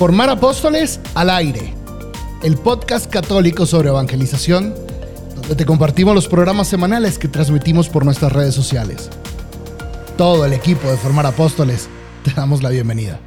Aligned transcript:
Formar 0.00 0.30
Apóstoles 0.30 0.98
al 1.14 1.28
aire, 1.28 1.74
el 2.42 2.56
podcast 2.56 3.10
católico 3.10 3.66
sobre 3.66 3.90
evangelización, 3.90 4.74
donde 5.34 5.54
te 5.54 5.66
compartimos 5.66 6.14
los 6.14 6.26
programas 6.26 6.68
semanales 6.68 7.18
que 7.18 7.28
transmitimos 7.28 7.90
por 7.90 8.06
nuestras 8.06 8.32
redes 8.32 8.54
sociales. 8.54 9.10
Todo 10.16 10.46
el 10.46 10.54
equipo 10.54 10.88
de 10.88 10.96
Formar 10.96 11.26
Apóstoles 11.26 11.90
te 12.24 12.32
damos 12.32 12.62
la 12.62 12.70
bienvenida. 12.70 13.20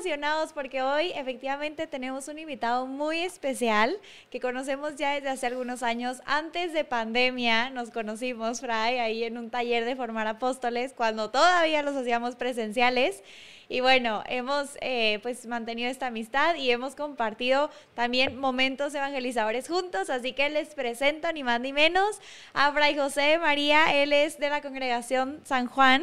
Emocionados 0.00 0.54
porque 0.54 0.80
hoy 0.80 1.12
efectivamente 1.14 1.86
tenemos 1.86 2.26
un 2.28 2.38
invitado 2.38 2.86
muy 2.86 3.18
especial 3.18 3.98
que 4.30 4.40
conocemos 4.40 4.96
ya 4.96 5.12
desde 5.12 5.28
hace 5.28 5.46
algunos 5.46 5.82
años. 5.82 6.22
Antes 6.24 6.72
de 6.72 6.84
pandemia 6.84 7.68
nos 7.68 7.90
conocimos, 7.90 8.62
Fray, 8.62 8.98
ahí 8.98 9.24
en 9.24 9.36
un 9.36 9.50
taller 9.50 9.84
de 9.84 9.96
formar 9.96 10.26
apóstoles, 10.26 10.94
cuando 10.94 11.30
todavía 11.30 11.82
los 11.82 11.94
hacíamos 11.96 12.34
presenciales. 12.34 13.22
Y 13.68 13.80
bueno, 13.80 14.24
hemos 14.26 14.70
eh, 14.80 15.18
pues 15.22 15.44
mantenido 15.44 15.90
esta 15.90 16.06
amistad 16.06 16.54
y 16.54 16.70
hemos 16.70 16.94
compartido 16.94 17.68
también 17.94 18.38
momentos 18.38 18.94
evangelizadores 18.94 19.68
juntos. 19.68 20.08
Así 20.08 20.32
que 20.32 20.48
les 20.48 20.74
presento 20.74 21.30
ni 21.34 21.44
más 21.44 21.60
ni 21.60 21.74
menos 21.74 22.20
a 22.54 22.72
Fray 22.72 22.96
José 22.96 23.38
María. 23.38 23.94
Él 24.02 24.14
es 24.14 24.38
de 24.38 24.48
la 24.48 24.62
congregación 24.62 25.42
San 25.44 25.66
Juan. 25.66 26.02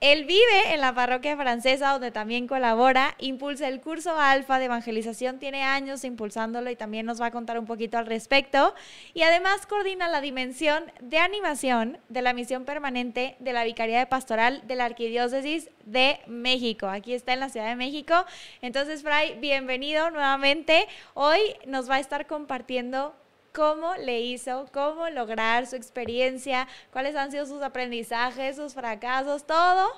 Él 0.00 0.26
vive 0.26 0.72
en 0.72 0.80
la 0.80 0.94
parroquia 0.94 1.36
francesa 1.36 1.90
donde 1.90 2.12
también 2.12 2.46
colabora, 2.46 3.16
impulsa 3.18 3.66
el 3.66 3.80
curso 3.80 4.16
alfa 4.16 4.60
de 4.60 4.66
evangelización, 4.66 5.40
tiene 5.40 5.64
años 5.64 6.04
impulsándolo 6.04 6.70
y 6.70 6.76
también 6.76 7.04
nos 7.04 7.20
va 7.20 7.26
a 7.26 7.30
contar 7.32 7.58
un 7.58 7.66
poquito 7.66 7.98
al 7.98 8.06
respecto. 8.06 8.74
Y 9.12 9.22
además 9.22 9.66
coordina 9.66 10.06
la 10.06 10.20
dimensión 10.20 10.84
de 11.00 11.18
animación 11.18 11.98
de 12.08 12.22
la 12.22 12.32
misión 12.32 12.64
permanente 12.64 13.34
de 13.40 13.52
la 13.52 13.64
Vicaría 13.64 13.98
de 13.98 14.06
Pastoral 14.06 14.62
de 14.68 14.76
la 14.76 14.84
Arquidiócesis 14.84 15.68
de 15.84 16.20
México. 16.28 16.86
Aquí 16.86 17.12
está 17.12 17.32
en 17.32 17.40
la 17.40 17.48
Ciudad 17.48 17.66
de 17.66 17.76
México. 17.76 18.14
Entonces, 18.62 19.02
Fray, 19.02 19.36
bienvenido 19.40 20.10
nuevamente. 20.10 20.86
Hoy 21.14 21.40
nos 21.66 21.90
va 21.90 21.96
a 21.96 22.00
estar 22.00 22.26
compartiendo 22.28 23.14
cómo 23.52 23.94
le 23.96 24.20
hizo, 24.20 24.66
cómo 24.72 25.08
lograr 25.10 25.66
su 25.66 25.76
experiencia, 25.76 26.68
cuáles 26.92 27.16
han 27.16 27.30
sido 27.30 27.46
sus 27.46 27.62
aprendizajes, 27.62 28.56
sus 28.56 28.74
fracasos, 28.74 29.46
todo 29.46 29.88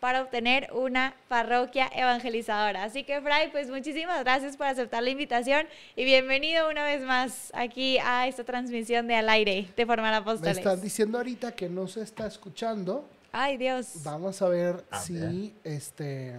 para 0.00 0.22
obtener 0.22 0.70
una 0.72 1.14
parroquia 1.28 1.90
evangelizadora. 1.94 2.84
Así 2.84 3.04
que, 3.04 3.20
Fray, 3.20 3.52
pues 3.52 3.68
muchísimas 3.68 4.24
gracias 4.24 4.56
por 4.56 4.66
aceptar 4.66 5.02
la 5.02 5.10
invitación 5.10 5.66
y 5.94 6.04
bienvenido 6.04 6.68
una 6.70 6.84
vez 6.84 7.02
más 7.02 7.52
aquí 7.54 7.98
a 7.98 8.26
esta 8.26 8.42
transmisión 8.42 9.06
de 9.06 9.16
Al 9.16 9.28
Aire 9.28 9.68
de 9.76 9.86
Formar 9.86 10.14
Apóstoles. 10.14 10.56
Me 10.56 10.62
están 10.62 10.80
diciendo 10.80 11.18
ahorita 11.18 11.52
que 11.52 11.68
no 11.68 11.86
se 11.86 12.00
está 12.00 12.26
escuchando. 12.26 13.06
Ay, 13.30 13.58
Dios. 13.58 14.02
Vamos 14.02 14.40
a 14.42 14.48
ver 14.48 14.82
si 15.04 15.54
este 15.62 16.34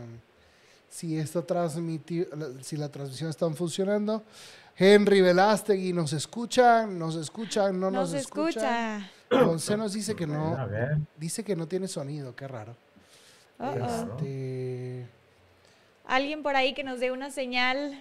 si 0.90 1.18
esto 1.18 1.42
transmitió, 1.44 2.26
si 2.62 2.76
la 2.76 2.90
transmisión 2.90 3.30
está 3.30 3.50
funcionando. 3.52 4.24
Henry 4.78 5.22
Velástegui, 5.22 5.94
¿nos 5.94 6.14
escuchan? 6.14 6.98
¿Nos 6.98 7.16
escuchan? 7.16 7.80
¿No 7.80 7.92
nos, 7.92 8.12
nos 8.12 8.22
escucha. 8.22 9.10
José 9.30 9.78
nos 9.78 9.94
dice 9.94 10.16
que 10.16 10.28
no. 10.28 10.58
Dice 11.18 11.44
que 11.44 11.56
no 11.56 11.68
tiene 11.68 11.88
sonido, 11.88 12.36
qué 12.36 12.48
raro. 12.48 12.76
Este... 13.60 15.08
Alguien 16.06 16.44
por 16.44 16.56
ahí 16.56 16.74
que 16.74 16.84
nos 16.84 17.00
dé 17.00 17.12
una 17.12 17.32
señal 17.32 17.98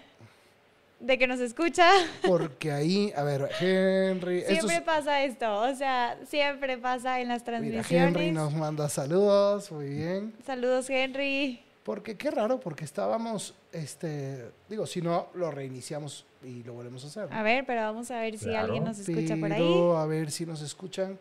de 1.00 1.18
que 1.18 1.27
nos 1.27 1.40
escucha. 1.40 1.88
Porque 2.27 2.72
ahí, 2.72 3.12
a 3.16 3.22
ver, 3.22 3.48
Henry. 3.60 4.42
Siempre 4.42 4.80
pasa 4.80 5.22
esto, 5.22 5.60
o 5.60 5.74
sea, 5.74 6.18
siempre 6.27 6.78
pasa 6.78 7.20
en 7.20 7.28
las 7.28 7.44
transmisiones. 7.44 7.90
Henry 7.90 8.32
nos 8.32 8.52
manda 8.55 8.88
saludos, 8.88 9.70
muy 9.70 9.88
bien. 9.88 10.34
Saludos, 10.44 10.88
Henry. 10.90 11.62
Porque 11.91 12.16
qué 12.16 12.30
raro, 12.30 12.60
porque 12.60 12.84
estábamos, 12.84 13.52
este, 13.72 14.52
digo, 14.69 14.86
si 14.86 15.02
no, 15.02 15.27
lo 15.34 15.50
reiniciamos 15.50 16.24
y 16.40 16.62
lo 16.62 16.74
volvemos 16.74 17.02
a 17.02 17.08
hacer. 17.08 17.28
A 17.33 17.42
ver, 17.42 17.67
pero 17.67 17.80
vamos 17.80 18.12
a 18.12 18.20
ver 18.20 18.39
si 18.39 18.55
alguien 18.55 18.84
nos 18.84 19.01
escucha 19.01 19.34
por 19.36 19.52
ahí. 19.52 19.92
A 19.96 20.06
ver 20.06 20.30
si 20.30 20.46
nos 20.46 20.62
escuchan. 20.62 21.18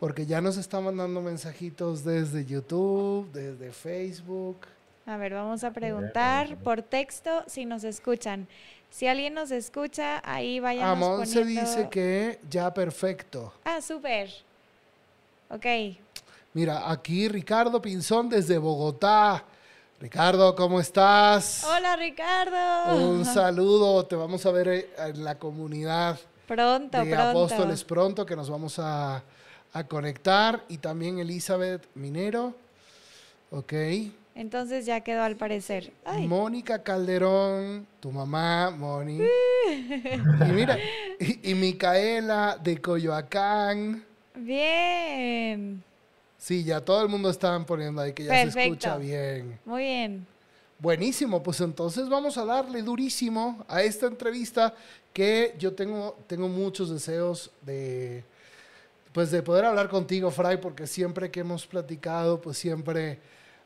Porque 0.00 0.24
ya 0.24 0.40
nos 0.40 0.56
están 0.56 0.84
mandando 0.84 1.20
mensajitos 1.20 2.02
desde 2.02 2.46
YouTube, 2.46 3.30
desde 3.30 3.72
Facebook. 3.72 4.56
A 5.04 5.18
ver, 5.18 5.34
vamos 5.34 5.64
a 5.64 5.70
preguntar 5.70 6.56
por 6.56 6.80
texto 6.80 7.44
si 7.46 7.66
nos 7.66 7.84
escuchan. 7.84 8.48
Si 8.88 9.06
alguien 9.06 9.34
nos 9.34 9.50
escucha, 9.50 10.22
ahí 10.24 10.60
vayamos 10.60 10.96
Amon 10.96 11.26
se 11.26 11.44
dice 11.44 11.90
que 11.90 12.38
ya 12.48 12.72
perfecto. 12.72 13.52
Ah, 13.64 13.82
súper. 13.82 14.30
Ok, 15.50 15.66
Mira, 16.54 16.90
aquí 16.90 17.28
Ricardo 17.28 17.80
Pinzón 17.80 18.28
desde 18.28 18.58
Bogotá. 18.58 19.42
Ricardo, 19.98 20.54
¿cómo 20.54 20.80
estás? 20.80 21.64
Hola, 21.64 21.96
Ricardo. 21.96 22.94
Un 22.94 23.24
saludo, 23.24 24.04
te 24.04 24.16
vamos 24.16 24.44
a 24.44 24.50
ver 24.50 24.68
eh, 24.68 24.90
en 24.98 25.24
la 25.24 25.38
comunidad. 25.38 26.20
Pronto, 26.46 27.02
de 27.02 27.14
Apóstoles 27.14 27.84
pronto, 27.84 28.26
que 28.26 28.36
nos 28.36 28.50
vamos 28.50 28.78
a, 28.78 29.22
conectar. 29.88 30.62
Y 30.68 30.76
también 30.76 31.18
Elizabeth 31.20 31.86
Minero. 31.94 32.54
Ok. 33.50 33.72
Entonces 34.34 34.84
ya 34.84 35.00
quedó 35.00 35.22
al 35.22 35.36
parecer. 35.36 35.90
Mónica 36.18 36.82
Calderón, 36.82 37.86
tu 38.00 38.10
mamá, 38.10 38.70
Moni. 38.70 39.20
y 39.70 40.52
mira, 40.52 40.76
y 41.18 41.54
Micaela 41.54 42.58
de 42.62 42.78
Coyoacán. 42.78 44.04
Bien. 44.34 45.82
Sí, 46.42 46.64
ya 46.64 46.80
todo 46.80 47.00
el 47.02 47.08
mundo 47.08 47.30
estaban 47.30 47.64
poniendo 47.64 48.02
ahí 48.02 48.12
que 48.14 48.24
ya 48.24 48.50
se 48.50 48.64
escucha 48.64 48.96
bien. 48.96 49.60
Muy 49.64 49.82
bien. 49.82 50.26
Buenísimo, 50.76 51.40
pues 51.40 51.60
entonces 51.60 52.08
vamos 52.08 52.36
a 52.36 52.44
darle 52.44 52.82
durísimo 52.82 53.64
a 53.68 53.84
esta 53.84 54.08
entrevista 54.08 54.74
que 55.12 55.54
yo 55.56 55.72
tengo, 55.72 56.18
tengo 56.26 56.48
muchos 56.48 56.90
deseos 56.90 57.52
de, 57.60 58.24
pues 59.12 59.30
de 59.30 59.40
poder 59.40 59.66
hablar 59.66 59.88
contigo, 59.88 60.32
Fray, 60.32 60.56
porque 60.56 60.88
siempre 60.88 61.30
que 61.30 61.38
hemos 61.38 61.64
platicado, 61.64 62.40
pues 62.40 62.58
siempre 62.58 63.20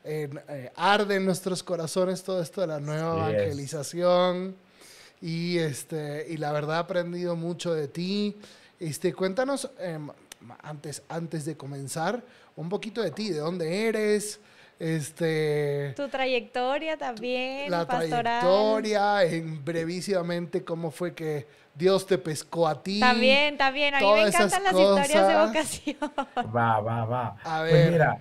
eh, 0.04 0.70
arde 0.76 1.14
en 1.14 1.24
nuestros 1.24 1.62
corazones 1.62 2.22
todo 2.22 2.42
esto 2.42 2.60
de 2.60 2.66
la 2.66 2.78
nueva 2.78 3.30
evangelización. 3.30 4.54
Y, 5.22 5.56
este, 5.56 6.26
y 6.28 6.36
la 6.36 6.52
verdad 6.52 6.76
he 6.76 6.80
aprendido 6.80 7.36
mucho 7.36 7.72
de 7.72 7.88
ti. 7.88 8.36
Este, 8.78 9.14
cuéntanos, 9.14 9.70
em, 9.78 10.10
antes, 10.62 11.02
antes 11.08 11.44
de 11.44 11.56
comenzar, 11.56 12.22
un 12.56 12.68
poquito 12.68 13.02
de 13.02 13.10
ti, 13.10 13.30
de 13.30 13.38
dónde 13.38 13.88
eres, 13.88 14.40
este... 14.78 15.94
Tu 15.96 16.08
trayectoria 16.08 16.96
también, 16.96 17.70
La 17.70 17.86
trayectoria, 17.86 19.24
en 19.24 19.64
brevísimamente 19.64 20.64
cómo 20.64 20.90
fue 20.90 21.14
que 21.14 21.46
Dios 21.74 22.06
te 22.06 22.18
pescó 22.18 22.68
a 22.68 22.82
ti. 22.82 23.00
También, 23.00 23.56
también, 23.56 23.94
a 23.94 24.00
mí 24.00 24.06
me 24.06 24.26
encantan 24.26 24.62
las 24.62 24.72
historias 24.72 25.28
de 25.28 25.46
vocación. 25.46 25.96
Va, 26.54 26.80
va, 26.80 27.04
va. 27.04 27.36
A 27.44 27.60
pues 27.60 27.72
ver. 27.72 27.82
Pues 27.82 27.92
mira, 27.92 28.20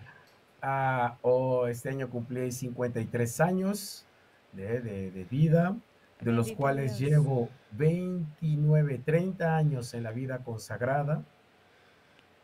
ah, 0.62 1.18
oh, 1.22 1.68
este 1.68 1.90
año 1.90 2.10
cumplí 2.10 2.52
53 2.52 3.42
años 3.42 4.06
de, 4.54 4.82
de 4.82 5.24
vida, 5.26 5.76
de 6.22 6.32
los 6.32 6.54
cuales 6.54 6.98
llevo 6.98 7.50
29, 7.72 9.02
30 9.04 9.58
años 9.58 9.94
en 9.94 10.04
la 10.04 10.12
vida 10.12 10.40
consagrada 10.40 11.24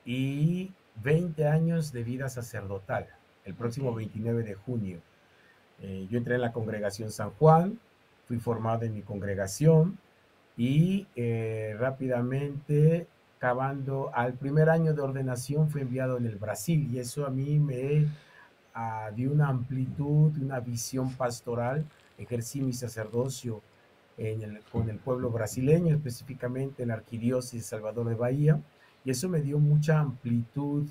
y 0.06 0.72
20 1.04 1.48
años 1.48 1.92
de 1.92 2.04
vida 2.04 2.30
sacerdotal, 2.30 3.08
el 3.46 3.54
próximo 3.54 3.94
29 3.94 4.44
de 4.44 4.56
junio. 4.56 5.00
Eh, 5.82 6.08
yo 6.10 6.18
entré 6.18 6.36
en 6.36 6.42
la 6.42 6.52
congregación 6.52 7.12
San 7.12 7.32
Juan, 7.32 7.80
fui 8.28 8.38
formado 8.38 8.84
en 8.84 8.94
mi 8.94 9.02
congregación 9.02 9.98
y 10.58 11.08
eh, 11.16 11.76
rápidamente, 11.80 13.08
acabando 13.38 14.12
al 14.14 14.34
primer 14.34 14.70
año 14.70 14.94
de 14.94 15.02
ordenación, 15.02 15.70
fui 15.70 15.82
enviado 15.82 16.18
en 16.18 16.26
el 16.26 16.36
Brasil 16.36 16.90
y 16.92 17.00
eso 17.00 17.26
a 17.26 17.30
mí 17.30 17.60
me 17.60 18.08
ah, 18.76 19.10
dio 19.16 19.32
una 19.32 19.48
amplitud, 19.48 20.38
una 20.40 20.60
visión 20.60 21.14
pastoral. 21.16 21.86
Ejercí 22.18 22.62
mi 22.62 22.74
sacerdocio 22.74 23.62
con 24.72 24.88
el 24.88 24.98
pueblo 24.98 25.32
brasileño, 25.32 25.96
específicamente 25.96 26.84
en 26.84 26.90
la 26.90 26.96
Arquidiócesis 26.96 27.62
de 27.62 27.68
Salvador 27.68 28.08
de 28.08 28.14
Bahía 28.14 28.62
y 29.04 29.12
eso 29.12 29.30
me 29.30 29.42
dio 29.42 29.60
mucha 29.60 30.00
amplitud 30.00 30.88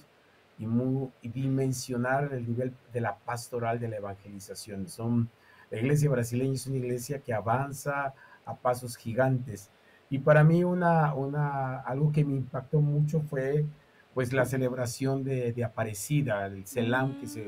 y, 0.58 1.28
dimensionar 1.28 2.32
el 2.32 2.46
nivel 2.46 2.74
de 2.92 3.00
la 3.00 3.16
pastoral 3.16 3.78
de 3.78 3.88
la 3.88 3.96
evangelización. 3.96 4.88
Son, 4.88 5.30
la 5.70 5.78
iglesia 5.78 6.10
brasileña 6.10 6.54
es 6.54 6.66
una 6.66 6.76
iglesia 6.76 7.20
que 7.20 7.32
avanza 7.32 8.12
a 8.44 8.54
pasos 8.54 8.96
gigantes. 8.96 9.70
Y 10.10 10.18
para 10.18 10.44
mí 10.44 10.64
una, 10.64 11.14
una, 11.14 11.78
algo 11.80 12.12
que 12.12 12.24
me 12.24 12.34
impactó 12.34 12.80
mucho 12.80 13.22
fue 13.22 13.64
pues 14.12 14.32
la 14.32 14.44
celebración 14.44 15.22
de, 15.22 15.52
de 15.52 15.64
Aparecida, 15.64 16.46
el 16.46 16.66
CELAM, 16.66 17.20
que 17.20 17.28
se, 17.28 17.46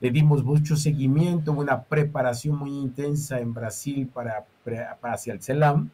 le 0.00 0.10
dimos 0.10 0.42
mucho 0.42 0.74
seguimiento, 0.74 1.52
una 1.52 1.84
preparación 1.84 2.56
muy 2.56 2.70
intensa 2.70 3.40
en 3.40 3.52
Brasil 3.52 4.10
para, 4.12 4.46
para 4.64 5.12
hacia 5.12 5.34
el 5.34 5.42
CELAM 5.42 5.90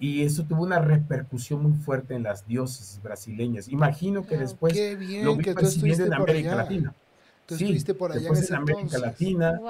y 0.00 0.22
eso 0.22 0.44
tuvo 0.44 0.62
una 0.62 0.78
repercusión 0.78 1.62
muy 1.62 1.74
fuerte 1.74 2.14
en 2.14 2.22
las 2.22 2.46
diócesis 2.46 3.00
brasileñas. 3.02 3.68
Imagino 3.68 4.26
que 4.26 4.38
después 4.38 4.74
lo 5.22 5.36
vi 5.36 5.44
persiguiendo 5.44 6.06
en 6.06 6.14
América 6.14 6.56
Latina. 6.56 6.94
Tú 7.44 7.56
sí, 7.56 7.78
por 7.98 8.12
allá 8.12 8.20
después 8.20 8.48
en, 8.48 8.56
América 8.56 8.98
Latina 8.98 9.60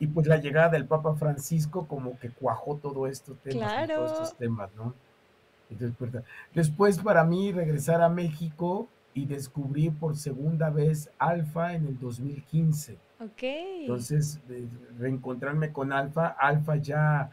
y 0.00 0.06
pues 0.08 0.26
la 0.26 0.38
llegada 0.38 0.70
del 0.70 0.86
Papa 0.86 1.14
Francisco 1.14 1.86
como 1.86 2.18
que 2.18 2.30
cuajó 2.30 2.76
todo 2.76 3.06
esto 3.06 3.36
temas, 3.44 3.86
todos 3.86 4.12
estos 4.12 4.36
temas, 4.36 4.70
¿no? 4.74 4.94
Entonces, 5.70 5.96
pues, 5.98 6.12
después 6.54 6.98
para 6.98 7.24
mí 7.24 7.52
regresar 7.52 8.00
a 8.00 8.08
México 8.08 8.88
y 9.14 9.26
descubrí 9.26 9.90
por 9.90 10.16
segunda 10.16 10.70
vez 10.70 11.10
Alfa 11.18 11.74
en 11.74 11.86
el 11.86 11.98
2015. 11.98 12.96
Ok. 13.20 13.42
Entonces, 13.42 14.40
reencontrarme 14.98 15.72
con 15.72 15.92
Alfa, 15.92 16.28
Alfa 16.28 16.76
ya, 16.76 17.30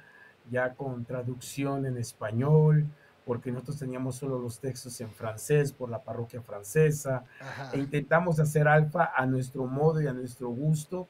ya 0.52 0.74
con 0.74 1.06
traducción 1.06 1.86
en 1.86 1.98
español, 1.98 2.86
porque 3.26 3.52
nosotros 3.52 3.80
teníamos 3.80 4.16
solo 4.16 4.38
los 4.38 4.60
textos 4.60 5.00
en 5.00 5.10
francés 5.10 5.72
por 5.72 5.90
la 5.90 6.00
parroquia 6.04 6.42
francesa, 6.42 7.24
e 7.72 7.80
intentamos 7.80 8.40
hacer 8.40 8.68
Alfa 8.68 9.12
a 9.16 9.26
nuestro 9.26 9.66
modo 9.66 10.02
y 10.02 10.08
a 10.08 10.14
nuestro 10.14 10.50
gusto, 10.50 11.08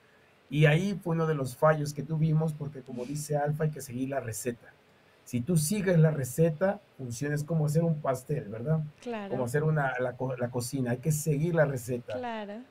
y 0.49 0.65
ahí 0.65 0.99
fue 1.03 1.15
uno 1.15 1.25
de 1.25 1.33
los 1.33 1.55
fallos 1.55 1.93
que 1.93 2.03
tuvimos, 2.03 2.53
porque 2.53 2.81
como 2.81 3.05
dice 3.05 3.35
Alfa, 3.37 3.63
hay 3.63 3.71
que 3.71 3.81
seguir 3.81 4.09
la 4.09 4.19
receta. 4.19 4.71
Si 5.23 5.41
tú 5.41 5.57
sigues 5.57 5.97
la 5.97 6.11
receta, 6.11 6.81
funciona, 6.97 7.33
es 7.33 7.43
como 7.43 7.65
hacer 7.65 7.83
un 7.83 8.01
pastel, 8.01 8.49
¿verdad? 8.49 8.81
Claro. 9.01 9.31
Como 9.31 9.45
hacer 9.45 9.63
una, 9.63 9.93
la, 9.99 10.15
la 10.37 10.49
cocina, 10.51 10.91
hay 10.91 10.97
que 10.97 11.11
seguir 11.11 11.55
la 11.55 11.65
receta. 11.65 12.13
Claro. 12.17 12.61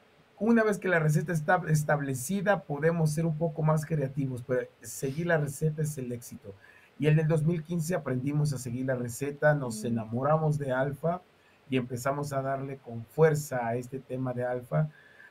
Una 0.45 0.65
vez 0.65 0.79
que 0.81 0.89
la 0.89 0.99
receta 0.99 1.33
está 1.33 1.63
establecida, 1.69 2.65
podemos 2.65 3.13
ser 3.13 3.27
un 3.27 3.39
poco 3.39 3.63
más 3.63 3.87
creativos, 3.87 4.43
pero 4.45 4.67
seguir 4.81 5.29
la 5.29 5.39
receta 5.39 5.83
es 5.83 5.97
el 5.99 6.11
éxito. 6.11 6.53
Y 6.99 7.07
en 7.07 7.21
el 7.21 7.29
2015 7.29 7.95
aprendimos 7.95 8.53
a 8.53 8.59
seguir 8.59 8.87
la 8.87 8.97
receta, 8.97 9.55
nos 9.55 9.85
enamoramos 9.85 10.59
de 10.59 10.73
Alfa 10.73 11.23
y 11.71 11.77
empezamos 11.77 12.33
a 12.33 12.43
darle 12.43 12.79
con 12.79 13.05
fuerza 13.05 13.65
a 13.65 13.77
este 13.77 14.01
tema 14.01 14.33
de 14.33 14.45
Alfa. 14.45 14.89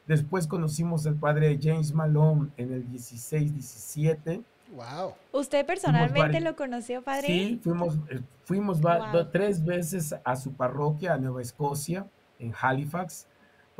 Después 0.07 0.47
conocimos 0.47 1.05
al 1.05 1.15
padre 1.15 1.59
James 1.61 1.93
Malone 1.93 2.49
en 2.55 2.71
el 2.71 2.87
16-17. 2.87 4.41
Wow. 4.73 5.15
¿Usted 5.33 5.65
personalmente 5.65 6.39
lo 6.39 6.55
conoció, 6.55 7.01
padre? 7.01 7.27
Sí, 7.27 7.59
fuimos, 7.61 7.97
eh, 8.09 8.21
fuimos 8.45 8.79
tres 9.33 9.65
veces 9.65 10.15
a 10.23 10.37
su 10.37 10.53
parroquia, 10.53 11.15
a 11.15 11.17
Nueva 11.17 11.41
Escocia, 11.41 12.07
en 12.39 12.53
Halifax, 12.57 13.27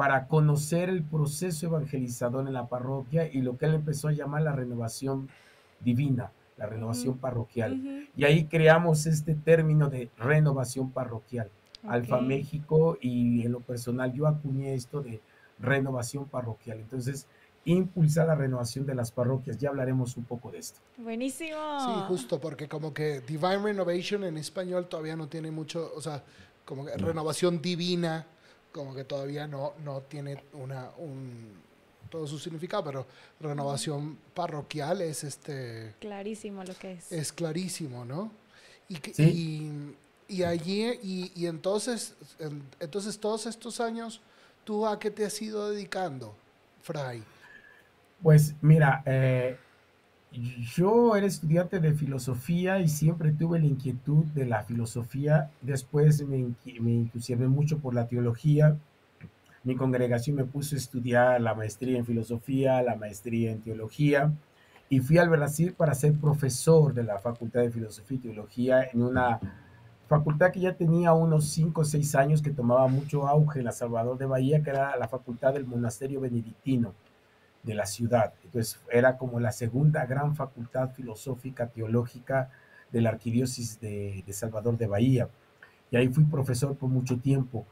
para 0.01 0.25
conocer 0.25 0.89
el 0.89 1.03
proceso 1.03 1.67
evangelizador 1.67 2.47
en 2.47 2.53
la 2.53 2.67
parroquia 2.67 3.31
y 3.31 3.43
lo 3.43 3.55
que 3.55 3.67
él 3.67 3.75
empezó 3.75 4.07
a 4.07 4.13
llamar 4.13 4.41
la 4.41 4.51
renovación 4.51 5.29
divina 5.79 6.31
la 6.57 6.65
renovación 6.65 7.19
parroquial. 7.19 8.07
Y 8.17 8.23
ahí 8.23 8.45
creamos 8.45 9.05
este 9.05 9.35
término 9.35 9.91
de 9.91 10.09
renovación 10.17 10.89
parroquial. 10.91 11.51
Alfa 11.87 12.19
México 12.19 12.97
y 12.99 13.43
en 13.45 13.51
lo 13.51 13.59
personal 13.59 14.11
yo 14.11 14.25
acuñé 14.25 14.73
esto 14.73 15.01
de 15.01 15.21
renovación 15.59 16.25
parroquial. 16.25 16.79
Entonces, 16.79 17.27
impulsar 17.65 18.27
la 18.27 18.35
renovación 18.35 18.87
de 18.87 18.95
las 18.95 19.11
parroquias. 19.11 19.59
Ya 19.59 19.69
hablaremos 19.69 20.17
un 20.17 20.23
poco 20.23 20.49
de 20.49 20.59
esto. 20.59 20.79
Buenísimo. 20.97 21.57
Sí, 21.79 22.01
justo, 22.07 22.39
porque 22.39 22.67
como 22.67 22.91
que 22.91 23.21
Divine 23.21 23.59
Renovation 23.59 24.23
en 24.23 24.37
español 24.37 24.87
todavía 24.87 25.15
no 25.15 25.27
tiene 25.27 25.51
mucho, 25.51 25.91
o 25.95 26.01
sea, 26.01 26.23
como 26.65 26.85
que 26.85 26.97
renovación 26.97 27.61
divina, 27.61 28.25
como 28.71 28.93
que 28.95 29.03
todavía 29.03 29.47
no, 29.47 29.73
no 29.83 30.01
tiene 30.01 30.43
una, 30.53 30.91
un, 30.97 31.53
todo 32.09 32.27
su 32.27 32.37
significado, 32.39 32.83
pero 32.83 33.05
renovación 33.39 34.17
parroquial 34.33 35.01
es 35.01 35.23
este... 35.23 35.95
Clarísimo 35.99 36.63
lo 36.63 36.75
que 36.75 36.93
es. 36.93 37.11
Es 37.11 37.31
clarísimo, 37.31 38.05
¿no? 38.05 38.31
Y, 38.89 39.71
y, 40.27 40.43
allí, 40.43 40.99
y, 41.01 41.45
entonces, 41.45 42.13
entonces 42.79 43.17
todos 43.17 43.45
estos 43.45 43.79
años, 43.79 44.19
¿tú 44.65 44.85
a 44.85 44.99
qué 44.99 45.09
te 45.09 45.25
has 45.25 45.41
ido 45.41 45.69
dedicando, 45.69 46.35
Fray? 46.81 47.23
Pues 48.21 48.53
mira, 48.61 49.01
eh, 49.05 49.57
yo 50.31 51.15
era 51.15 51.27
estudiante 51.27 51.79
de 51.79 51.93
filosofía 51.93 52.79
y 52.79 52.87
siempre 52.87 53.31
tuve 53.31 53.59
la 53.59 53.65
inquietud 53.65 54.25
de 54.33 54.45
la 54.45 54.63
filosofía. 54.63 55.51
Después 55.61 56.25
me, 56.25 56.53
me 56.79 56.93
entusiasmé 56.93 57.47
mucho 57.47 57.79
por 57.79 57.93
la 57.93 58.07
teología 58.07 58.77
mi 59.63 59.75
congregación 59.75 60.35
me 60.35 60.45
puso 60.45 60.75
a 60.75 60.79
estudiar 60.79 61.39
la 61.39 61.53
maestría 61.53 61.97
en 61.97 62.05
filosofía, 62.05 62.81
la 62.81 62.95
maestría 62.95 63.51
en 63.51 63.61
teología, 63.61 64.31
y 64.89 64.99
fui 64.99 65.17
al 65.19 65.29
Brasil 65.29 65.73
para 65.73 65.93
ser 65.93 66.13
profesor 66.13 66.93
de 66.93 67.03
la 67.03 67.19
Facultad 67.19 67.61
de 67.61 67.71
Filosofía 67.71 68.17
y 68.17 68.21
Teología 68.21 68.83
en 68.91 69.03
una 69.03 69.39
facultad 70.09 70.51
que 70.51 70.59
ya 70.59 70.75
tenía 70.75 71.13
unos 71.13 71.45
5 71.45 71.81
o 71.81 71.85
6 71.85 72.15
años, 72.15 72.41
que 72.41 72.49
tomaba 72.49 72.87
mucho 72.87 73.27
auge 73.27 73.59
en 73.59 73.65
La 73.65 73.71
Salvador 73.71 74.17
de 74.17 74.25
Bahía, 74.25 74.61
que 74.61 74.71
era 74.71 74.97
la 74.97 75.07
facultad 75.07 75.53
del 75.53 75.65
monasterio 75.65 76.19
benedictino 76.19 76.93
de 77.63 77.73
la 77.73 77.85
ciudad. 77.85 78.33
Entonces 78.43 78.79
era 78.91 79.17
como 79.17 79.39
la 79.39 79.51
segunda 79.51 80.05
gran 80.05 80.35
facultad 80.35 80.91
filosófica 80.91 81.67
teológica 81.67 82.49
de 82.91 83.01
la 83.01 83.09
arquidiócesis 83.09 83.79
de, 83.79 84.23
de 84.25 84.33
Salvador 84.33 84.77
de 84.77 84.87
Bahía. 84.87 85.29
Y 85.89 85.97
ahí 85.97 86.07
fui 86.07 86.23
profesor 86.25 86.75
por 86.75 86.89
mucho 86.89 87.17
tiempo 87.19 87.65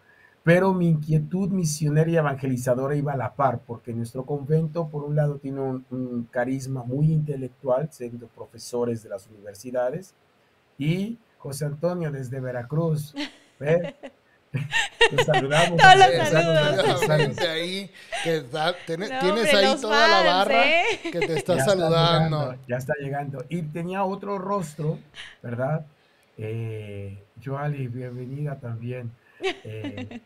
pero 0.43 0.73
mi 0.73 0.87
inquietud 0.87 1.49
misionera 1.49 2.09
y 2.09 2.17
evangelizadora 2.17 2.95
iba 2.95 3.13
a 3.13 3.17
la 3.17 3.35
par, 3.35 3.59
porque 3.67 3.93
nuestro 3.93 4.25
convento, 4.25 4.87
por 4.87 5.03
un 5.03 5.15
lado, 5.15 5.37
tiene 5.37 5.61
un, 5.61 6.27
carisma 6.31 6.83
muy 6.83 7.11
intelectual, 7.11 7.89
siendo 7.91 8.27
profesores 8.27 9.03
de 9.03 9.09
las 9.09 9.27
universidades, 9.27 10.15
y 10.77 11.19
José 11.37 11.65
Antonio 11.65 12.11
desde 12.11 12.39
Veracruz. 12.39 13.13
¿ve? 13.59 13.95
Te 14.51 15.23
saludamos. 15.23 15.79
Todos 15.79 15.95
los 15.95 16.99
saludos. 16.99 17.39
Ahí, 17.39 17.91
que 18.23 18.41
tienes 19.21 19.53
ahí 19.53 19.81
toda 19.81 20.07
la 20.07 20.23
barra 20.23 20.67
¿eh? 20.67 20.99
que 21.03 21.19
te 21.19 21.37
está 21.37 21.59
saludando. 21.59 22.55
ya 22.67 22.77
está 22.77 22.93
llegando. 22.99 23.45
Y 23.49 23.61
tenía 23.63 24.03
otro 24.03 24.37
rostro, 24.37 24.99
¿verdad? 25.41 25.85
Eh, 26.37 27.21
Joali, 27.43 27.87
bienvenida 27.87 28.59
también. 28.59 29.11
Eh, 29.41 30.21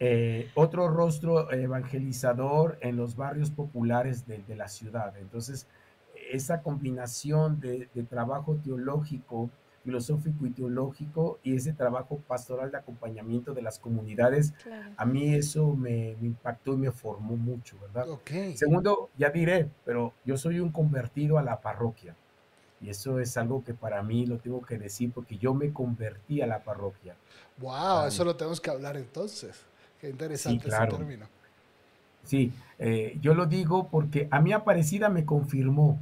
eh, 0.00 0.50
otro 0.54 0.88
rostro 0.88 1.52
evangelizador 1.52 2.76
en 2.80 2.96
los 2.96 3.14
barrios 3.14 3.50
populares 3.50 4.26
de, 4.26 4.42
la 4.56 4.66
ciudad. 4.66 5.16
Entonces, 5.16 5.68
esa 6.32 6.62
combinación 6.62 7.60
de, 7.60 7.88
trabajo 8.10 8.56
teológico, 8.56 9.48
filosófico 9.84 10.46
y 10.46 10.50
teológico 10.50 11.38
y 11.42 11.56
ese 11.56 11.72
trabajo 11.72 12.18
pastoral 12.26 12.70
de 12.70 12.78
acompañamiento 12.78 13.52
de 13.54 13.62
las 13.62 13.78
comunidades, 13.78 14.54
a 14.96 15.04
mí 15.04 15.34
eso 15.34 15.74
me, 15.74 16.16
impactó 16.22 16.74
y 16.74 16.76
me 16.76 16.92
formó 16.92 17.36
mucho, 17.36 17.76
¿verdad? 17.80 18.06
Segundo, 18.54 19.10
ya 19.18 19.30
diré, 19.30 19.68
pero 19.84 20.12
yo 20.24 20.36
soy 20.36 20.60
un 20.60 20.70
convertido 20.70 21.38
a 21.38 21.42
la 21.42 21.60
parroquia. 21.60 22.14
Y 22.80 22.90
eso 22.90 23.20
es 23.20 23.36
algo 23.36 23.62
que 23.62 23.74
para 23.74 24.02
mí 24.02 24.26
lo 24.26 24.38
tengo 24.38 24.60
que 24.62 24.76
decir 24.76 25.12
porque 25.12 25.38
yo 25.38 25.54
me 25.54 25.72
convertí 25.72 26.42
a 26.42 26.46
la 26.48 26.64
parroquia. 26.64 27.14
Wow, 27.58 28.06
eso 28.06 28.24
lo 28.24 28.34
tenemos 28.34 28.60
que 28.60 28.70
hablar 28.70 28.96
entonces. 28.96 29.64
Qué 30.00 30.10
interesante 30.10 30.68
ese 30.68 30.86
término. 30.88 31.26
Sí, 32.24 32.52
eh, 32.78 33.18
yo 33.20 33.34
lo 33.34 33.46
digo 33.46 33.88
porque 33.88 34.28
a 34.30 34.40
mí 34.40 34.52
Aparecida 34.52 35.08
me 35.08 35.24
confirmó. 35.24 35.98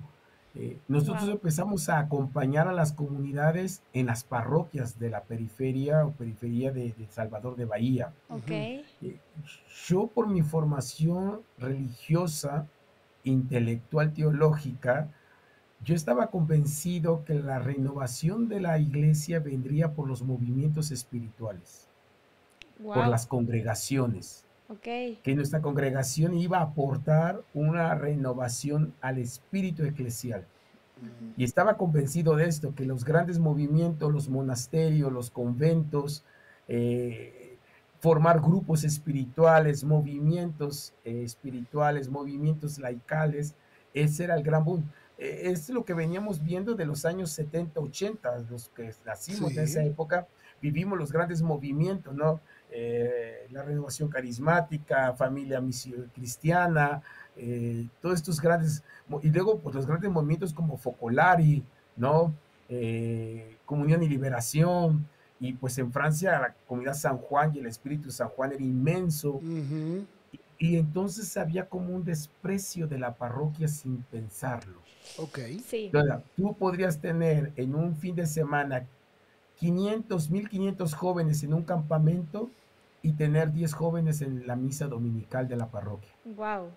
Eh, 0.57 0.79
nosotros 0.89 1.29
empezamos 1.29 1.89
a 1.89 2.01
acompañar 2.01 2.67
a 2.67 2.73
las 2.73 2.93
comunidades 2.93 3.83
en 3.93 4.07
las 4.07 4.25
parroquias 4.25 4.99
de 4.99 5.09
la 5.09 5.23
periferia 5.23 6.05
o 6.05 6.11
periferia 6.11 6.73
de, 6.73 6.93
Salvador 7.11 7.55
de 7.57 7.67
Bahía. 7.67 8.13
Okay. 8.29 8.85
Eh, 9.01 9.17
yo 9.87 10.09
por 10.09 10.29
mi 10.29 10.43
formación 10.43 11.43
religiosa, 11.59 12.67
intelectual, 13.23 14.13
teológica, 14.13 15.09
yo 15.85 15.95
estaba 15.95 16.29
convencido 16.29 17.25
que 17.25 17.35
la 17.35 17.59
renovación 17.59 18.49
de 18.49 18.61
la 18.61 18.79
iglesia 18.79 19.41
vendría 19.41 19.93
por 19.95 20.09
los 20.09 20.23
movimientos 20.23 20.91
espirituales, 20.91 21.89
por 22.83 23.07
las 23.07 23.27
congregaciones. 23.27 24.45
Okay. 24.71 25.19
Que 25.25 25.35
nuestra 25.35 25.61
congregación 25.61 26.35
iba 26.35 26.59
a 26.59 26.63
aportar 26.63 27.43
una 27.55 27.95
renovación 27.97 28.95
al 29.01 29.19
espíritu 29.19 29.85
eclesial. 29.85 30.47
Y 31.37 31.45
estaba 31.45 31.77
convencido 31.77 32.37
de 32.37 32.47
esto, 32.47 32.75
que 32.75 32.85
los 32.85 33.05
grandes 33.05 33.39
movimientos, 33.39 34.13
los 34.13 34.29
monasterios, 34.29 35.11
los 35.11 35.31
conventos, 35.31 36.25
eh, 36.69 37.57
formar 38.01 38.41
grupos 38.41 38.85
espirituales, 38.85 39.83
movimientos 39.83 40.93
eh, 41.05 41.23
espirituales, 41.25 42.09
movimientos 42.09 42.79
laicales, 42.79 43.55
ese 43.95 44.25
era 44.25 44.35
el 44.35 44.43
gran 44.43 44.65
boom. 44.65 44.85
Eh, 45.19 45.43
es 45.45 45.69
lo 45.71 45.85
que 45.85 45.95
veníamos 45.95 46.43
viendo 46.43 46.75
de 46.75 46.87
los 46.87 47.05
años 47.05 47.31
70, 47.31 47.81
80, 47.81 48.39
los 48.51 48.69
que 48.69 48.95
nacimos 49.05 49.53
en 49.57 49.65
esa 49.65 49.83
época, 49.83 50.29
vivimos 50.63 50.99
los 50.99 51.13
grandes 51.13 51.43
movimientos, 51.43 52.15
¿no? 52.15 52.41
Eh, 52.73 53.49
la 53.51 53.63
renovación 53.63 54.09
carismática, 54.09 55.13
familia 55.15 55.61
cristiana, 56.13 57.03
eh, 57.37 57.89
todos 58.01 58.17
estos 58.17 58.41
grandes, 58.41 58.85
y 59.23 59.31
luego 59.31 59.59
pues 59.59 59.75
los 59.75 59.87
grandes 59.87 60.11
movimientos 60.11 60.55
como 60.55 60.77
Focolari, 60.77 61.65
¿no? 61.97 62.35
comunión 63.67 64.01
y 64.05 64.09
liberación. 64.09 65.09
Y 65.41 65.55
pues 65.55 65.77
en 65.79 65.91
Francia 65.91 66.39
la 66.39 66.55
comunidad 66.69 66.95
San 66.95 67.19
Juan 67.19 67.53
y 67.55 67.59
el 67.59 67.67
Espíritu 67.67 68.11
San 68.13 68.29
Juan 68.29 68.53
era 68.53 68.63
inmenso. 68.63 69.41
y, 70.59 70.77
entonces 70.77 71.37
había 71.37 71.69
como 71.69 71.95
un 71.95 72.05
desprecio 72.05 72.87
de 72.87 72.99
la 72.99 73.15
parroquia 73.15 73.67
sin 73.67 74.03
pensarlo. 74.05 74.81
Ok. 75.17 75.39
Sí. 75.67 75.91
tú 76.37 76.55
podrías 76.57 77.01
tener 77.01 77.53
en 77.57 77.75
un 77.75 77.97
fin 77.97 78.15
de 78.15 78.27
semana 78.27 78.87
500, 79.61 80.31
1500 80.31 80.95
jóvenes 80.95 81.43
en 81.43 81.53
un 81.53 81.63
campamento 81.63 82.49
y 83.03 83.13
tener 83.13 83.53
10 83.53 83.73
jóvenes 83.75 84.23
en 84.23 84.47
la 84.47 84.57
misa 84.57 84.87
dominical 84.87 85.49
de 85.49 85.57
la 85.57 85.71
parroquia. 85.71 86.11
Wow. 86.25 86.69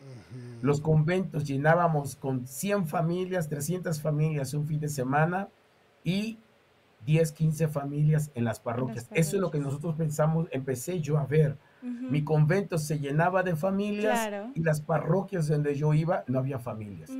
Los 0.61 0.81
conventos 0.81 1.45
llenábamos 1.45 2.15
con 2.15 2.45
100 2.45 2.87
familias, 2.87 3.49
300 3.49 4.01
familias 4.01 4.53
un 4.53 4.67
fin 4.67 4.79
de 4.79 4.89
semana 4.89 5.47
y 6.03 6.37
10, 7.05 7.31
15 7.31 7.67
familias 7.69 8.31
en 8.35 8.45
las 8.45 8.59
parroquias. 8.59 9.07
Eso 9.11 9.35
es 9.37 9.41
lo 9.41 9.49
que 9.49 9.59
nosotros 9.59 9.95
pensamos, 9.95 10.47
empecé 10.51 10.99
yo 10.99 11.17
a 11.17 11.25
ver. 11.25 11.57
Mi 11.81 12.23
convento 12.23 12.77
se 12.77 12.99
llenaba 12.99 13.43
de 13.43 13.57
familias 13.57 14.29
y 14.55 14.61
las 14.61 14.79
parroquias 14.79 15.47
donde 15.47 15.75
yo 15.75 15.93
iba 15.93 16.23
no 16.27 16.39
había 16.39 16.59
familias. 16.59 17.11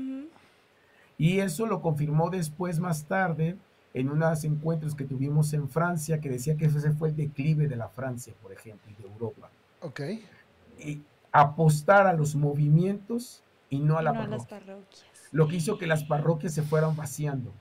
Y 1.18 1.40
eso 1.40 1.68
lo 1.68 1.82
confirmó 1.82 2.30
después, 2.30 2.80
más 2.80 3.06
tarde, 3.06 3.58
en 3.94 4.10
unos 4.10 4.44
encuentros 4.44 4.96
que 4.96 5.06
tuvimos 5.06 5.54
en 5.54 5.70
Francia, 5.70 6.20
que 6.20 6.30
decía 6.30 6.58
que 6.58 6.66
ese 6.66 6.92
fue 6.92 7.10
el 7.10 7.16
declive 7.16 7.68
de 7.68 7.76
la 7.76 7.90
Francia, 7.90 8.34
por 8.42 8.52
ejemplo, 8.52 8.92
y 8.92 9.02
de 9.02 9.08
Europa. 9.08 9.50
Ok. 9.82 10.02
Y 10.80 11.02
apostar 11.32 12.08
a 12.08 12.14
los 12.14 12.36
movimientos 12.36 13.44
y 13.70 13.80
no 13.80 13.98
a 13.98 14.02
la 14.02 14.14
parroquia. 14.14 14.38
las 14.38 14.48
parroquias. 14.48 15.06
Lo 15.32 15.48
que 15.48 15.56
hizo 15.56 15.78
que 15.78 15.88
las 15.88 16.04
parroquias 16.04 16.54
se 16.54 16.64
fueran 16.64 16.96
vaciando. 16.96 17.52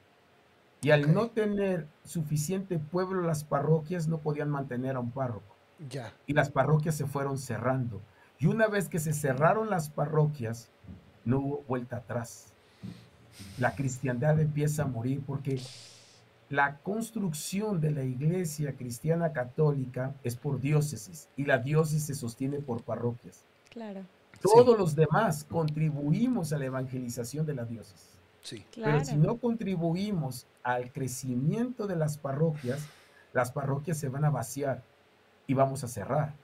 Y 0.81 0.91
al 0.91 1.15
no 1.15 1.29
tener 1.29 1.87
suficiente 2.05 2.79
pueblo, 2.79 3.23
las 3.23 3.45
parroquias 3.45 4.09
no 4.09 4.19
podían 4.19 4.51
mantener 4.51 4.97
a 4.97 5.01
un 5.01 5.11
párroco. 5.11 5.55
Ya. 5.89 6.13
Y 6.27 6.33
las 6.33 6.51
parroquias 6.51 6.97
se 6.97 7.07
fueron 7.07 7.39
cerrando. 7.39 8.01
Y 8.39 8.47
una 8.47 8.67
vez 8.67 8.89
que 8.89 8.99
se 8.99 9.13
cerraron 9.13 9.71
las 9.71 9.91
parroquias, 9.91 10.71
no 11.25 11.39
hubo 11.39 11.65
vuelta 11.69 11.99
atrás. 11.99 12.53
La 13.59 13.75
cristiandad 13.75 14.41
empieza 14.41 14.83
a 14.83 14.87
morir 14.87 15.23
porque 15.25 15.61
la 16.53 16.77
construcción 16.83 17.81
de 17.81 17.91
la 17.93 18.05
iglesia 18.05 18.77
cristiana 18.77 19.33
católica 19.33 20.15
es 20.23 20.37
por 20.37 20.61
diócesis 20.61 21.31
y 21.35 21.47
la 21.47 21.57
diócesis 21.57 22.05
se 22.05 22.15
sostiene 22.15 22.59
por 22.59 22.83
parroquias. 22.83 23.47
Claro. 23.71 24.03
Todos 24.43 24.79
los 24.79 24.95
demás 24.95 25.45
contribuimos 25.45 26.53
a 26.53 26.59
la 26.59 26.67
evangelización 26.67 27.47
de 27.47 27.55
la 27.55 27.65
diócesis. 27.65 28.19
Sí. 28.43 28.67
Pero 28.75 29.03
si 29.03 29.17
no 29.17 29.39
contribuimos 29.39 30.47
al 30.63 30.93
crecimiento 30.93 31.87
de 31.87 31.97
las 31.97 32.19
parroquias, 32.19 32.87
las 33.33 33.51
parroquias 33.51 33.97
se 33.97 34.11
van 34.11 34.27
a 34.27 34.31
vaciar 34.31 34.83
y 35.47 35.55
vamos 35.55 35.85
a 35.85 35.89
cerrar. 35.89 36.35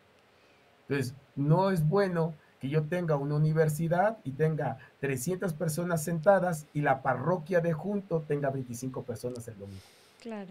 Entonces, 0.88 1.14
no 1.36 1.70
es 1.70 1.86
bueno 1.86 2.32
que 2.60 2.70
yo 2.70 2.84
tenga 2.84 3.16
una 3.16 3.34
universidad 3.34 4.16
y 4.24 4.32
tenga 4.32 4.78
300 5.00 5.52
personas 5.52 6.02
sentadas 6.02 6.66
y 6.72 6.80
la 6.80 7.02
parroquia 7.02 7.60
de 7.60 7.74
junto 7.74 8.22
tenga 8.22 8.48
25 8.48 9.02
personas 9.02 9.46
el 9.48 9.58
domingo. 9.58 9.82
Claro. 10.20 10.50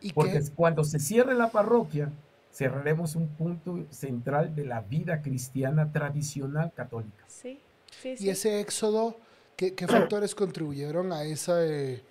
¿Y 0.00 0.12
Porque 0.12 0.40
cuando 0.54 0.84
se 0.84 0.98
cierre 0.98 1.34
la 1.34 1.50
parroquia, 1.50 2.10
cerraremos 2.52 3.16
un 3.16 3.28
punto 3.28 3.84
central 3.90 4.54
de 4.54 4.64
la 4.64 4.80
vida 4.80 5.20
cristiana 5.20 5.92
tradicional 5.92 6.72
católica. 6.74 7.24
Sí, 7.28 7.60
sí, 8.00 8.16
sí. 8.16 8.24
Y 8.24 8.30
ese 8.30 8.60
éxodo, 8.60 9.18
¿qué, 9.56 9.74
factores 9.86 10.34
contribuyeron 10.34 11.12
a, 11.12 11.24
esa, 11.24 11.64
eh, 11.66 12.02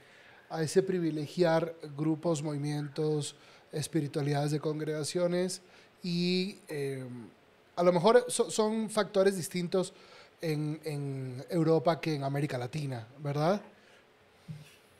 a 0.49 0.61
ese 0.61 0.83
privilegiar 0.83 1.73
grupos, 1.97 2.43
movimientos, 2.43 3.35
espiritualidades 3.71 4.51
de 4.51 4.59
congregaciones? 4.59 5.63
Y 6.03 6.59
em, 6.67 7.27
a 7.75 7.81
lo 7.81 7.91
mejor 7.91 8.25
son 8.29 8.91
factores 8.91 9.35
distintos 9.35 9.93
en, 10.41 10.79
en 10.83 11.43
Europa 11.49 11.99
que 11.99 12.13
en 12.13 12.23
América 12.23 12.59
Latina, 12.59 13.07
¿verdad? 13.17 13.61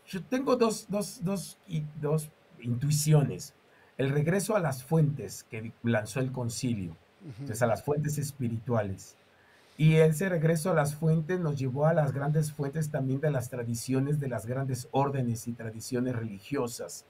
Yo 0.07 0.23
tengo 0.23 0.55
dos, 0.55 0.85
dos, 0.89 1.23
dos, 1.23 1.57
dos 2.01 2.29
intuiciones. 2.59 3.53
El 3.97 4.09
regreso 4.09 4.55
a 4.55 4.59
las 4.59 4.83
fuentes 4.83 5.43
que 5.49 5.71
lanzó 5.83 6.19
el 6.19 6.31
concilio, 6.31 6.95
entonces 7.25 7.61
a 7.61 7.67
las 7.67 7.83
fuentes 7.83 8.17
espirituales. 8.17 9.15
Y 9.77 9.95
ese 9.95 10.29
regreso 10.29 10.71
a 10.71 10.73
las 10.73 10.95
fuentes 10.95 11.39
nos 11.39 11.57
llevó 11.57 11.85
a 11.85 11.93
las 11.93 12.13
grandes 12.13 12.51
fuentes 12.51 12.91
también 12.91 13.19
de 13.19 13.31
las 13.31 13.49
tradiciones 13.49 14.19
de 14.19 14.29
las 14.29 14.45
grandes 14.45 14.87
órdenes 14.91 15.47
y 15.47 15.53
tradiciones 15.53 16.15
religiosas. 16.15 17.05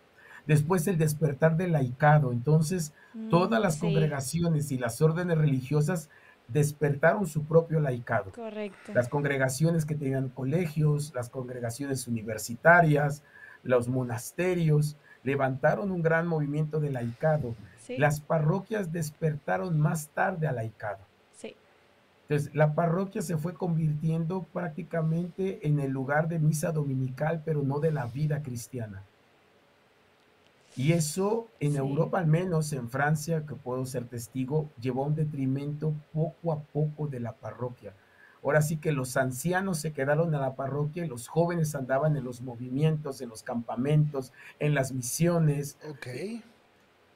Después 0.47 0.87
el 0.87 0.97
despertar 0.97 1.57
del 1.57 1.73
laicado. 1.73 2.31
Entonces, 2.31 2.93
mm, 3.13 3.29
todas 3.29 3.61
las 3.61 3.77
congregaciones 3.77 4.71
y 4.71 4.77
las 4.77 5.01
órdenes 5.01 5.37
religiosas 5.37 6.09
despertaron 6.47 7.27
su 7.27 7.43
propio 7.45 7.79
laicado. 7.79 8.31
Correcto. 8.31 8.93
Las 8.93 9.09
congregaciones 9.09 9.85
que 9.85 9.95
tenían 9.95 10.29
colegios, 10.29 11.11
las 11.15 11.29
congregaciones 11.29 12.07
universitarias, 12.07 13.23
los 13.63 13.87
monasterios, 13.87 14.97
levantaron 15.23 15.91
un 15.91 16.01
gran 16.01 16.27
movimiento 16.27 16.79
de 16.79 16.91
laicado. 16.91 17.55
Las 17.97 18.19
parroquias 18.21 18.91
despertaron 18.91 19.79
más 19.79 20.09
tarde 20.09 20.47
al 20.47 20.55
laicado. 20.55 20.99
Sí. 21.35 21.55
Entonces, 22.23 22.55
la 22.55 22.73
parroquia 22.73 23.21
se 23.21 23.37
fue 23.37 23.53
convirtiendo 23.53 24.43
prácticamente 24.53 25.67
en 25.67 25.79
el 25.79 25.91
lugar 25.91 26.27
de 26.27 26.39
misa 26.39 26.71
dominical, 26.71 27.41
pero 27.45 27.63
no 27.63 27.79
de 27.79 27.91
la 27.91 28.05
vida 28.05 28.41
cristiana. 28.41 29.03
Y 30.77 30.91
eso 30.91 31.48
en 31.60 31.75
Europa, 31.75 32.20
al 32.20 32.27
menos 32.27 32.74
en 32.74 32.89
Francia, 32.89 33.46
que 33.46 33.55
puedo 33.55 33.86
ser 33.86 34.08
testigo, 34.08 34.70
llevó 34.79 35.03
a 35.03 35.08
un 35.08 35.15
detrimento 35.15 35.94
poco 36.13 36.51
a 36.51 36.60
poco 36.60 37.08
de 37.08 37.22
la 37.22 37.34
parroquia. 37.34 37.94
Ahora 38.44 38.62
sí 38.62 38.77
que 38.77 38.91
los 38.91 39.17
ancianos 39.17 39.79
se 39.79 39.94
quedaron 39.94 40.34
en 40.34 40.41
la 40.41 40.55
parroquia 40.55 41.05
y 41.05 41.08
los 41.08 41.27
jóvenes 41.27 41.74
andaban 41.74 42.15
en 42.15 42.24
los 42.24 42.41
movimientos, 42.41 43.22
en 43.22 43.29
los 43.29 43.41
campamentos, 43.41 44.34
en 44.60 44.75
las 44.75 44.91
misiones. 44.91 45.77
Ok. 45.89 46.08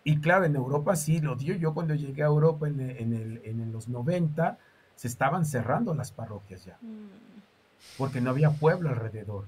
Y 0.04 0.22
claro, 0.22 0.46
en 0.46 0.56
Europa 0.56 0.96
sí, 0.96 1.20
lo 1.20 1.36
dio 1.36 1.56
yo 1.56 1.74
cuando 1.74 1.94
llegué 1.94 2.24
a 2.24 2.28
Europa 2.28 2.68
en, 2.68 2.80
el, 2.80 3.42
en 3.44 3.72
los 3.72 3.90
90, 3.90 4.58
se 4.96 5.08
estaban 5.08 5.46
cerrando 5.46 5.94
las 5.94 6.12
parroquias 6.12 6.66
ya, 6.66 6.78
mm. 6.82 7.98
porque 7.98 8.22
no 8.22 8.32
había 8.32 8.50
pueblo 8.52 8.90
alrededor. 8.90 9.46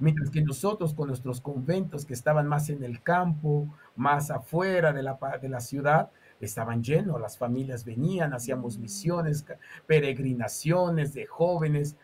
Mientras 0.00 0.30
que 0.30 0.42
nosotros 0.42 0.92
con 0.94 1.08
nuestros 1.08 1.40
conventos 1.40 2.04
que 2.04 2.14
estaban 2.14 2.48
más 2.48 2.68
en 2.68 2.82
el 2.82 3.02
campo, 3.02 3.68
más 3.94 4.30
afuera 4.30 4.92
de 4.92 5.02
la, 5.02 5.18
de 5.40 5.48
la 5.48 5.60
ciudad, 5.60 6.10
estaban 6.40 6.82
llenos, 6.82 7.20
las 7.20 7.38
familias 7.38 7.84
venían, 7.84 8.34
hacíamos 8.34 8.78
mm. 8.78 8.80
misiones, 8.80 9.44
peregrinaciones 9.86 11.14
de 11.14 11.26
jóvenes, 11.26 11.96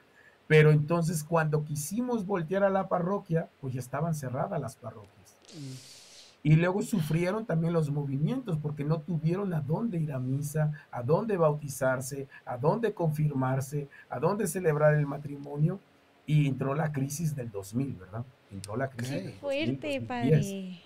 pero 0.47 0.71
entonces 0.71 1.25
cuando 1.25 1.65
quisimos 1.65 2.25
voltear 2.25 2.63
a 2.63 2.71
la 2.71 2.89
parroquia, 2.89 3.49
pues 3.61 3.75
ya 3.75 3.81
estaban 3.81 4.15
cerradas 4.15 4.61
las 4.61 4.77
parroquias. 4.77 5.37
Mm. 5.55 5.99
Y 6.45 6.55
luego 6.55 6.83
sufrieron 6.83 7.45
también 7.45 7.73
los 7.73 7.91
movimientos 7.91 8.59
porque 8.59 8.85
no 8.85 9.01
tuvieron 9.01 9.53
a 9.53 9.61
dónde 9.61 9.99
ir 9.99 10.13
a 10.13 10.21
misa, 10.21 10.71
a 10.93 11.03
dónde 11.03 11.37
bautizarse, 11.37 12.29
a 12.45 12.57
dónde 12.57 12.95
confirmarse, 12.95 13.89
a 14.09 14.21
dónde 14.21 14.47
celebrar 14.47 14.95
el 14.95 15.07
matrimonio 15.07 15.81
y 16.29 16.47
entró 16.47 16.75
la 16.75 16.93
crisis 16.93 17.35
del 17.35 17.51
2000, 17.51 17.97
¿verdad? 17.97 18.25
Entró 18.53 18.77
la 18.77 18.89
crisis 18.89 19.23
Qué 19.23 19.33
fuerte, 19.41 20.01
padre. 20.03 20.79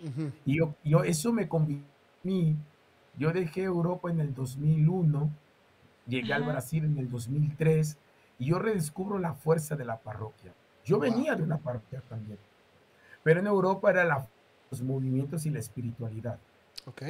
Y 0.46 0.56
yo, 0.56 0.74
yo, 0.84 1.02
eso 1.02 1.32
me 1.32 1.48
convirtió 1.48 1.92
yo 3.18 3.32
dejé 3.32 3.64
Europa 3.64 4.10
en 4.10 4.20
el 4.20 4.34
2001, 4.34 5.30
llegué 6.06 6.32
al 6.32 6.44
Brasil 6.44 6.84
en 6.84 6.98
el 6.98 7.10
2003 7.10 7.98
y 8.38 8.46
yo 8.46 8.58
redescubro 8.58 9.18
la 9.18 9.34
fuerza 9.34 9.76
de 9.76 9.84
la 9.84 9.98
parroquia. 9.98 10.52
Yo 10.84 10.98
venía 10.98 11.34
de 11.34 11.42
una 11.42 11.58
parroquia 11.58 12.00
también, 12.08 12.38
pero 13.22 13.40
en 13.40 13.46
Europa 13.46 13.90
era 13.90 14.04
la, 14.04 14.26
los 14.70 14.82
movimientos 14.82 15.44
y 15.46 15.50
la 15.50 15.58
espiritualidad. 15.58 16.38
Ok. 16.86 17.02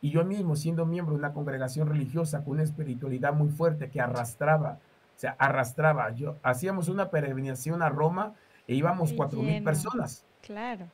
Y 0.00 0.10
yo 0.10 0.24
mismo, 0.24 0.56
siendo 0.56 0.84
miembro 0.84 1.14
de 1.14 1.20
una 1.20 1.32
congregación 1.32 1.88
religiosa 1.88 2.42
con 2.42 2.54
una 2.54 2.62
espiritualidad 2.62 3.32
muy 3.32 3.48
fuerte 3.48 3.90
que 3.90 4.00
arrastraba 4.00 4.78
o 5.16 5.18
sea, 5.18 5.36
arrastraba. 5.38 6.10
Yo, 6.14 6.38
hacíamos 6.42 6.88
una 6.88 7.10
peregrinación 7.10 7.82
a 7.82 7.88
Roma 7.88 8.34
e 8.66 8.74
íbamos 8.74 9.12
cuatro 9.12 9.40
mil 9.40 9.62
personas. 9.62 10.24
Claro. 10.40 10.86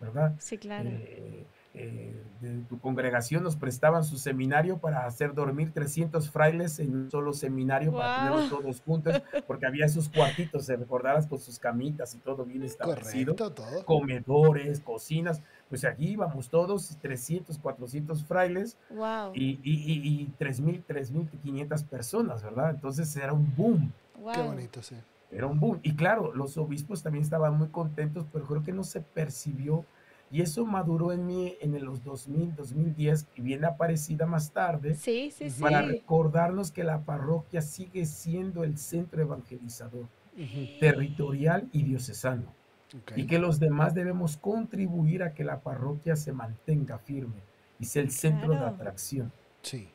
¿Verdad? 0.00 0.34
Sí, 0.38 0.58
claro. 0.58 0.90
Eh, 0.90 1.46
eh, 1.76 2.22
de 2.40 2.60
tu 2.68 2.78
congregación 2.78 3.42
nos 3.42 3.56
prestaban 3.56 4.04
su 4.04 4.16
seminario 4.16 4.78
para 4.78 5.06
hacer 5.06 5.34
dormir 5.34 5.72
300 5.72 6.30
frailes 6.30 6.78
en 6.78 6.94
un 6.94 7.10
solo 7.10 7.32
seminario 7.32 7.90
para 7.90 8.18
tenerlos 8.18 8.48
todos 8.48 8.80
juntos, 8.80 9.20
porque 9.48 9.66
había 9.66 9.86
esos 9.86 10.08
cuartitos, 10.08 10.66
se 10.66 10.76
recordarás, 10.76 11.26
con 11.26 11.40
sus 11.40 11.58
camitas 11.58 12.14
y 12.14 12.18
todo 12.18 12.44
bien 12.44 12.62
establecido. 12.62 13.34
todo. 13.34 13.84
Comedores, 13.86 14.80
cocinas. 14.80 15.42
Pues 15.74 15.84
aquí 15.86 16.10
íbamos 16.10 16.48
todos, 16.50 16.96
300, 17.02 17.58
400 17.58 18.24
frailes 18.26 18.78
wow. 18.90 19.32
y, 19.34 19.58
y, 19.64 20.22
y, 20.22 20.32
3.000, 20.38 20.84
3.500 20.86 21.84
personas, 21.86 22.44
¿verdad? 22.44 22.70
Entonces 22.70 23.16
era 23.16 23.32
un 23.32 23.52
boom. 23.56 23.92
Qué 24.32 24.40
bonito, 24.40 24.84
sí. 24.84 24.94
Era 25.32 25.48
un 25.48 25.58
boom. 25.58 25.80
Y 25.82 25.96
claro, 25.96 26.32
los 26.32 26.56
obispos 26.58 27.02
también 27.02 27.24
estaban 27.24 27.58
muy 27.58 27.70
contentos, 27.70 28.24
pero 28.32 28.44
creo 28.44 28.62
que 28.62 28.70
no 28.70 28.84
se 28.84 29.00
percibió 29.00 29.84
Y 30.30 30.42
eso 30.42 30.64
maduró 30.64 31.10
en 31.10 31.26
mí 31.26 31.56
en 31.60 31.84
los 31.84 32.04
2000, 32.04 32.54
2010 32.54 33.26
y 33.34 33.42
viene 33.42 33.66
aparecida 33.66 34.26
más 34.26 34.52
tarde 34.52 34.94
sí, 34.94 35.32
sí, 35.32 35.50
para 35.60 35.82
recordarnos 35.82 36.70
que 36.70 36.84
la 36.84 37.00
parroquia 37.00 37.62
sigue 37.62 38.06
siendo 38.06 38.62
el 38.62 38.78
centro 38.78 39.20
evangelizador, 39.20 40.06
territorial 40.78 41.68
y 41.72 41.82
diocesano. 41.82 42.44
Y 43.16 43.26
que 43.26 43.38
los 43.38 43.58
demás 43.58 43.94
debemos 43.94 44.36
contribuir 44.36 45.22
a 45.22 45.34
que 45.34 45.44
la 45.44 45.60
parroquia 45.60 46.16
se 46.16 46.32
mantenga 46.32 46.98
firme 46.98 47.34
y 47.80 47.86
sea 47.86 48.02
el 48.02 48.10
centro 48.10 48.52
de 48.52 48.58
atracción. 48.58 49.32
Sí. 49.62 49.88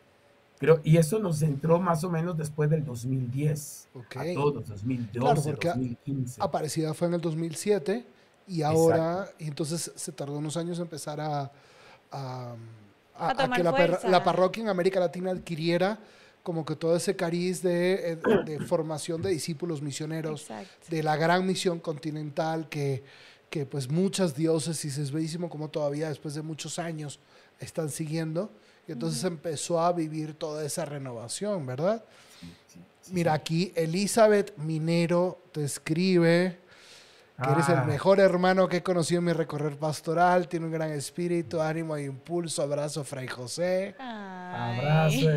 Creo, 0.59 0.81
y 0.83 0.97
eso 0.97 1.19
nos 1.19 1.41
entró 1.41 1.79
más 1.79 2.03
o 2.03 2.09
menos 2.09 2.37
después 2.37 2.69
del 2.69 2.83
2010. 2.83 3.87
A 4.15 4.33
todos, 4.33 4.67
2012, 4.67 5.51
2015. 5.53 6.41
Aparecida 6.43 6.93
fue 6.93 7.07
en 7.07 7.13
el 7.13 7.21
2007 7.21 8.05
y 8.47 8.61
ahora, 8.63 9.29
y 9.39 9.47
entonces 9.47 9.91
se 9.95 10.11
tardó 10.11 10.37
unos 10.37 10.57
años 10.57 10.77
en 10.79 10.83
empezar 10.83 11.21
a, 11.21 11.49
a, 12.11 12.55
que 13.55 13.63
la, 13.63 14.23
parroquia 14.23 14.63
en 14.63 14.69
América 14.69 14.99
Latina 14.99 15.31
adquiriera 15.31 15.99
como 16.43 16.65
que 16.65 16.75
todo 16.75 16.95
ese 16.95 17.15
cariz 17.15 17.61
de, 17.61 18.13
eh, 18.13 18.17
de 18.45 18.59
formación 18.59 19.21
de 19.21 19.29
discípulos 19.29 19.81
misioneros, 19.81 20.47
de 20.89 21.03
la 21.03 21.15
gran 21.15 21.45
misión 21.45 21.79
continental 21.79 22.69
que, 22.69 23.03
que 23.49 23.65
pues 23.65 23.89
muchas 23.89 24.35
diócesis, 24.35 24.97
es 24.97 25.11
bellísimo 25.11 25.49
como 25.49 25.69
todavía 25.69 26.09
después 26.09 26.33
de 26.33 26.41
muchos 26.41 26.79
años 26.79 27.19
están 27.59 27.89
siguiendo. 27.89 28.51
Y 28.87 28.93
entonces 28.93 29.23
empezó 29.23 29.79
a 29.79 29.93
vivir 29.93 30.33
toda 30.33 30.65
esa 30.65 30.85
renovación, 30.85 31.65
¿verdad? 31.65 32.03
Mira, 33.11 33.33
aquí 33.33 33.71
Elizabeth 33.75 34.57
Minero 34.57 35.43
te 35.51 35.63
escribe 35.63 36.59
que 37.41 37.51
eres 37.51 37.69
el 37.69 37.77
ah. 37.77 37.83
mejor 37.85 38.19
hermano 38.19 38.67
que 38.67 38.77
he 38.77 38.83
conocido 38.83 39.19
en 39.19 39.25
mi 39.25 39.33
recorrer 39.33 39.77
pastoral, 39.77 40.47
tiene 40.49 40.65
un 40.65 40.73
gran 40.73 40.91
espíritu, 40.91 41.61
ánimo 41.61 41.95
e 41.95 42.03
impulso. 42.03 42.61
Abrazo, 42.61 43.03
Fray 43.05 43.27
José. 43.27 43.95
Abrazo, 43.97 45.29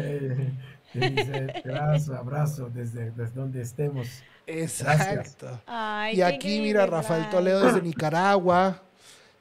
eh, 0.94 1.62
abrazo, 1.64 2.16
abrazo 2.16 2.70
desde, 2.70 3.10
desde 3.10 3.34
donde 3.34 3.62
estemos. 3.62 4.08
Exacto. 4.46 5.60
y 6.12 6.20
aquí, 6.20 6.60
mira, 6.60 6.86
Rafael 6.86 7.28
Toledo 7.30 7.64
desde 7.66 7.82
Nicaragua. 7.82 8.82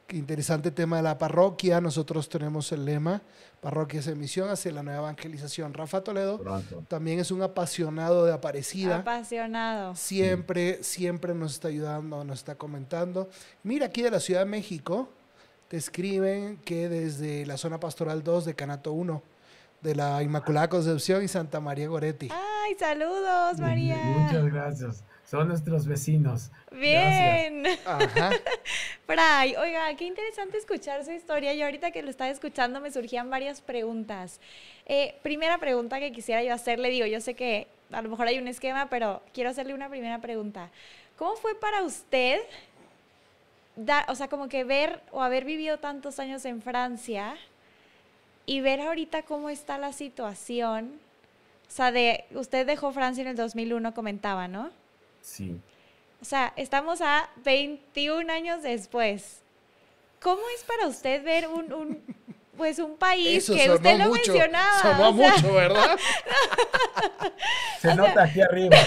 Qué 0.08 0.18
interesante 0.18 0.72
tema 0.72 0.98
de 0.98 1.04
la 1.04 1.18
parroquia. 1.18 1.80
Nosotros 1.80 2.28
tenemos 2.28 2.72
el 2.74 2.84
lema 2.84 3.22
Parroquias 3.62 4.08
en 4.08 4.20
Misión 4.20 4.50
hacia 4.50 4.72
la 4.72 4.82
nueva 4.82 5.00
evangelización. 5.00 5.74
Rafa 5.74 6.04
Toledo 6.04 6.42
también 6.88 7.20
es 7.20 7.30
un 7.30 7.44
apasionado 7.44 8.26
de 8.26 8.34
Aparecida. 8.34 8.98
Apasionado. 8.98 9.96
Siempre, 9.96 10.84
siempre 10.84 11.36
nos 11.36 11.54
está 11.54 11.68
ayudando, 11.68 12.24
nos 12.24 12.40
está 12.40 12.56
comentando. 12.56 13.30
Mira, 13.64 13.86
aquí 13.86 14.02
de 14.02 14.10
la 14.10 14.20
Ciudad 14.20 14.42
de 14.42 14.48
México 14.48 15.10
te 15.68 15.78
escriben 15.78 16.58
que 16.58 16.90
desde 16.90 17.46
la 17.46 17.56
zona 17.56 17.80
pastoral 17.80 18.24
2 18.24 18.46
de 18.46 18.56
Canato 18.56 18.94
1, 18.94 19.22
de 19.82 19.96
la 19.96 20.22
Inmaculada 20.22 20.70
Concepción 20.70 21.24
y 21.24 21.28
Santa 21.28 21.60
María 21.60 21.88
Goretti. 21.88 22.30
¡Ay, 22.32 22.76
saludos, 22.76 23.60
María! 23.60 23.98
Muchas 24.04 24.46
gracias. 24.46 25.04
Son 25.26 25.48
nuestros 25.48 25.88
vecinos. 25.88 26.52
Bien. 26.72 27.66
Ajá. 27.86 28.32
Fray, 29.06 29.56
oiga, 29.56 29.96
qué 29.96 30.06
interesante 30.06 30.58
escuchar 30.58 31.04
su 31.06 31.12
historia. 31.12 31.54
Yo 31.54 31.66
ahorita 31.66 31.92
que 31.92 32.04
lo 32.04 32.10
estaba 32.10 32.30
escuchando 32.30 32.82
me 32.82 32.92
surgían 32.92 33.30
varias 33.30 33.62
preguntas. 33.62 34.40
Eh, 34.86 35.16
primera 35.24 35.58
pregunta 35.58 36.00
que 36.00 36.12
quisiera 36.12 36.44
yo 36.44 36.54
hacerle, 36.54 36.90
digo, 36.90 37.06
yo 37.06 37.22
sé 37.22 37.34
que 37.34 37.68
a 37.92 38.02
lo 38.02 38.10
mejor 38.10 38.28
hay 38.28 38.40
un 38.40 38.48
esquema, 38.48 38.90
pero 38.90 39.22
quiero 39.34 39.50
hacerle 39.50 39.74
una 39.74 39.90
primera 39.90 40.20
pregunta. 40.20 40.70
¿Cómo 41.18 41.36
fue 41.36 41.56
para 41.56 41.84
usted, 41.84 42.42
dar, 43.76 44.06
o 44.10 44.16
sea, 44.16 44.28
como 44.28 44.50
que 44.50 44.64
ver 44.64 45.02
o 45.12 45.22
haber 45.22 45.46
vivido 45.46 45.80
tantos 45.80 46.20
años 46.20 46.44
en 46.46 46.62
Francia 46.62 47.38
y 48.52 48.60
ver 48.60 48.82
ahorita 48.82 49.24
cómo 49.24 49.50
está 49.50 49.78
la 49.78 49.94
situación? 49.94 51.00
O 51.70 51.72
sea, 51.72 51.94
de, 51.94 52.26
usted 52.32 52.68
dejó 52.68 52.92
Francia 52.92 53.22
en 53.22 53.30
el 53.30 53.38
2001, 53.38 53.94
comentaba, 53.94 54.50
¿no? 54.50 54.72
Sí. 55.22 55.58
O 56.22 56.26
sea, 56.26 56.52
estamos 56.58 57.00
a 57.00 57.30
21 57.46 58.30
años 58.30 58.62
después. 58.62 59.40
¿Cómo 60.22 60.42
es 60.54 60.66
para 60.66 60.88
usted 60.88 61.24
ver 61.24 61.48
un, 61.48 62.04
pues 62.58 62.80
un 62.80 62.98
país 62.98 63.46
que 63.46 63.72
usted 63.72 63.98
lo 63.98 64.12
mencionaba? 64.12 64.82
Sonó 64.82 65.14
mucho, 65.14 65.54
¿verdad? 65.54 65.98
Se 67.80 67.96
nota 67.96 68.24
aquí 68.24 68.42
arriba. 68.42 68.78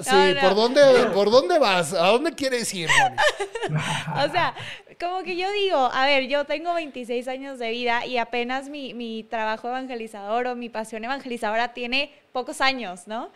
Sí, 0.00 0.34
¿por, 0.40 0.54
dónde, 0.54 0.80
¿por 1.12 1.30
dónde 1.30 1.58
vas? 1.58 1.92
¿A 1.92 2.06
dónde 2.06 2.32
quieres 2.34 2.72
ir, 2.72 2.88
O 4.14 4.30
sea, 4.30 4.54
como 5.00 5.22
que 5.22 5.36
yo 5.36 5.50
digo, 5.52 5.76
a 5.76 6.06
ver, 6.06 6.28
yo 6.28 6.44
tengo 6.44 6.74
26 6.74 7.28
años 7.28 7.58
de 7.58 7.70
vida 7.70 8.06
y 8.06 8.18
apenas 8.18 8.68
mi, 8.68 8.94
mi 8.94 9.22
trabajo 9.24 9.68
evangelizador 9.68 10.46
o 10.46 10.56
mi 10.56 10.68
pasión 10.68 11.04
evangelizadora 11.04 11.72
tiene 11.72 12.12
pocos 12.32 12.60
años, 12.60 13.06
¿no? 13.06 13.30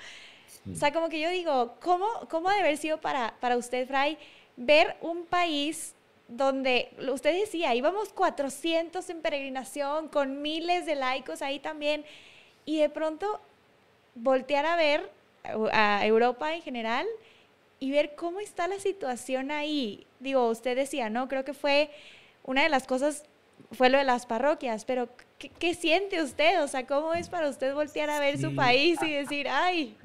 O 0.71 0.75
sea, 0.75 0.93
como 0.93 1.09
que 1.09 1.21
yo 1.21 1.31
digo, 1.31 1.77
¿cómo, 1.81 2.07
cómo 2.29 2.51
debe 2.51 2.63
haber 2.63 2.77
sido 2.77 3.01
para, 3.01 3.35
para 3.41 3.57
usted, 3.57 3.87
Fray, 3.87 4.19
ver 4.57 4.97
un 5.01 5.25
país 5.25 5.95
donde 6.27 6.91
usted 7.11 7.41
decía, 7.41 7.75
íbamos 7.75 8.13
400 8.13 9.09
en 9.09 9.23
peregrinación, 9.23 10.09
con 10.09 10.43
miles 10.43 10.85
de 10.85 10.95
laicos 10.95 11.41
ahí 11.41 11.59
también, 11.59 12.05
y 12.67 12.81
de 12.81 12.91
pronto 12.91 13.41
voltear 14.15 14.67
a 14.67 14.77
ver 14.77 15.11
a 15.73 16.05
Europa 16.05 16.55
en 16.55 16.61
general 16.61 17.07
y 17.81 17.91
ver 17.91 18.15
cómo 18.17 18.41
está 18.41 18.69
la 18.69 18.79
situación 18.79 19.51
ahí. 19.51 20.07
Digo, 20.21 20.49
usted 20.49 20.77
decía, 20.77 21.11
¿no? 21.11 21.29
Creo 21.29 21.45
que 21.45 21.55
fue 21.55 21.91
una 22.45 22.63
de 22.63 22.69
las 22.69 22.87
cosas, 22.87 23.25
fue 23.73 23.91
lo 23.91 23.99
de 23.99 24.05
las 24.05 24.27
parroquias, 24.27 24.85
pero 24.85 25.09
¿qué, 25.39 25.75
siente 25.75 26.23
usted? 26.23 26.63
O 26.63 26.69
sea, 26.69 26.87
¿cómo 26.87 27.15
es 27.15 27.29
para 27.29 27.49
usted 27.49 27.75
voltear 27.75 28.11
a 28.11 28.21
ver 28.21 28.39
su 28.39 28.55
país 28.55 29.01
y 29.03 29.13
decir, 29.13 29.49
ay? 29.49 29.97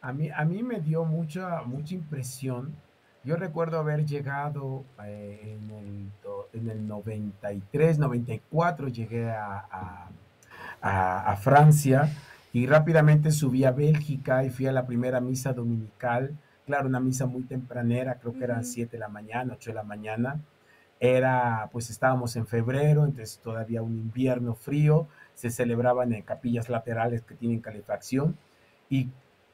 A 0.00 0.12
mí, 0.12 0.30
a 0.30 0.44
mí 0.44 0.62
me 0.62 0.80
dio 0.80 1.04
mucha, 1.04 1.62
mucha 1.62 1.94
impresión. 1.94 2.74
Yo 3.24 3.36
recuerdo 3.36 3.78
haber 3.78 4.06
llegado 4.06 4.84
eh, 5.04 5.58
en, 5.58 5.70
el, 5.70 6.60
en, 6.60 6.70
el, 6.70 6.86
93, 6.86 7.98
94, 7.98 8.88
llegué 8.88 9.28
a, 9.28 10.08
a, 10.80 11.32
a, 11.32 11.36
Francia 11.36 12.08
y 12.52 12.66
rápidamente 12.66 13.32
subí 13.32 13.64
a 13.64 13.72
Bélgica 13.72 14.44
y 14.44 14.50
fui 14.50 14.66
a 14.66 14.72
la 14.72 14.86
primera 14.86 15.20
misa 15.20 15.52
dominical. 15.52 16.36
Claro, 16.68 16.86
una 16.86 17.00
misa 17.00 17.24
muy 17.24 17.44
tempranera, 17.44 18.16
creo 18.16 18.34
que 18.34 18.44
eran 18.44 18.62
7 18.62 18.92
de 18.92 18.98
la 18.98 19.08
mañana, 19.08 19.54
8 19.54 19.70
de 19.70 19.74
la 19.74 19.84
mañana. 19.84 20.38
Era, 21.00 21.70
pues 21.72 21.88
estábamos 21.88 22.36
en 22.36 22.46
febrero, 22.46 23.06
entonces 23.06 23.40
todavía 23.42 23.80
un 23.80 23.96
invierno 23.96 24.54
frío. 24.54 25.08
Se 25.34 25.48
celebraban 25.48 26.12
en 26.12 26.20
capillas 26.20 26.68
laterales 26.68 27.22
que 27.22 27.34
tienen 27.34 27.60
calefacción. 27.60 28.36
Y 28.90 29.08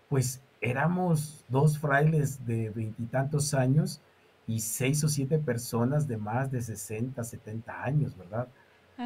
pues 0.08 0.40
éramos 0.60 1.44
dos 1.48 1.78
frailes 1.78 2.44
de 2.46 2.70
veintitantos 2.70 3.54
años 3.54 4.00
y 4.48 4.58
seis 4.58 5.04
o 5.04 5.08
siete 5.08 5.38
personas 5.38 6.08
de 6.08 6.16
más 6.16 6.50
de 6.50 6.62
60, 6.62 7.22
70 7.22 7.84
años, 7.84 8.18
¿verdad? 8.18 8.48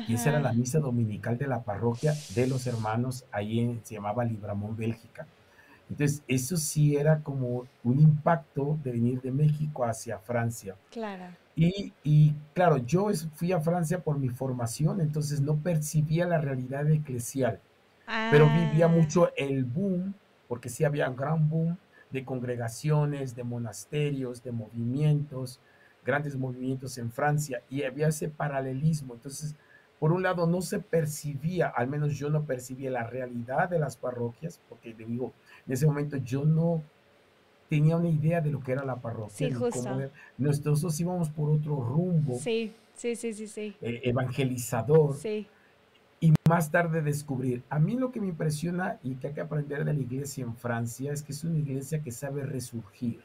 Y 0.06 0.14
esa 0.14 0.30
era 0.30 0.40
la 0.40 0.54
misa 0.54 0.78
dominical 0.78 1.36
de 1.36 1.46
la 1.46 1.62
parroquia 1.62 2.14
de 2.34 2.46
los 2.46 2.66
hermanos, 2.66 3.26
ahí 3.32 3.60
en, 3.60 3.82
se 3.84 3.96
llamaba 3.96 4.24
Libramón, 4.24 4.78
Bélgica. 4.78 5.26
Entonces, 5.90 6.22
eso 6.28 6.56
sí 6.56 6.96
era 6.96 7.20
como 7.20 7.66
un 7.82 8.00
impacto 8.00 8.78
de 8.84 8.92
venir 8.92 9.20
de 9.22 9.30
México 9.30 9.84
hacia 9.84 10.18
Francia. 10.18 10.76
Claro. 10.90 11.24
Y, 11.56 11.92
y, 12.04 12.34
claro, 12.54 12.76
yo 12.78 13.08
fui 13.34 13.52
a 13.52 13.60
Francia 13.60 14.00
por 14.00 14.18
mi 14.18 14.28
formación, 14.28 15.00
entonces 15.00 15.40
no 15.40 15.56
percibía 15.56 16.26
la 16.26 16.38
realidad 16.38 16.88
eclesial, 16.90 17.60
pero 18.30 18.46
vivía 18.46 18.84
ah. 18.84 18.88
mucho 18.88 19.32
el 19.36 19.64
boom 19.64 20.14
porque 20.48 20.70
sí 20.70 20.84
había 20.84 21.08
un 21.08 21.16
gran 21.16 21.48
boom 21.48 21.76
de 22.10 22.24
congregaciones, 22.24 23.36
de 23.36 23.44
monasterios, 23.44 24.42
de 24.42 24.50
movimientos, 24.50 25.60
grandes 26.04 26.36
movimientos 26.36 26.96
en 26.96 27.12
Francia, 27.12 27.62
y 27.68 27.82
había 27.82 28.08
ese 28.08 28.28
paralelismo. 28.28 29.14
Entonces, 29.14 29.54
por 29.98 30.12
un 30.12 30.22
lado, 30.22 30.46
no 30.46 30.62
se 30.62 30.78
percibía, 30.78 31.68
al 31.68 31.88
menos 31.88 32.16
yo 32.16 32.30
no 32.30 32.44
percibía 32.44 32.90
la 32.90 33.04
realidad 33.04 33.68
de 33.68 33.78
las 33.78 33.96
parroquias, 33.96 34.60
porque 34.68 34.94
digo, 34.94 35.32
en 35.66 35.72
ese 35.72 35.86
momento 35.86 36.16
yo 36.18 36.44
no 36.44 36.82
tenía 37.68 37.96
una 37.96 38.08
idea 38.08 38.40
de 38.40 38.50
lo 38.50 38.60
que 38.60 38.72
era 38.72 38.84
la 38.84 38.96
parroquia. 38.96 39.48
Sí, 39.48 39.52
justo. 39.52 40.10
nosotros 40.38 41.00
íbamos 41.00 41.28
por 41.28 41.50
otro 41.50 41.82
rumbo. 41.82 42.38
Sí, 42.38 42.72
sí, 42.94 43.16
sí, 43.16 43.34
sí. 43.34 43.46
sí. 43.46 43.76
Eh, 43.80 44.00
evangelizador. 44.04 45.14
Sí 45.16 45.46
y 46.20 46.32
más 46.48 46.70
tarde 46.70 47.02
descubrir. 47.02 47.62
A 47.70 47.78
mí 47.78 47.96
lo 47.96 48.10
que 48.10 48.20
me 48.20 48.28
impresiona 48.28 48.98
y 49.02 49.14
que 49.16 49.28
hay 49.28 49.34
que 49.34 49.40
aprender 49.40 49.84
de 49.84 49.92
la 49.92 50.00
iglesia 50.00 50.44
en 50.44 50.56
Francia 50.56 51.12
es 51.12 51.22
que 51.22 51.32
es 51.32 51.44
una 51.44 51.58
iglesia 51.58 52.02
que 52.02 52.10
sabe 52.10 52.44
resurgir. 52.44 53.20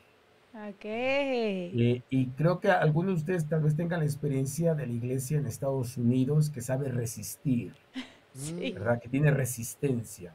Ok. 0.54 0.86
Eh, 0.86 2.04
y 2.10 2.28
creo 2.28 2.60
que 2.60 2.70
algunos 2.70 3.16
de 3.16 3.20
ustedes 3.22 3.50
tal 3.50 3.64
vez 3.64 3.76
tengan 3.76 4.00
la 4.00 4.06
experiencia 4.06 4.76
de 4.76 4.86
la 4.86 4.94
iglesia 4.94 5.38
en 5.38 5.48
Estados 5.48 5.98
Unidos 5.98 6.50
que 6.50 6.62
sabe 6.62 6.90
resistir, 6.90 7.74
¿verdad? 8.74 9.00
Que 9.02 9.10
tiene 9.10 9.32
resistencia. 9.32 10.34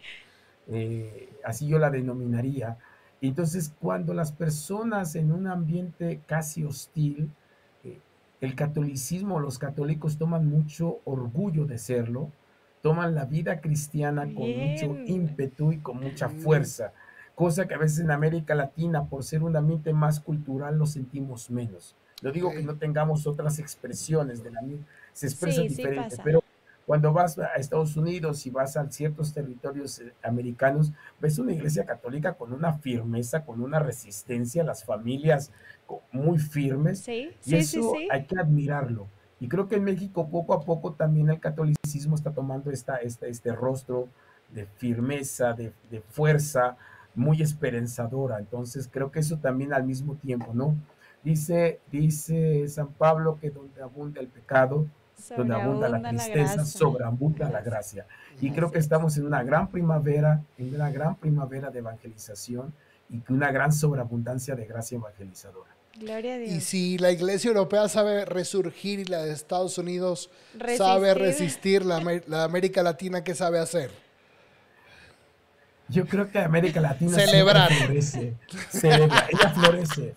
Eh, 0.66 1.28
así 1.44 1.68
yo 1.68 1.78
la 1.78 1.90
denominaría. 1.90 2.78
Entonces, 3.20 3.72
cuando 3.80 4.12
las 4.12 4.32
personas 4.32 5.14
en 5.14 5.32
un 5.32 5.46
ambiente 5.46 6.20
casi 6.26 6.64
hostil, 6.64 7.30
el 8.40 8.54
catolicismo, 8.54 9.40
los 9.40 9.58
católicos 9.58 10.16
toman 10.16 10.46
mucho 10.46 11.00
orgullo 11.04 11.64
de 11.64 11.78
serlo, 11.78 12.30
toman 12.82 13.14
la 13.14 13.24
vida 13.24 13.60
cristiana 13.60 14.22
con 14.22 14.48
mucho 14.56 14.96
ímpetu 15.06 15.72
y 15.72 15.78
con 15.78 15.98
mucha 16.00 16.28
fuerza, 16.28 16.92
cosa 17.38 17.68
que 17.68 17.74
a 17.74 17.78
veces 17.78 18.00
en 18.00 18.10
América 18.10 18.56
Latina, 18.56 19.04
por 19.04 19.22
ser 19.22 19.44
un 19.44 19.54
ambiente 19.54 19.92
más 19.92 20.18
cultural, 20.18 20.76
lo 20.76 20.86
sentimos 20.86 21.50
menos. 21.50 21.94
No 22.20 22.32
digo 22.32 22.50
que 22.50 22.64
no 22.64 22.74
tengamos 22.74 23.28
otras 23.28 23.60
expresiones 23.60 24.42
de 24.42 24.50
la 24.50 24.60
se 25.12 25.28
expresa 25.28 25.62
diferente, 25.62 26.16
pero 26.24 26.42
cuando 26.84 27.12
vas 27.12 27.38
a 27.38 27.54
Estados 27.54 27.96
Unidos 27.96 28.44
y 28.44 28.50
vas 28.50 28.76
a 28.76 28.90
ciertos 28.90 29.32
territorios 29.32 30.00
eh, 30.00 30.12
americanos, 30.24 30.92
ves 31.20 31.38
una 31.38 31.52
iglesia 31.52 31.86
católica 31.86 32.32
con 32.34 32.52
una 32.52 32.72
firmeza, 32.72 33.44
con 33.44 33.62
una 33.62 33.78
resistencia, 33.78 34.64
las 34.64 34.82
familias 34.84 35.52
muy 36.10 36.38
firmes, 36.38 37.06
y 37.06 37.54
eso 37.54 37.92
hay 38.10 38.24
que 38.24 38.36
admirarlo. 38.36 39.06
Y 39.38 39.46
creo 39.46 39.68
que 39.68 39.76
en 39.76 39.84
México 39.84 40.28
poco 40.28 40.54
a 40.54 40.64
poco 40.64 40.94
también 40.94 41.30
el 41.30 41.38
catolicismo 41.38 42.16
está 42.16 42.32
tomando 42.32 42.72
esta, 42.72 42.96
esta 42.96 43.28
este 43.28 43.52
rostro 43.52 44.08
de 44.52 44.66
firmeza, 44.66 45.52
de, 45.52 45.72
de 45.88 46.00
fuerza, 46.00 46.76
muy 47.18 47.42
esperanzadora. 47.42 48.38
Entonces 48.38 48.88
creo 48.90 49.10
que 49.10 49.20
eso 49.20 49.38
también 49.38 49.72
al 49.74 49.84
mismo 49.84 50.14
tiempo, 50.14 50.52
¿no? 50.54 50.76
Dice, 51.22 51.80
dice 51.90 52.66
San 52.68 52.88
Pablo 52.88 53.38
que 53.40 53.50
donde 53.50 53.82
abunda 53.82 54.20
el 54.20 54.28
pecado, 54.28 54.86
donde 55.36 55.54
abunda 55.54 55.88
la 55.88 56.00
tristeza, 56.08 56.64
sobreabunda 56.64 57.50
la 57.50 57.60
gracia. 57.60 58.06
Y 58.40 58.52
creo 58.52 58.70
que 58.70 58.78
estamos 58.78 59.16
en 59.18 59.26
una 59.26 59.42
gran 59.42 59.68
primavera, 59.68 60.42
en 60.56 60.74
una 60.74 60.90
gran 60.90 61.16
primavera 61.16 61.70
de 61.70 61.80
evangelización 61.80 62.72
y 63.10 63.20
una 63.28 63.50
gran 63.50 63.72
sobreabundancia 63.72 64.54
de 64.54 64.64
gracia 64.64 64.96
evangelizadora. 64.96 65.70
Gloria 65.98 66.34
a 66.34 66.38
Dios. 66.38 66.52
Y 66.52 66.60
si 66.60 66.98
la 66.98 67.10
iglesia 67.10 67.48
europea 67.48 67.88
sabe 67.88 68.24
resurgir 68.24 69.00
y 69.00 69.04
la 69.06 69.24
de 69.24 69.32
Estados 69.32 69.76
Unidos 69.78 70.30
sabe 70.76 71.14
resistir, 71.14 71.84
la, 71.84 72.00
la 72.28 72.44
América 72.44 72.84
Latina, 72.84 73.24
¿qué 73.24 73.34
sabe 73.34 73.58
hacer? 73.58 73.90
Yo 75.88 76.06
creo 76.06 76.30
que 76.30 76.38
América 76.38 76.80
Latina 76.80 77.12
celebrar. 77.12 77.72
florece. 77.72 78.36
Celebra, 78.70 79.26
ella 79.30 79.50
florece. 79.50 80.14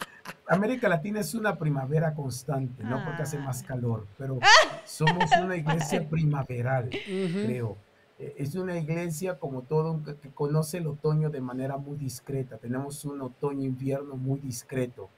América 0.47 0.89
Latina 0.89 1.21
es 1.21 1.33
una 1.33 1.57
primavera 1.57 2.13
constante, 2.13 2.83
no 2.83 3.03
porque 3.05 3.21
hace 3.21 3.37
más 3.39 3.63
calor, 3.63 4.05
pero 4.17 4.39
somos 4.85 5.29
una 5.41 5.55
iglesia 5.55 6.05
primaveral, 6.09 6.89
creo. 6.89 7.77
E, 8.19 8.35
es 8.37 8.55
una 8.55 8.77
iglesia 8.77 9.39
como 9.39 9.61
todo 9.61 10.01
que 10.21 10.29
conoce 10.29 10.79
el 10.79 10.87
otoño 10.87 11.29
de 11.29 11.39
manera 11.39 11.77
muy 11.77 11.97
discreta. 11.97 12.57
Tenemos 12.57 13.05
un 13.05 13.21
otoño-invierno 13.21 14.17
muy 14.17 14.39
discreto, 14.39 15.09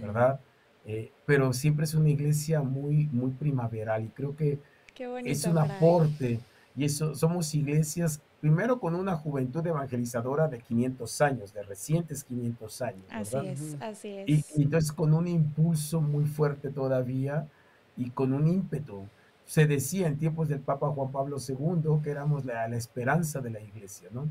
¿verdad? 0.00 0.40
Eh, 0.86 1.12
pero 1.26 1.52
siempre 1.52 1.84
es 1.84 1.92
una 1.92 2.08
iglesia 2.08 2.62
muy, 2.62 3.08
muy 3.12 3.32
primaveral 3.32 4.04
y 4.06 4.08
creo 4.08 4.34
que 4.34 4.58
es 5.24 5.44
un 5.44 5.58
aporte. 5.58 6.40
Y 6.74 6.84
eso, 6.84 7.14
somos 7.14 7.54
iglesias 7.54 8.22
primero 8.40 8.78
con 8.78 8.94
una 8.94 9.16
juventud 9.16 9.66
evangelizadora 9.66 10.48
de 10.48 10.60
500 10.60 11.20
años, 11.20 11.52
de 11.52 11.62
recientes 11.62 12.24
500 12.24 12.82
años. 12.82 13.04
¿verdad? 13.08 13.20
Así 13.20 13.48
es, 13.48 13.76
así 13.80 14.08
es. 14.08 14.28
Y, 14.56 14.62
entonces 14.62 14.92
con 14.92 15.14
un 15.14 15.26
impulso 15.26 16.00
muy 16.00 16.24
fuerte 16.24 16.70
todavía 16.70 17.46
y 17.96 18.10
con 18.10 18.32
un 18.32 18.46
ímpetu. 18.46 19.06
Se 19.44 19.66
decía 19.66 20.06
en 20.06 20.18
tiempos 20.18 20.48
del 20.48 20.60
Papa 20.60 20.88
Juan 20.88 21.10
Pablo 21.10 21.38
II 21.46 22.00
que 22.02 22.10
éramos 22.10 22.44
la, 22.44 22.66
esperanza 22.76 23.40
de 23.40 23.50
la 23.50 23.60
iglesia, 23.60 24.08
¿no? 24.12 24.28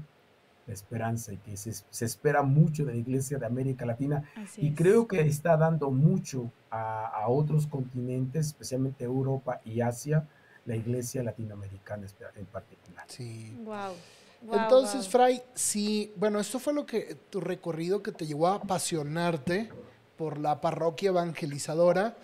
La 0.68 0.74
esperanza 0.74 1.34
y 1.34 1.38
que 1.38 1.58
se, 1.58 2.06
espera 2.06 2.44
mucho 2.44 2.86
de 2.86 2.92
la 2.92 2.98
iglesia 2.98 3.38
de 3.40 3.46
América 3.46 3.86
Latina 3.86 4.24
y 4.58 4.74
creo 4.74 5.08
que 5.08 5.22
está 5.22 5.58
dando 5.58 5.92
mucho 5.92 6.52
a, 6.70 7.08
a 7.08 7.30
otros 7.30 7.68
continentes, 7.68 8.48
especialmente 8.48 9.06
Europa 9.06 9.62
y 9.64 9.82
Asia, 9.82 10.28
la 10.68 10.76
iglesia 10.76 11.24
latinoamericana 11.24 12.06
en 12.36 12.46
particular. 12.46 13.06
Sí. 13.08 13.58
Wow. 13.64 13.94
Entonces, 14.52 15.08
Fray, 15.08 15.42
sí, 15.56 16.14
bueno, 16.16 16.40
esto 16.40 16.60
fue 16.60 16.74
lo 16.74 16.86
que 16.86 17.18
tu 17.30 17.42
recorrido 17.42 18.04
que 18.04 18.12
te 18.12 18.28
llevó 18.28 18.48
a 18.48 18.56
apasionarte 18.56 19.70
por 20.18 20.38
la 20.38 20.62
parroquia 20.62 21.10
evangelizadora. 21.10 22.16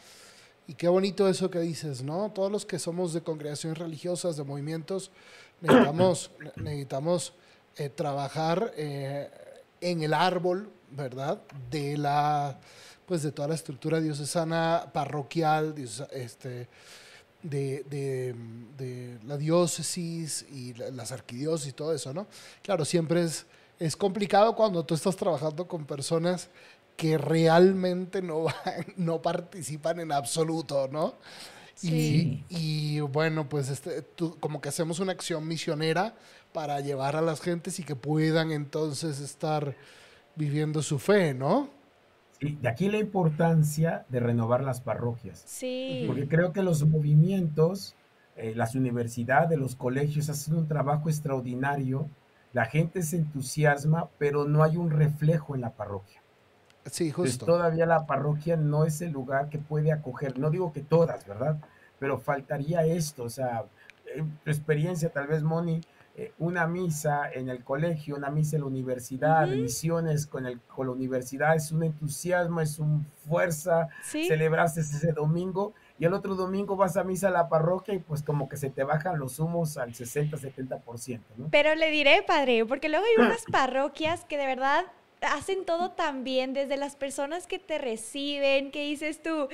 Y 0.67 0.75
qué 0.75 0.87
bonito 0.87 1.27
eso 1.27 1.49
que 1.49 1.59
dices, 1.59 2.03
¿no? 2.03 2.31
Todos 2.31 2.51
los 2.51 2.65
que 2.65 2.79
somos 2.79 3.13
de 3.13 3.21
congregaciones 3.21 3.79
religiosas, 3.79 4.37
de 4.37 4.43
movimientos, 4.43 5.09
necesitamos, 5.61 6.31
necesitamos 6.55 7.33
eh, 7.77 7.89
trabajar 7.89 8.73
eh, 8.77 9.29
en 9.81 10.03
el 10.03 10.13
árbol, 10.13 10.69
¿verdad? 10.91 11.41
De 11.71 11.97
la, 11.97 12.59
pues 13.05 13.23
de 13.23 13.31
toda 13.31 13.47
la 13.47 13.55
estructura 13.55 13.99
diocesana, 13.99 14.89
parroquial, 14.93 15.75
este, 16.11 16.67
de, 17.43 17.83
de, 17.89 19.19
la 19.25 19.37
diócesis 19.37 20.45
y 20.51 20.73
las 20.73 21.11
arquidiócesis 21.11 21.71
y 21.71 21.75
todo 21.75 21.93
eso, 21.93 22.13
¿no? 22.13 22.27
Claro, 22.61 22.83
siempre 22.85 23.23
es, 23.23 23.45
es 23.79 23.95
complicado 23.95 24.55
cuando 24.55 24.83
tú 24.83 24.95
estás 24.95 25.15
trabajando 25.15 25.67
con 25.67 25.85
personas 25.85 26.49
que 26.97 27.17
realmente 27.17 28.21
no, 28.21 28.45
no 28.97 29.21
participan 29.21 29.99
en 29.99 30.11
absoluto, 30.11 30.87
¿no? 30.91 31.15
Sí. 31.75 32.43
Y, 32.49 32.99
bueno, 32.99 33.49
pues 33.49 33.69
este, 33.69 34.05
como 34.39 34.61
que 34.61 34.69
hacemos 34.69 34.99
una 34.99 35.11
acción 35.11 35.47
misionera 35.47 36.15
para 36.53 36.79
llevar 36.79 37.15
a 37.15 37.21
las 37.21 37.41
gentes 37.41 37.79
y 37.79 37.83
que 37.83 37.95
puedan 37.95 38.51
entonces 38.51 39.19
estar 39.19 39.75
viviendo 40.35 40.83
su 40.83 40.99
fe, 40.99 41.33
¿no? 41.33 41.69
De 42.51 42.69
aquí 42.69 42.89
la 42.89 42.97
importancia 42.97 44.05
de 44.09 44.19
renovar 44.19 44.63
las 44.63 44.81
parroquias. 44.81 45.43
Sí. 45.45 46.03
Porque 46.07 46.27
creo 46.27 46.53
que 46.53 46.63
los 46.63 46.85
movimientos, 46.87 47.95
eh, 48.35 48.53
las 48.55 48.75
universidades, 48.75 49.57
los 49.57 49.75
colegios 49.75 50.29
hacen 50.29 50.55
un 50.55 50.67
trabajo 50.67 51.09
extraordinario. 51.09 52.09
La 52.51 52.65
gente 52.65 53.01
se 53.01 53.17
entusiasma, 53.17 54.09
pero 54.17 54.45
no 54.45 54.63
hay 54.63 54.77
un 54.77 54.91
reflejo 54.91 55.55
en 55.55 55.61
la 55.61 55.71
parroquia. 55.71 56.21
Sí, 56.85 57.11
justo. 57.11 57.45
todavía 57.45 57.85
la 57.85 58.05
parroquia 58.05 58.57
no 58.57 58.83
es 58.83 59.01
el 59.01 59.11
lugar 59.11 59.49
que 59.49 59.57
puede 59.57 59.93
acoger, 59.93 60.37
no 60.37 60.49
digo 60.49 60.73
que 60.73 60.81
todas, 60.81 61.25
¿verdad? 61.25 61.57
Pero 61.97 62.19
faltaría 62.19 62.83
esto, 62.83 63.23
o 63.23 63.29
sea, 63.29 63.63
tu 64.43 64.51
experiencia 64.51 65.09
tal 65.09 65.27
vez, 65.27 65.43
Moni, 65.43 65.81
eh, 66.15 66.31
una 66.37 66.67
misa 66.67 67.31
en 67.31 67.49
el 67.49 67.63
colegio, 67.63 68.15
una 68.15 68.29
misa 68.29 68.55
en 68.57 68.61
la 68.61 68.67
universidad, 68.67 69.47
misiones 69.47 70.27
con, 70.27 70.45
el, 70.45 70.61
con 70.61 70.85
la 70.85 70.93
universidad, 70.93 71.55
es 71.55 71.71
un 71.71 71.81
entusiasmo, 71.81 72.61
es 72.61 72.77
una 72.77 73.03
fuerza, 73.27 73.87
celebraste 74.03 74.81
ese 74.81 75.11
domingo 75.11 75.73
y 75.97 76.05
el 76.05 76.13
otro 76.13 76.35
domingo 76.35 76.75
vas 76.75 76.97
a 76.97 77.03
misa 77.03 77.29
a 77.29 77.31
la 77.31 77.49
parroquia 77.49 77.95
y 77.95 77.99
pues 77.99 78.21
como 78.21 78.47
que 78.47 78.57
se 78.57 78.69
te 78.69 78.83
bajan 78.83 79.17
los 79.17 79.39
humos 79.39 79.77
al 79.77 79.95
60, 79.95 80.37
70%, 80.37 81.19
¿no? 81.37 81.47
Pero 81.49 81.73
le 81.73 81.89
diré, 81.89 82.23
padre, 82.27 82.63
porque 82.63 82.89
luego 82.89 83.05
hay 83.05 83.25
unas 83.25 83.43
parroquias 83.51 84.23
que 84.25 84.37
de 84.37 84.45
verdad 84.45 84.85
hacen 85.23 85.65
todo 85.65 85.91
tan 85.91 86.23
bien, 86.23 86.53
desde 86.53 86.77
las 86.77 86.95
personas 86.95 87.47
que 87.47 87.59
te 87.59 87.77
reciben, 87.77 88.71
que 88.71 88.83
dices 88.83 89.21
tú, 89.21 89.47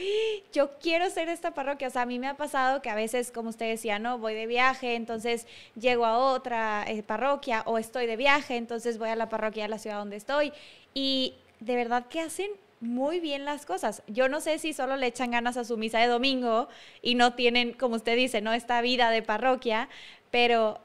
yo 0.53 0.77
quiero 0.79 1.09
ser 1.09 1.29
esta 1.29 1.53
parroquia. 1.53 1.87
O 1.87 1.91
sea, 1.91 2.03
a 2.03 2.05
mí 2.05 2.19
me 2.19 2.27
ha 2.27 2.37
pasado 2.37 2.81
que 2.81 2.89
a 2.89 2.95
veces, 2.95 3.31
como 3.31 3.49
usted 3.49 3.69
decía, 3.69 3.99
no, 3.99 4.17
voy 4.17 4.33
de 4.33 4.47
viaje, 4.47 4.95
entonces 4.95 5.47
llego 5.75 6.05
a 6.05 6.17
otra 6.17 6.83
eh, 6.87 7.03
parroquia 7.03 7.63
o 7.65 7.77
estoy 7.77 8.05
de 8.05 8.17
viaje, 8.17 8.57
entonces 8.57 8.97
voy 8.97 9.09
a 9.09 9.15
la 9.15 9.29
parroquia 9.29 9.63
de 9.63 9.69
la 9.69 9.79
ciudad 9.79 9.97
donde 9.97 10.17
estoy. 10.17 10.51
Y 10.93 11.35
de 11.59 11.75
verdad 11.75 12.07
que 12.07 12.21
hacen 12.21 12.51
muy 12.79 13.19
bien 13.19 13.45
las 13.45 13.65
cosas. 13.65 14.03
Yo 14.07 14.29
no 14.29 14.41
sé 14.41 14.57
si 14.59 14.73
solo 14.73 14.95
le 14.95 15.07
echan 15.07 15.31
ganas 15.31 15.57
a 15.57 15.63
su 15.63 15.77
misa 15.77 15.99
de 15.99 16.07
domingo 16.07 16.69
y 17.01 17.15
no 17.15 17.33
tienen, 17.33 17.73
como 17.73 17.95
usted 17.95 18.15
dice, 18.15 18.41
no 18.41 18.53
esta 18.53 18.81
vida 18.81 19.09
de 19.09 19.21
parroquia, 19.21 19.89
pero 20.31 20.79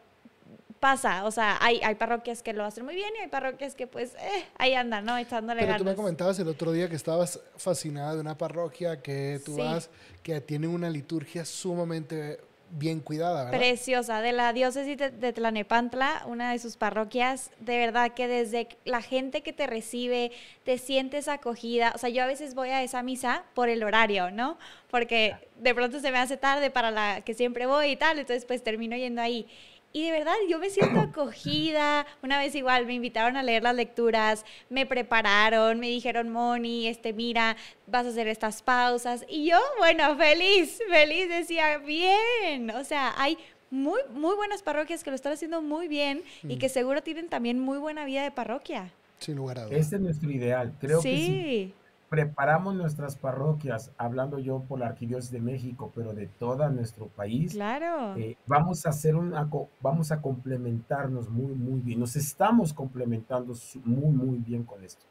pasa, 0.85 1.25
o 1.25 1.31
sea, 1.31 1.57
hay, 1.63 1.81
hay 1.83 1.95
parroquias 1.95 2.43
que 2.43 2.53
lo 2.53 2.63
hacen 2.63 2.85
muy 2.85 2.95
bien 2.95 3.11
y 3.17 3.23
hay 3.23 3.29
parroquias 3.29 3.75
que 3.75 3.87
pues 3.87 4.15
eh, 4.17 4.45
ahí 4.59 4.75
andan, 4.75 5.07
¿no? 5.07 5.17
Echándole 5.17 5.63
Pero 5.63 5.79
tú 5.79 5.85
me 5.87 5.95
comentabas 5.95 6.39
el 6.41 6.49
otro 6.49 6.73
día 6.73 6.91
que 6.91 6.95
estabas 6.95 7.41
fascinada 7.57 8.17
de 8.17 8.21
una 8.21 8.37
parroquia 8.37 9.01
que 9.01 9.41
tú 9.47 9.57
vas, 9.57 9.89
que 10.23 10.39
tiene 10.43 10.67
una 10.67 10.91
liturgia 10.91 11.47
sumamente 11.47 12.39
bien 12.69 13.01
cuidada, 13.01 13.45
¿verdad? 13.45 13.59
Preciosa, 13.59 14.21
de 14.21 14.33
la 14.33 14.53
diócesis 14.53 14.99
de, 14.99 15.33
Tlanepantla, 15.33 16.25
una 16.27 16.53
de 16.53 16.59
sus 16.59 16.77
parroquias, 16.77 17.51
de 17.61 17.79
verdad 17.79 18.13
que 18.13 18.29
desde 18.29 18.69
la 18.85 19.01
gente 19.01 19.43
que 19.43 19.55
te 19.55 19.67
recibe, 19.67 20.33
te 20.65 20.77
sientes 20.77 21.29
acogida, 21.29 21.93
o 21.95 21.99
sea, 21.99 22.11
yo 22.11 22.23
a 22.23 22.27
veces 22.27 22.55
voy 22.55 22.69
a 22.69 22.83
esa 22.83 23.03
misa 23.03 23.45
por 23.55 23.71
el 23.71 23.83
horario, 23.85 24.31
¿no? 24.31 24.59
Porque 24.91 25.35
de 25.61 25.75
pronto 25.75 26.01
se 26.01 26.11
me 26.11 26.19
hace 26.19 26.37
tarde 26.37 26.71
para 26.71 26.91
la 26.91 27.23
que 27.23 27.33
siempre 27.33 27.65
voy 27.65 27.93
y 27.93 27.97
tal, 27.97 28.19
entonces 28.19 28.45
pues 28.45 28.63
termino 28.63 28.97
yendo 28.97 29.23
ahí. 29.23 29.47
Y 29.95 30.03
de 30.03 30.11
verdad, 30.11 30.35
yo 30.51 30.59
me 30.59 30.71
siento 30.71 31.01
acogida. 31.01 32.05
Una 32.21 32.39
vez 32.39 32.55
igual 32.57 32.85
me 32.85 32.95
invitaron 32.95 33.37
a 33.37 33.45
leer 33.45 33.63
las 33.63 33.77
lecturas, 33.77 34.45
me 34.69 34.87
prepararon, 34.87 35.79
me 35.79 35.89
dijeron, 35.89 36.31
Moni, 36.31 36.89
este, 36.89 37.13
mira, 37.13 37.57
vas 37.87 38.05
a 38.05 38.09
hacer 38.09 38.27
estas 38.27 38.61
pausas. 38.61 39.25
Y 39.29 39.49
yo, 39.49 39.57
bueno, 39.79 40.17
feliz, 40.17 40.83
feliz, 40.91 41.29
decía, 41.29 41.79
bien. 41.79 42.71
O 42.71 42.83
sea, 42.83 43.15
hay 43.17 43.39
muy, 43.71 44.01
muy 44.13 44.35
buenas 44.35 44.65
parroquias 44.65 45.05
que 45.05 45.11
lo 45.11 45.17
están 45.17 45.33
haciendo 45.33 45.63
muy 45.63 45.87
bien 45.87 46.25
y 46.43 46.57
que 46.57 46.69
seguro 46.69 47.05
tienen 47.05 47.29
también 47.29 47.61
muy 47.61 47.79
buena 47.79 48.05
vida 48.05 48.25
de 48.25 48.33
parroquia. 48.33 48.93
Sin 49.21 49.37
lugar 49.37 49.61
a 49.61 49.65
dudas. 49.67 49.79
Este 49.79 49.95
es 49.95 50.03
nuestro 50.03 50.29
ideal. 50.29 50.75
Creo 50.81 51.01
que 51.01 51.09
sí 51.09 51.75
preparamos 52.09 52.75
nuestras 52.75 53.17
parroquias, 53.17 53.91
hablando 53.97 54.39
yo 54.39 54.61
por 54.61 54.81
la 54.81 54.87
Arquidiócesis 54.87 55.33
de 55.33 55.41
México, 55.41 55.91
pero 55.95 56.15
de 56.15 56.27
todo 56.27 56.69
nuestro 56.71 57.09
país. 57.09 57.53
Claro. 57.53 58.17
Eh, 58.17 58.37
vamos 58.47 58.87
a 58.87 58.91
hacer 58.91 59.17
una, 59.17 59.49
vamos 59.81 60.13
a 60.13 60.21
complementarnos 60.21 61.29
muy, 61.29 61.55
muy 61.55 61.81
bien. 61.81 62.01
Nos 62.01 62.17
estamos 62.17 62.73
complementando 62.73 63.55
muy, 63.85 64.15
muy 64.15 64.39
bien 64.39 64.65
con 64.65 64.85
esto. 64.85 65.05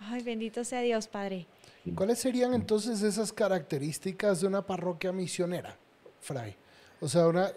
Ay, 0.00 0.22
bendito 0.22 0.64
sea 0.64 0.80
Dios, 0.80 1.08
Padre. 1.08 1.46
¿Cuáles 1.94 2.18
serían 2.18 2.54
entonces 2.54 3.02
esas 3.02 3.32
características 3.32 4.40
de 4.40 4.46
una 4.46 4.62
parroquia 4.62 5.12
misionera, 5.12 5.76
Fray? 6.20 6.56
O 7.00 7.08
sea, 7.08 7.28
una, 7.28 7.50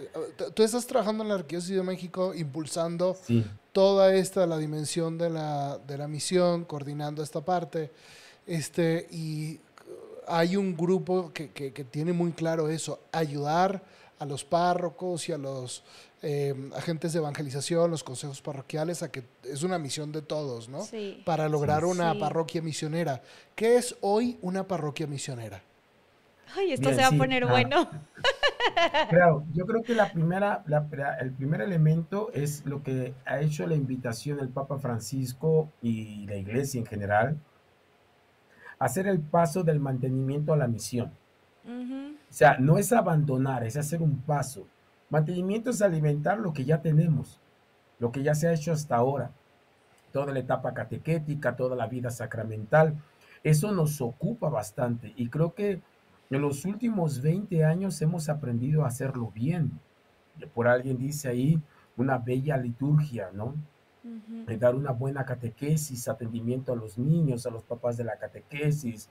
tú 0.54 0.64
estás 0.64 0.86
trabajando 0.86 1.24
en 1.24 1.30
la 1.30 1.36
Arquidiócesis 1.36 1.78
de 1.78 1.84
México 1.84 2.34
impulsando 2.36 3.18
toda 3.72 4.14
esta, 4.14 4.46
la 4.46 4.58
dimensión 4.58 5.18
de 5.18 5.30
la, 5.30 5.80
de 5.80 5.98
la 5.98 6.08
misión, 6.08 6.66
coordinando 6.66 7.24
esta 7.24 7.42
parte. 7.42 7.92
Este, 8.52 9.08
y 9.12 9.62
hay 10.28 10.58
un 10.58 10.76
grupo 10.76 11.32
que, 11.32 11.52
que, 11.52 11.72
tiene 11.86 12.12
muy 12.12 12.34
claro 12.34 12.68
eso, 12.68 13.00
ayudar 13.14 13.82
a 14.20 14.26
los 14.26 14.44
párrocos 14.44 15.30
y 15.30 15.32
a 15.32 15.38
los 15.38 15.86
eh, 16.22 16.54
agentes 16.76 17.14
de 17.14 17.20
evangelización, 17.20 17.90
los 17.90 18.04
consejos 18.04 18.42
parroquiales, 18.42 19.04
a 19.04 19.10
que 19.10 19.24
es 19.46 19.64
una 19.64 19.80
misión 19.80 20.12
de 20.12 20.22
todos, 20.22 20.68
¿no? 20.68 20.86
Para 21.24 21.48
lograr 21.48 21.86
una 21.86 22.14
parroquia 22.20 22.62
misionera. 22.62 23.22
¿Qué 23.56 23.78
es 23.78 23.96
hoy 24.02 24.38
una 24.42 24.68
parroquia 24.68 25.08
misionera? 25.08 25.62
Ay, 26.54 26.74
esto 26.74 26.90
se 26.90 26.98
va 26.98 27.08
a 27.08 27.12
poner 27.12 27.46
bueno. 27.46 27.90
Claro, 29.10 29.44
yo 29.54 29.66
creo 29.66 29.82
que 29.82 29.96
la 29.96 30.12
primera, 30.12 30.64
el 31.20 31.32
primer 31.32 31.62
elemento 31.62 32.30
es 32.34 32.66
lo 32.66 32.84
que 32.84 33.14
ha 33.26 33.42
hecho 33.42 33.66
la 33.66 33.76
invitación 33.76 34.40
el 34.40 34.50
Papa 34.50 34.78
Francisco 34.78 35.70
y 35.82 36.28
la 36.28 36.36
Iglesia 36.36 36.80
en 36.80 36.86
general, 36.86 37.38
hacer 38.82 39.06
el 39.06 39.20
paso 39.20 39.64
del 39.64 39.80
mantenimiento 39.80 40.54
a 40.54 40.58
la 40.58 40.68
misión. 40.68 41.12
O 41.68 42.34
sea, 42.34 42.58
no 42.58 42.80
es 42.80 42.92
abandonar, 42.92 43.64
es 43.64 43.78
hacer 43.78 44.02
un 44.02 44.18
paso. 44.18 44.66
Mantenimiento 45.12 45.70
es 45.70 45.84
alimentar 45.84 46.40
lo 46.40 46.52
que 46.52 46.66
ya 46.66 46.82
tenemos, 46.82 47.40
lo 48.00 48.12
que 48.12 48.24
ya 48.24 48.34
se 48.34 48.48
ha 48.48 48.54
hecho 48.54 48.72
hasta 48.72 48.96
ahora. 48.96 49.30
Toda 50.12 50.34
la 50.34 50.40
etapa 50.40 50.74
catequética, 50.74 51.56
toda 51.56 51.76
la 51.76 51.86
vida 51.86 52.10
sacramental. 52.10 52.96
Eso 53.44 53.72
nos 53.72 54.02
ocupa 54.02 54.50
bastante 54.50 55.14
y 55.16 55.30
creo 55.30 55.54
que 55.54 55.80
en 56.32 56.42
los 56.42 56.66
últimos 56.66 57.22
20 57.22 57.64
años 57.64 58.02
hemos 58.02 58.30
aprendido 58.30 58.84
a 58.84 58.88
hacerlo 58.88 59.32
bien. 59.36 59.80
Por 60.56 60.68
alguien 60.68 60.98
dice 60.98 61.30
ahí 61.30 61.62
una 61.98 62.18
bella 62.18 62.58
liturgia, 62.58 63.30
¿no? 63.32 63.54
Dar 64.60 64.76
una 64.76 64.92
buena 64.92 65.26
catequesis, 65.26 66.08
atendimiento 66.08 66.74
a 66.74 66.76
los 66.76 66.98
niños, 66.98 67.46
a 67.46 67.52
los 67.52 67.64
papás 67.64 67.98
de 67.98 68.04
la 68.04 68.18
catequesis, 68.18 69.10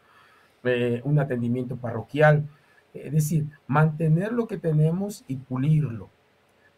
eh, 0.64 1.00
un 1.05 1.18
atendimiento 1.18 1.76
parroquial. 1.76 2.48
Es 2.92 3.12
decir, 3.12 3.46
mantener 3.66 4.33
lo 4.33 4.48
que 4.48 4.59
tenemos 4.59 5.24
y 5.29 5.37
pulirlo. 5.37 6.11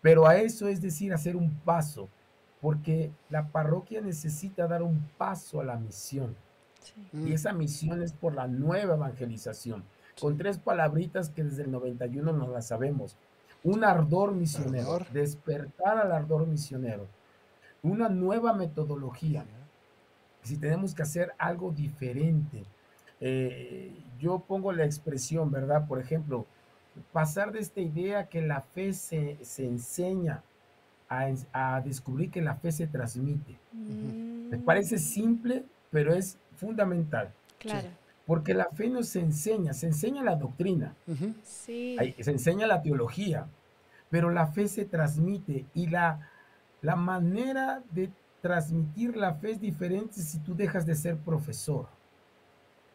Pero 0.03 0.27
a 0.27 0.37
eso 0.37 0.68
es 0.68 0.83
decir, 0.83 1.12
hacer 1.12 1.37
un 1.37 1.55
paso, 1.61 2.09
porque 2.61 3.11
la 3.31 3.48
parroquia 3.48 4.01
necesita 4.01 4.66
dar 4.66 4.83
un 4.83 5.09
paso 5.16 5.61
a 5.61 5.64
la 5.64 5.77
misión. 5.77 6.37
Y 7.12 7.16
mm. 7.16 7.33
esa 7.33 7.53
misión 7.53 8.03
es 8.03 8.12
por 8.12 8.35
la 8.35 8.46
nueva 8.46 8.94
evangelización, 8.94 9.85
con 10.20 10.37
tres 10.37 10.59
palabritas 10.59 11.31
que 11.31 11.44
desde 11.44 11.62
el 11.62 11.70
91 11.70 12.33
nos 12.33 12.48
las 12.51 12.66
sabemos. 12.68 13.16
Un 13.64 13.85
ardor 13.85 14.33
misionero, 14.33 14.98
despertar 15.12 15.98
al 15.98 16.12
ardor 16.12 16.46
misionero 16.48 17.07
una 17.83 18.09
nueva 18.09 18.53
metodología. 18.53 19.45
Si 20.42 20.57
tenemos 20.57 20.95
que 20.95 21.03
hacer 21.03 21.33
algo 21.38 21.71
diferente. 21.71 22.64
Eh, 23.21 23.92
yo 24.18 24.40
pongo 24.40 24.73
la 24.73 24.85
expresión, 24.85 25.51
¿verdad? 25.51 25.87
Por 25.87 26.01
ejemplo, 26.01 26.47
pasar 27.12 27.53
de 27.53 27.61
esta 27.61 27.81
idea 27.81 28.29
que 28.29 28.42
la 28.42 28.61
fe 28.61 28.92
se, 28.92 29.38
enseña 29.59 30.42
a, 31.09 31.81
descubrir 31.85 32.31
que 32.31 32.40
la 32.40 32.57
fe 32.57 32.73
se 32.73 32.87
transmite. 32.87 33.59
Me 33.73 34.59
parece 34.59 34.99
simple, 34.99 35.64
pero 35.90 36.14
es 36.14 36.38
fundamental. 36.57 37.33
Claro. 37.59 37.88
Porque 38.27 38.55
la 38.55 38.66
fe 38.66 38.88
nos 38.88 39.14
enseña, 39.16 39.73
se 39.73 39.87
enseña 39.87 40.23
la 40.23 40.37
doctrina, 40.37 40.95
sí. 41.45 41.97
se 42.21 42.31
enseña 42.31 42.66
la 42.66 42.81
teología, 42.81 43.47
pero 44.11 44.31
la 44.31 44.47
fe 44.47 44.68
se 44.68 44.85
transmite 44.85 45.66
y 45.75 45.88
la, 45.88 46.32
la 46.83 46.97
manera 46.97 47.83
de 47.92 48.11
transmitir 48.42 49.16
la 49.16 49.35
fe 49.35 49.53
es 49.53 49.61
diferente 49.61 50.21
si 50.21 50.40
tú 50.40 50.55
dejas 50.55 50.85
de 50.85 50.97
ser 50.97 51.16
profesor. 51.16 51.87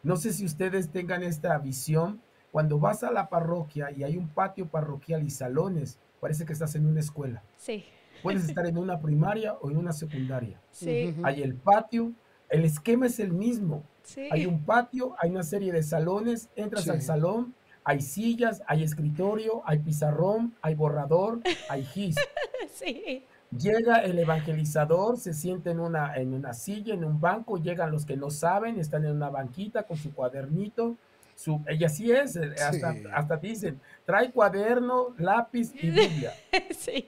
No 0.03 0.17
sé 0.17 0.33
si 0.33 0.45
ustedes 0.45 0.89
tengan 0.89 1.23
esta 1.23 1.57
visión. 1.57 2.21
Cuando 2.51 2.79
vas 2.79 3.03
a 3.03 3.11
la 3.11 3.29
parroquia 3.29 3.91
y 3.91 4.03
hay 4.03 4.17
un 4.17 4.27
patio 4.27 4.67
parroquial 4.67 5.23
y 5.23 5.29
salones, 5.29 5.99
parece 6.19 6.45
que 6.45 6.53
estás 6.53 6.75
en 6.75 6.85
una 6.85 6.99
escuela. 6.99 7.43
Sí. 7.57 7.85
Puedes 8.23 8.47
estar 8.47 8.65
en 8.65 8.77
una 8.77 8.99
primaria 8.99 9.53
o 9.53 9.69
en 9.69 9.77
una 9.77 9.93
secundaria. 9.93 10.59
Sí. 10.71 11.15
Hay 11.23 11.41
el 11.41 11.55
patio, 11.55 12.13
el 12.49 12.65
esquema 12.65 13.05
es 13.05 13.19
el 13.19 13.31
mismo. 13.31 13.83
Sí. 14.03 14.27
Hay 14.31 14.45
un 14.45 14.65
patio, 14.65 15.15
hay 15.19 15.31
una 15.31 15.43
serie 15.43 15.71
de 15.71 15.83
salones, 15.83 16.49
entras 16.55 16.89
al 16.89 17.01
salón, 17.01 17.53
hay 17.83 18.01
sillas, 18.01 18.63
hay 18.67 18.83
escritorio, 18.83 19.61
hay 19.65 19.79
pizarrón, 19.79 20.55
hay 20.61 20.75
borrador, 20.75 21.39
hay 21.69 21.83
gis. 21.85 22.15
Sí. 22.73 23.23
Llega 23.55 23.99
el 23.99 24.19
evangelizador, 24.19 25.17
se 25.17 25.33
siente 25.33 25.71
en 25.71 25.79
una, 25.79 26.15
en 26.15 26.33
una 26.33 26.53
silla, 26.53 26.93
en 26.93 27.05
un 27.05 27.21
banco, 27.21 27.57
llegan 27.57 27.91
los 27.91 28.05
que 28.05 28.17
no 28.17 28.29
saben, 28.29 28.77
están 28.77 29.05
en 29.05 29.11
una 29.11 29.29
banquita 29.29 29.83
con 29.83 29.95
su 29.95 30.13
cuadernito, 30.13 30.97
su, 31.35 31.63
y 31.69 31.83
así 31.83 32.11
es, 32.11 32.35
eh, 32.35 32.55
hasta, 32.61 32.93
hasta 33.13 33.37
dicen, 33.37 33.79
trae 34.05 34.31
cuaderno, 34.31 35.15
lápiz 35.17 35.71
y 35.75 35.89
Biblia. 35.91 36.33
Sí. 36.77 37.07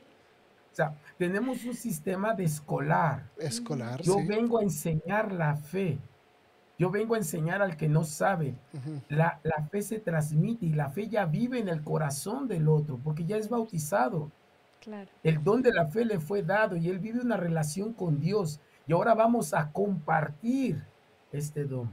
O 0.71 0.75
sea, 0.75 0.95
tenemos 1.17 1.65
un 1.65 1.73
sistema 1.73 2.33
de 2.33 2.45
escolar. 2.45 3.29
Escolar. 3.37 4.01
Yo 4.01 4.15
vengo 4.25 4.59
a 4.59 4.63
enseñar 4.63 5.33
la 5.33 5.55
fe. 5.57 5.97
Yo 6.77 6.89
vengo 6.89 7.15
a 7.15 7.17
enseñar 7.17 7.61
al 7.61 7.75
que 7.75 7.89
no 7.89 8.05
sabe. 8.05 8.55
la, 9.09 9.41
la 9.43 9.67
fe 9.69 9.81
se 9.81 9.99
transmite 9.99 10.67
y 10.67 10.73
la 10.73 10.89
fe 10.89 11.09
ya 11.09 11.25
vive 11.25 11.59
en 11.59 11.67
el 11.67 11.83
corazón 11.83 12.47
del 12.47 12.69
otro 12.69 12.97
porque 13.03 13.25
ya 13.25 13.35
es 13.35 13.49
bautizado. 13.49 14.31
El 15.23 15.43
don 15.43 15.61
de 15.61 15.73
la 15.73 15.87
fe 15.87 16.05
le 16.05 16.19
fue 16.19 16.43
dado 16.43 16.75
y 16.75 16.89
él 16.89 16.99
vive 16.99 17.19
una 17.19 17.37
relación 17.37 17.93
con 17.93 18.19
Dios. 18.19 18.59
Y 18.87 18.93
ahora 18.93 19.13
vamos 19.13 19.53
a 19.53 19.71
compartir 19.71 20.83
este 21.31 21.65
don. 21.65 21.91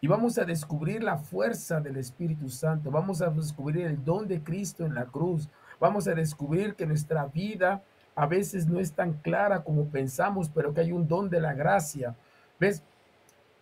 Y 0.00 0.06
vamos 0.06 0.38
a 0.38 0.44
descubrir 0.44 1.02
la 1.02 1.18
fuerza 1.18 1.80
del 1.80 1.96
Espíritu 1.96 2.48
Santo. 2.48 2.90
Vamos 2.90 3.20
a 3.20 3.30
descubrir 3.30 3.86
el 3.86 4.04
don 4.04 4.28
de 4.28 4.42
Cristo 4.42 4.84
en 4.84 4.94
la 4.94 5.06
cruz. 5.06 5.48
Vamos 5.80 6.06
a 6.06 6.14
descubrir 6.14 6.74
que 6.74 6.86
nuestra 6.86 7.26
vida 7.26 7.82
a 8.14 8.26
veces 8.26 8.66
no 8.66 8.78
es 8.78 8.92
tan 8.92 9.14
clara 9.14 9.62
como 9.62 9.88
pensamos, 9.88 10.50
pero 10.50 10.72
que 10.74 10.82
hay 10.82 10.92
un 10.92 11.08
don 11.08 11.30
de 11.30 11.40
la 11.40 11.54
gracia. 11.54 12.16
¿Ves? 12.60 12.82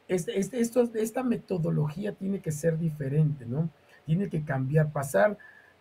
Este, 0.09 0.39
este, 0.39 0.61
esto, 0.61 0.89
esta 0.95 1.23
metodología 1.23 2.13
tiene 2.13 2.41
que 2.41 2.53
ser 2.53 2.79
diferente, 2.79 3.45
¿no? 3.45 3.71
Tiene 4.05 4.29
que 4.29 4.45
cambiar, 4.45 4.93
pasar 4.93 5.37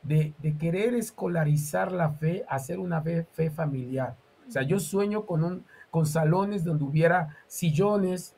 de, 0.05 0.33
querer 0.59 0.93
escolarizar 0.93 1.91
la 1.91 2.11
fe, 2.11 2.45
hacer 2.47 2.79
una 2.79 3.01
fe, 3.01 3.25
fe, 3.33 3.49
familiar. 3.49 4.15
O 4.47 4.51
sea, 4.51 4.61
yo 4.61 4.79
sueño 4.79 5.25
con, 5.25 5.43
un, 5.43 5.65
con 5.89 6.05
salones 6.05 6.63
donde 6.63 6.83
hubiera 6.83 7.35
sillones, 7.47 8.35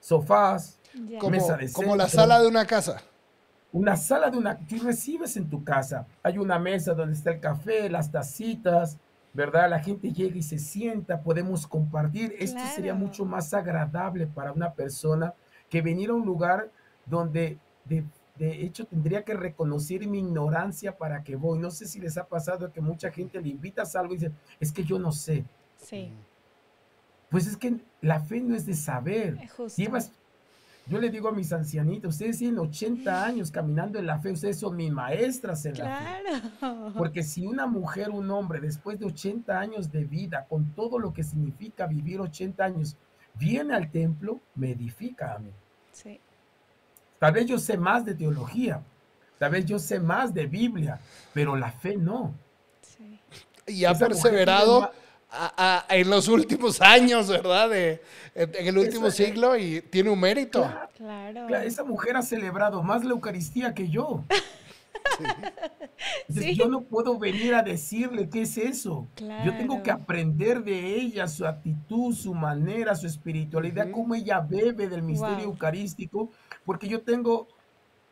sofás, 0.00 0.78
mesa 1.30 1.56
de 1.56 1.72
Como 1.72 1.96
la 1.96 2.08
sala 2.08 2.40
de 2.40 2.48
una 2.48 2.66
casa. 2.66 3.02
Una 3.72 3.96
sala 3.96 4.30
de 4.30 4.36
una... 4.36 4.58
Tú 4.58 4.76
recibes 4.84 5.36
en 5.38 5.48
tu 5.48 5.64
casa. 5.64 6.06
Hay 6.22 6.36
una 6.36 6.58
mesa 6.58 6.92
donde 6.92 7.14
está 7.14 7.30
el 7.30 7.40
café, 7.40 7.88
las 7.88 8.12
tacitas, 8.12 8.98
¿verdad? 9.32 9.70
La 9.70 9.78
gente 9.78 10.12
llega 10.12 10.36
y 10.36 10.42
se 10.42 10.58
sienta, 10.58 11.22
podemos 11.22 11.66
compartir. 11.66 12.36
Esto 12.38 12.60
sería 12.74 12.92
mucho 12.92 13.24
más 13.24 13.54
agradable 13.54 14.26
para 14.26 14.52
una 14.52 14.74
persona 14.74 15.32
que 15.70 15.80
venir 15.80 16.10
a 16.10 16.14
un 16.14 16.26
lugar 16.26 16.70
donde 17.06 17.58
de 17.86 18.04
de 18.36 18.64
hecho 18.64 18.86
tendría 18.86 19.24
que 19.24 19.34
reconocer 19.34 20.06
mi 20.06 20.18
ignorancia 20.18 20.96
para 20.96 21.22
que 21.22 21.36
voy. 21.36 21.58
No 21.58 21.70
sé 21.70 21.86
si 21.86 22.00
les 22.00 22.16
ha 22.16 22.26
pasado 22.26 22.72
que 22.72 22.80
mucha 22.80 23.10
gente 23.10 23.40
le 23.40 23.48
invitas 23.48 23.94
a 23.94 24.00
algo 24.00 24.14
y 24.14 24.18
dice, 24.18 24.32
es 24.58 24.72
que 24.72 24.84
yo 24.84 24.98
no 24.98 25.12
sé. 25.12 25.44
Sí. 25.76 26.10
Pues 27.30 27.46
es 27.46 27.56
que 27.56 27.76
la 28.00 28.20
fe 28.20 28.40
no 28.40 28.54
es 28.54 28.66
de 28.66 28.74
saber. 28.74 29.38
Llevas, 29.76 30.12
yo 30.86 30.98
le 30.98 31.10
digo 31.10 31.28
a 31.28 31.32
mis 31.32 31.52
ancianitos, 31.52 32.14
ustedes 32.14 32.38
tienen 32.38 32.58
80 32.58 33.24
años 33.24 33.50
caminando 33.50 33.98
en 33.98 34.06
la 34.06 34.18
fe, 34.18 34.32
ustedes 34.32 34.58
son 34.58 34.76
mis 34.76 34.90
maestras 34.90 35.64
en 35.64 35.78
la 35.78 35.98
fe. 35.98 36.98
Porque 36.98 37.22
si 37.22 37.46
una 37.46 37.66
mujer, 37.66 38.10
un 38.10 38.30
hombre, 38.30 38.60
después 38.60 38.98
de 38.98 39.06
80 39.06 39.58
años 39.58 39.92
de 39.92 40.04
vida, 40.04 40.46
con 40.48 40.74
todo 40.74 40.98
lo 40.98 41.12
que 41.12 41.22
significa 41.22 41.86
vivir 41.86 42.20
80 42.20 42.64
años, 42.64 42.96
viene 43.34 43.74
al 43.74 43.90
templo, 43.90 44.40
me 44.54 44.72
edifica 44.72 45.34
a 45.34 45.38
mí. 45.38 45.50
Sí. 45.92 46.18
Tal 47.22 47.32
vez 47.34 47.46
yo 47.46 47.56
sé 47.56 47.76
más 47.76 48.04
de 48.04 48.16
teología, 48.16 48.82
tal 49.38 49.52
vez 49.52 49.64
yo 49.64 49.78
sé 49.78 50.00
más 50.00 50.34
de 50.34 50.44
Biblia, 50.46 50.98
pero 51.32 51.54
la 51.54 51.70
fe 51.70 51.96
no. 51.96 52.34
Y 53.64 53.84
ha 53.84 53.94
perseverado 53.94 54.90
en 55.88 56.10
los 56.10 56.26
últimos 56.26 56.80
años, 56.80 57.28
¿verdad? 57.28 57.70
De, 57.70 58.02
en 58.34 58.66
el 58.66 58.76
último 58.76 59.08
siglo 59.12 59.56
y 59.56 59.82
tiene 59.82 60.10
un 60.10 60.18
mérito. 60.18 60.68
Claro. 60.96 61.46
Esa 61.58 61.84
mujer 61.84 62.16
ha 62.16 62.22
celebrado 62.22 62.82
más 62.82 63.04
la 63.04 63.12
Eucaristía 63.12 63.72
que 63.72 63.88
yo. 63.88 64.24
Yo 66.28 66.68
no 66.68 66.82
puedo 66.82 67.18
venir 67.18 67.54
a 67.54 67.62
decirle 67.62 68.28
qué 68.28 68.42
es 68.42 68.56
eso. 68.58 69.06
Yo 69.44 69.56
tengo 69.56 69.82
que 69.82 69.90
aprender 69.90 70.62
de 70.62 70.96
ella, 70.96 71.28
su 71.28 71.46
actitud, 71.46 72.14
su 72.14 72.34
manera, 72.34 72.94
su 72.94 73.06
espiritualidad, 73.06 73.90
cómo 73.90 74.14
ella 74.14 74.40
bebe 74.40 74.88
del 74.88 75.02
misterio 75.02 75.44
eucarístico, 75.44 76.30
porque 76.64 76.88
yo 76.88 77.02
tengo 77.02 77.46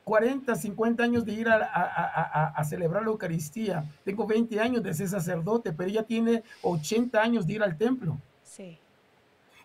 40, 0.05 0.55
50 0.55 1.03
años 1.03 1.25
de 1.25 1.33
ir 1.33 1.49
a, 1.49 2.65
celebrar 2.65 3.03
la 3.03 3.11
Eucaristía. 3.11 3.85
Tengo 4.05 4.27
20 4.27 4.59
años 4.61 4.83
de 4.83 4.95
ser 4.95 5.09
sacerdote, 5.09 5.73
pero 5.73 5.89
ella 5.89 6.03
tiene 6.03 6.43
80 6.63 7.21
años 7.21 7.47
de 7.47 7.53
ir 7.55 7.63
al 7.63 7.77
templo. 7.77 8.19
Sí. 8.43 8.79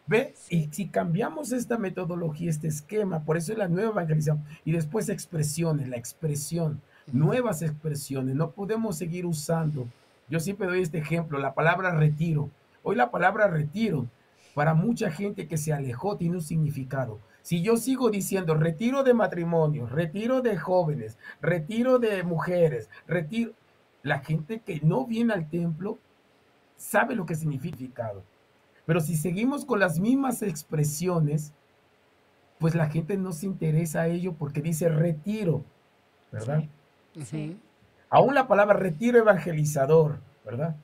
¿Ve? 0.08 0.36
Y 0.50 0.70
si 0.72 0.88
cambiamos 0.88 1.52
esta 1.52 1.78
metodología, 1.80 2.52
este 2.52 2.68
esquema, 2.68 3.24
por 3.24 3.38
eso 3.38 3.54
es 3.54 3.58
la 3.58 3.68
nueva 3.68 3.90
evangelización, 3.90 4.44
y 4.64 4.72
después 4.72 5.10
expresiones, 5.10 5.88
la 5.88 5.98
expresión 5.98 6.80
nuevas 7.12 7.62
expresiones. 7.62 8.36
No 8.36 8.52
podemos 8.52 8.98
seguir 8.98 9.26
usando. 9.26 9.88
Yo 10.30 10.40
siempre 10.40 10.68
doy 10.68 10.82
este 10.82 10.98
ejemplo, 10.98 11.40
la 11.40 11.54
palabra 11.54 11.92
retiro. 11.92 12.50
Hoy 12.84 12.96
la 12.96 13.12
palabra 13.12 13.48
retiro 13.48 14.08
para 14.54 14.74
mucha 14.74 15.12
gente 15.12 15.48
que 15.48 15.58
se 15.58 15.74
alejó 15.74 16.18
tiene 16.18 16.38
un 16.38 16.42
significado. 16.42 17.20
Si 17.42 17.62
yo 17.62 17.78
sigo 17.78 18.10
diciendo 18.10 18.56
retiro 18.56 19.04
de 19.04 19.14
matrimonio, 19.14 19.86
retiro 19.86 20.42
de 20.42 20.58
jóvenes, 20.58 21.18
retiro 21.42 22.00
de 22.00 22.24
mujeres, 22.24 22.90
retiro, 23.08 23.52
la 24.02 24.20
gente 24.20 24.62
que 24.62 24.80
no 24.82 25.06
viene 25.06 25.34
al 25.34 25.50
templo 25.50 26.00
sabe 26.78 27.16
lo 27.16 27.26
que 27.26 27.36
significa. 27.36 28.14
Pero 28.86 29.00
si 29.00 29.16
seguimos 29.16 29.66
con 29.66 29.80
las 29.80 30.00
mismas 30.00 30.42
expresiones, 30.42 31.54
pues 32.60 32.76
la 32.76 32.90
gente 32.90 33.18
no 33.18 33.32
se 33.32 33.46
interesa 33.46 34.02
a 34.02 34.08
ello 34.08 34.34
porque 34.34 34.62
dice 34.62 34.90
retiro, 34.90 35.64
¿verdad? 36.32 36.64
Aún 38.10 38.36
la 38.36 38.48
palabra 38.48 38.78
retiro 38.78 39.18
evangelizador, 39.18 40.20
¿verdad? 40.46 40.76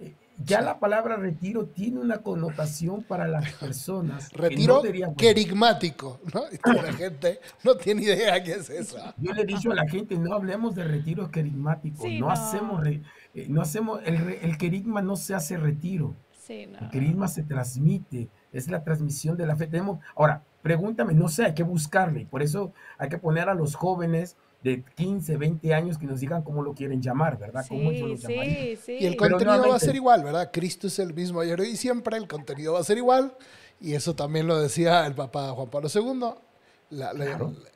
Eh, 0.00 0.14
ya 0.44 0.60
la 0.60 0.78
palabra 0.78 1.16
retiro 1.16 1.66
tiene 1.66 2.00
una 2.00 2.18
connotación 2.18 3.02
para 3.02 3.28
las 3.28 3.52
personas. 3.54 4.30
Retiro 4.32 4.82
querigmático, 5.16 6.20
¿no? 6.32 6.44
la 6.72 6.92
gente 6.92 7.40
no 7.62 7.76
tiene 7.76 8.02
idea 8.02 8.42
qué 8.42 8.52
es 8.52 8.70
eso. 8.70 8.96
Yo 9.18 9.32
le 9.32 9.42
he 9.42 9.46
dicho 9.46 9.70
a 9.70 9.74
la 9.74 9.88
gente, 9.88 10.16
no 10.16 10.34
hablemos 10.34 10.74
de 10.74 10.84
retiro 10.84 11.30
querigmático, 11.30 12.04
no, 12.18 12.30
hacemos, 12.30 12.86
eh, 12.86 13.00
no 13.48 13.62
hacemos, 13.62 14.00
el, 14.04 14.38
el 14.42 14.58
querigma 14.58 15.00
no 15.00 15.16
se 15.16 15.34
hace 15.34 15.56
retiro. 15.56 16.14
El 16.48 16.90
querigma 16.90 17.28
se 17.28 17.42
transmite, 17.42 18.28
es 18.52 18.68
la 18.68 18.84
transmisión 18.84 19.36
de 19.36 19.46
la 19.46 19.56
fe. 19.56 19.66
Tenemos, 19.66 20.00
ahora, 20.14 20.42
pregúntame, 20.60 21.14
no 21.14 21.28
sé, 21.28 21.46
hay 21.46 21.54
que 21.54 21.62
buscarle, 21.62 22.26
por 22.26 22.42
eso 22.42 22.72
hay 22.98 23.08
que 23.08 23.16
poner 23.16 23.48
a 23.48 23.54
los 23.54 23.74
jóvenes 23.74 24.36
de 24.64 24.82
15, 24.96 25.36
20 25.36 25.74
años 25.74 25.98
que 25.98 26.06
nos 26.06 26.20
digan 26.20 26.42
cómo 26.42 26.62
lo 26.62 26.72
quieren 26.72 27.02
llamar, 27.02 27.38
¿verdad? 27.38 27.66
¿Cómo 27.68 27.90
sí, 27.90 28.16
sí, 28.16 28.76
sí. 28.82 28.96
Y 28.98 29.04
el 29.04 29.14
contenido 29.14 29.68
va 29.68 29.76
a 29.76 29.78
ser 29.78 29.94
igual, 29.94 30.24
¿verdad? 30.24 30.50
Cristo 30.50 30.86
es 30.86 30.98
el 30.98 31.12
mismo 31.12 31.40
ayer 31.40 31.60
y 31.60 31.76
siempre, 31.76 32.16
el 32.16 32.26
contenido 32.26 32.72
va 32.72 32.80
a 32.80 32.84
ser 32.84 32.96
igual. 32.96 33.36
Y 33.78 33.92
eso 33.92 34.16
también 34.16 34.46
lo 34.46 34.58
decía 34.58 35.06
el 35.06 35.14
Papa 35.14 35.50
Juan 35.50 35.68
Pablo 35.68 35.88
II. 35.94 36.30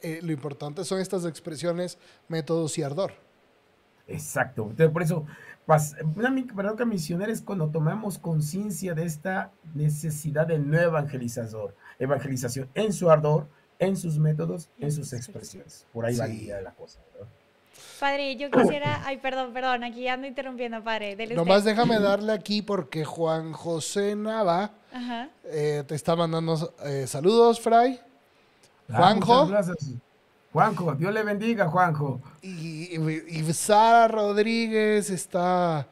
Eh, 0.01 0.21
lo 0.23 0.33
importante 0.33 0.83
son 0.83 0.99
estas 0.99 1.27
expresiones, 1.27 1.99
métodos 2.27 2.79
y 2.79 2.83
ardor. 2.83 3.13
Exacto. 4.07 4.63
Entonces, 4.63 4.91
por 4.91 5.03
eso, 5.03 5.27
una 6.17 6.75
que 6.75 6.87
misionera 6.87 7.31
es 7.31 7.43
cuando 7.43 7.69
tomamos 7.69 8.17
conciencia 8.17 8.95
de 8.95 9.05
esta 9.05 9.53
necesidad 9.75 10.47
de 10.47 10.59
nuevo 10.59 10.97
evangelizador, 10.97 11.77
evangelización 11.99 12.71
en 12.73 12.95
su 12.95 13.11
ardor, 13.11 13.47
en 13.79 13.97
sus 13.97 14.19
métodos, 14.19 14.69
en 14.79 14.93
sus 14.93 15.13
expresiones. 15.13 15.87
Por 15.93 16.05
ahí 16.05 16.17
va 16.17 16.27
la 16.61 16.73
cosa. 16.73 17.01
Padre, 18.01 18.37
yo 18.37 18.51
quisiera, 18.51 19.03
ay, 19.05 19.19
perdón, 19.19 19.53
perdón, 19.53 19.83
aquí 19.83 20.07
ando 20.07 20.27
interrumpiendo, 20.27 20.83
padre. 20.83 21.17
Nomás 21.35 21.65
déjame 21.65 21.99
darle 21.99 22.33
aquí 22.33 22.63
porque 22.63 23.05
Juan 23.05 23.53
José 23.53 24.15
Nava 24.15 24.71
eh, 25.45 25.83
te 25.87 25.95
está 25.95 26.15
mandando 26.15 26.75
eh, 26.85 27.07
saludos, 27.07 27.61
Fray. 27.61 28.01
Ah, 28.89 28.97
Juanjo. 28.97 29.51
Juanjo, 30.53 30.95
Dios 30.95 31.13
le 31.13 31.23
bendiga, 31.23 31.69
Juanjo. 31.69 32.21
Y, 32.43 32.97
Sara 33.53 34.09
Rodríguez 34.09 35.11
está, 35.11 35.87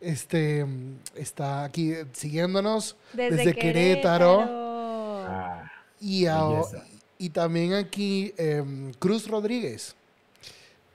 este, 0.00 0.66
está 1.16 1.64
aquí 1.64 1.94
siguiéndonos 2.12 2.96
desde, 3.12 3.54
Querétaro. 3.54 4.44
Ah, 5.26 5.70
y, 6.00 6.26
ahora, 6.26 6.68
y 7.18 7.30
también 7.30 7.74
aquí 7.74 8.32
em, 8.36 8.92
Cruz 8.94 9.26
Rodríguez. 9.26 9.94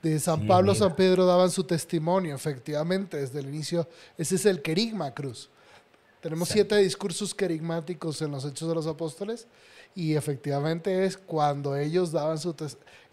De 0.02 0.20
San 0.20 0.46
Pablo, 0.46 0.74
San 0.74 0.94
Pedro 0.94 1.24
daban 1.24 1.50
su 1.50 1.64
testimonio, 1.64 2.34
efectivamente, 2.34 3.16
desde 3.16 3.40
el 3.40 3.48
inicio. 3.48 3.88
Ese 4.18 4.34
es 4.34 4.44
el 4.44 4.60
querigma, 4.60 5.14
Cruz. 5.14 5.48
Tenemos 6.20 6.48
siete 6.48 6.76
discursos 6.76 7.34
querigmáticos 7.34 8.20
en 8.20 8.30
los 8.30 8.44
Hechos 8.44 8.68
de 8.68 8.74
los 8.74 8.86
Apóstoles 8.86 9.46
y 9.94 10.14
efectivamente 10.14 11.04
es 11.04 11.16
cuando 11.16 11.76
ellos 11.76 12.12
daban 12.12 12.38
su 12.38 12.54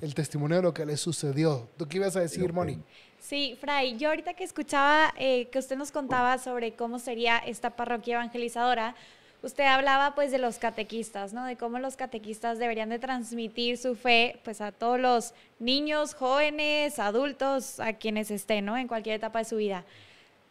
el 0.02 0.15
testimonio 0.15 0.58
de 0.58 0.63
lo 0.63 0.74
que 0.74 0.86
les 0.86 1.00
sucedió. 1.00 1.67
¿Tú 1.78 1.88
qué 1.88 1.97
ibas 1.97 2.15
a 2.15 2.21
decir, 2.21 2.52
Moni? 2.52 2.82
Sí, 3.19 3.58
Fray, 3.60 3.97
yo 3.97 4.10
ahorita 4.10 4.34
que 4.34 4.43
escuchaba 4.43 5.13
eh, 5.17 5.47
que 5.52 5.60
usted 5.60 5.78
nos 5.78 5.91
contaba 5.91 6.38
sobre 6.39 6.74
cómo 6.76 7.00
sería 7.00 7.38
esta 7.38 7.76
parroquia 7.76 8.15
evangelizadora, 8.15 8.95
Usted 9.43 9.63
hablaba 9.63 10.13
pues 10.13 10.32
de 10.32 10.38
los 10.38 10.60
catequistas, 10.60 11.34
¿no? 11.34 11.45
De 11.45 11.58
cómo 11.58 11.80
los 11.80 11.95
catequistas 11.95 12.60
deberían 12.60 12.89
de 12.89 12.99
transmitir 12.99 13.80
su 13.80 13.95
fe 13.95 14.39
pues 14.43 14.62
a 14.62 14.71
todos 14.71 14.99
los 14.99 15.34
niños, 15.58 16.13
jóvenes, 16.13 16.99
adultos, 16.99 17.80
a 17.80 17.93
quienes 17.93 18.30
estén, 18.30 18.65
¿no? 18.65 18.77
En 18.77 18.88
cualquier 18.88 19.15
etapa 19.15 19.39
de 19.39 19.45
su 19.45 19.56
vida. 19.56 19.84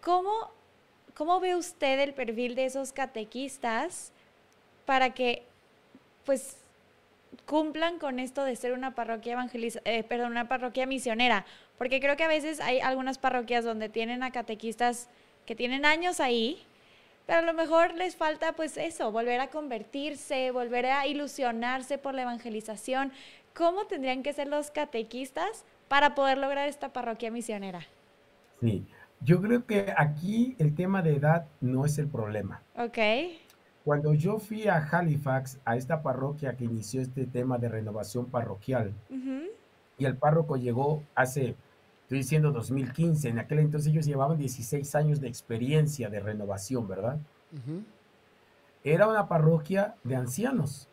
¿Cómo, 0.01 0.51
cómo 1.15 1.39
ve 1.39 1.55
usted 1.55 2.01
el 2.01 2.15
perfil 2.15 2.57
de 2.57 2.65
esos 2.65 2.93
catequistas 2.93 4.11
para 4.87 5.11
que 5.11 5.45
pues 6.25 6.57
cumplan 7.47 8.01
con 8.01 8.19
esto 8.19 8.43
de 8.43 8.57
ser 8.57 8.73
una 8.73 8.97
parroquia 8.97 9.35
evangeliza, 9.35 9.81
eh, 9.85 10.03
perdón, 10.03 10.33
una 10.33 10.49
parroquia 10.49 10.87
misionera? 10.87 11.47
Porque 11.79 12.01
creo 12.01 12.17
que 12.17 12.25
a 12.25 12.29
veces 12.29 12.59
hay 12.59 12.81
algunas 12.81 13.19
parroquias 13.19 13.65
donde 13.65 13.89
tienen 13.89 14.25
a 14.25 14.33
catequistas 14.33 15.09
que 15.47 15.55
tienen 15.55 15.85
años 15.85 16.19
ahí, 16.19 16.61
pero 17.31 17.43
a 17.43 17.53
lo 17.53 17.55
mejor 17.55 17.95
les 17.95 18.17
falta 18.17 18.55
pues 18.55 18.77
eso, 18.77 19.13
volver 19.13 19.39
a 19.39 19.51
convertirse, 19.51 20.51
volver 20.51 20.87
a 20.87 21.07
ilusionarse 21.07 21.97
por 21.97 22.13
la 22.13 22.23
evangelización. 22.23 23.13
¿Cómo 23.55 23.85
tendrían 23.85 24.25
que 24.25 24.33
ser 24.33 24.49
los 24.49 24.73
catequistas 24.73 25.65
para 25.87 26.17
poder 26.17 26.39
lograr 26.39 26.69
esta 26.69 26.93
parroquia 26.93 27.31
misionera? 27.31 27.87
Sí, 28.61 28.85
yo 29.21 29.41
creo 29.41 29.65
que 29.65 29.95
aquí 29.97 30.57
el 30.59 30.75
tema 30.75 31.03
de 31.03 31.15
edad 31.15 31.47
no 31.61 31.87
es 31.87 31.99
el 31.99 32.09
problema. 32.09 32.63
Ok. 32.77 32.99
Cuando 33.85 34.13
yo 34.13 34.41
fui 34.41 34.67
a 34.67 34.79
Halifax, 34.79 35.61
a 35.65 35.77
esta 35.77 36.03
parroquia 36.03 36.57
que 36.57 36.65
inició 36.65 37.01
este 37.01 37.27
tema 37.27 37.59
de 37.59 37.69
renovación 37.69 38.27
parroquial, 38.27 38.93
y 39.99 40.05
el 40.05 40.17
párroco 40.17 40.57
llegó 40.57 41.05
hace 41.15 41.55
estoy 42.11 42.19
diciendo 42.19 42.51
2015, 42.51 43.29
en 43.29 43.39
aquel 43.39 43.61
entonces 43.61 43.93
ellos 43.93 44.05
llevaban 44.05 44.37
16 44.37 44.97
años 44.97 45.21
de 45.21 45.29
experiencia 45.29 46.11
de 46.11 46.19
renovación, 46.19 46.89
¿verdad? 46.89 47.21
Era 48.83 49.07
una 49.07 49.29
parroquia 49.29 49.95
de 50.03 50.17
ancianos. 50.17 50.89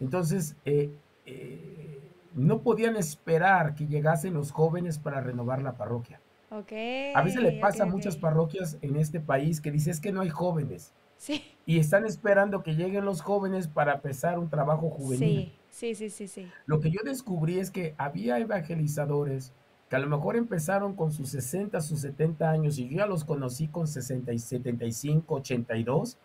Entonces, 0.00 0.54
eh, 0.66 0.90
eh, 1.24 1.98
no 2.34 2.60
podían 2.60 2.96
esperar 2.96 3.74
que 3.74 3.86
llegasen 3.86 4.34
los 4.34 4.52
jóvenes 4.52 4.98
para 4.98 5.22
renovar 5.22 5.62
la 5.62 5.78
parroquia. 5.78 6.20
Okay, 6.50 7.14
a 7.14 7.22
veces 7.22 7.40
le 7.42 7.52
pasa 7.52 7.84
a 7.84 7.86
muchas 7.86 8.18
parroquias 8.18 8.76
en 8.82 8.96
este 8.96 9.18
país 9.18 9.62
que 9.62 9.70
dice 9.70 9.90
es 9.90 9.98
que 9.98 10.12
no 10.12 10.20
hay 10.20 10.28
jóvenes. 10.28 10.92
Sí. 11.16 11.42
Y 11.64 11.78
están 11.78 12.04
esperando 12.04 12.62
que 12.62 12.74
lleguen 12.74 13.06
los 13.06 13.22
jóvenes 13.22 13.66
para 13.66 13.94
empezar 13.94 14.38
un 14.38 14.50
trabajo 14.50 14.90
juvenil. 14.90 15.52
Sí. 15.52 15.58
Sí, 15.74 15.96
sí, 15.96 16.08
sí, 16.08 16.28
sí. 16.28 16.46
Lo 16.66 16.78
que 16.78 16.92
yo 16.92 17.00
descubrí 17.04 17.58
es 17.58 17.72
que 17.72 17.96
había 17.98 18.38
evangelizadores 18.38 19.52
que 19.90 19.96
a 19.96 19.98
lo 19.98 20.06
mejor 20.06 20.36
empezaron 20.36 20.94
con 20.94 21.10
sus 21.10 21.30
60, 21.30 21.80
sus 21.80 22.00
70 22.02 22.48
años 22.48 22.78
y 22.78 22.88
yo 22.88 22.98
ya 22.98 23.06
los 23.06 23.24
conocí 23.24 23.66
con 23.66 23.88
60, 23.88 24.38
75, 24.38 25.34
82 25.34 26.16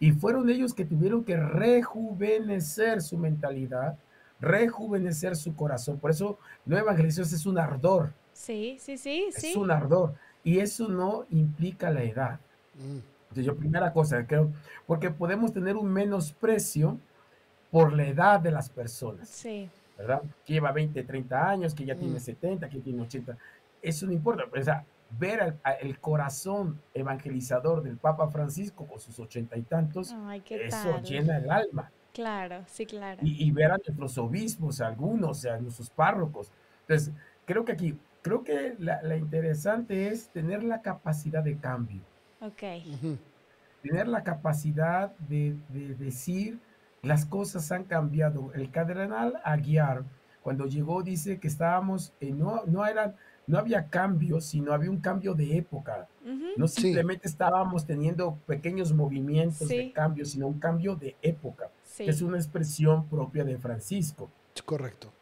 y 0.00 0.10
fueron 0.10 0.50
ellos 0.50 0.74
que 0.74 0.84
tuvieron 0.84 1.22
que 1.22 1.36
rejuvenecer 1.36 3.00
su 3.00 3.16
mentalidad, 3.16 3.96
rejuvenecer 4.40 5.36
su 5.36 5.54
corazón. 5.54 6.00
Por 6.00 6.10
eso 6.10 6.36
no 6.64 6.76
evangelización 6.76 7.38
es 7.38 7.46
un 7.46 7.58
ardor. 7.60 8.12
Sí, 8.32 8.76
sí, 8.80 8.98
sí, 8.98 9.28
sí. 9.30 9.50
Es 9.50 9.56
un 9.56 9.70
ardor 9.70 10.14
y 10.42 10.58
eso 10.58 10.88
no 10.88 11.26
implica 11.30 11.90
la 11.90 12.02
edad. 12.02 12.40
Mm. 12.74 12.98
Entonces 13.22 13.44
yo 13.44 13.56
primera 13.56 13.92
cosa 13.92 14.26
creo, 14.26 14.50
porque 14.84 15.12
podemos 15.12 15.52
tener 15.52 15.76
un 15.76 15.92
menosprecio 15.92 16.98
por 17.70 17.92
la 17.92 18.06
edad 18.06 18.40
de 18.40 18.50
las 18.50 18.70
personas. 18.70 19.28
Sí. 19.28 19.68
¿Verdad? 19.98 20.22
Que 20.44 20.54
lleva 20.54 20.72
20, 20.72 21.02
30 21.02 21.48
años, 21.50 21.74
que 21.74 21.84
ya 21.84 21.96
tiene 21.96 22.20
70, 22.20 22.66
mm. 22.66 22.70
que 22.70 22.78
tiene 22.78 23.02
80. 23.02 23.36
Eso 23.82 24.06
no 24.06 24.12
importa. 24.12 24.44
O 24.52 24.62
sea, 24.62 24.84
ver 25.18 25.56
el 25.80 25.98
corazón 26.00 26.80
evangelizador 26.92 27.82
del 27.82 27.96
Papa 27.96 28.28
Francisco 28.28 28.86
con 28.86 29.00
sus 29.00 29.18
ochenta 29.18 29.56
y 29.56 29.62
tantos, 29.62 30.14
eso 30.50 31.00
llena 31.02 31.38
el 31.38 31.50
alma. 31.50 31.90
Claro, 32.12 32.64
sí, 32.66 32.86
claro. 32.86 33.20
Y, 33.22 33.50
ver 33.50 33.72
a 33.72 33.76
nuestros 33.76 34.16
obispos, 34.16 34.80
algunos, 34.80 35.44
a 35.44 35.58
nuestros 35.58 35.90
párrocos. 35.90 36.50
Entonces, 36.88 37.12
creo 37.44 37.64
que 37.66 37.72
aquí, 37.72 37.98
creo 38.22 38.42
que 38.42 38.74
la, 38.78 39.16
interesante 39.16 40.08
es 40.08 40.28
tener 40.30 40.62
la 40.62 40.80
capacidad 40.80 41.42
de 41.42 41.58
cambio. 41.58 42.00
Ok. 42.40 42.62
Tener 43.82 44.08
la 44.08 44.24
capacidad 44.24 45.14
de, 45.28 45.56
decir, 45.98 46.58
las 47.06 47.24
cosas 47.26 47.70
han 47.72 47.84
cambiado. 47.84 48.52
El 48.54 48.70
cardenal 48.70 49.40
Aguiar, 49.44 50.04
cuando 50.42 50.66
llegó, 50.66 51.02
dice 51.02 51.38
que 51.38 51.48
estábamos, 51.48 52.12
no, 52.20 52.64
no 52.66 52.86
eran 52.86 53.14
no 53.46 53.58
había 53.58 53.88
cambio, 53.88 54.40
sino 54.40 54.72
había 54.72 54.90
un 54.90 55.00
cambio 55.00 55.34
de 55.34 55.56
época. 55.56 56.08
No 56.56 56.66
simplemente 56.66 57.28
estábamos 57.28 57.86
teniendo 57.86 58.36
pequeños 58.46 58.92
movimientos 58.92 59.68
de 59.68 59.92
cambio, 59.92 60.24
sino 60.24 60.48
un 60.48 60.58
cambio 60.58 60.96
de 60.96 61.16
época, 61.22 61.70
es 61.98 62.22
una 62.22 62.36
expresión 62.36 63.08
propia 63.08 63.44
de 63.44 63.56
Francisco. 63.58 64.30
Correcto. 64.64 65.12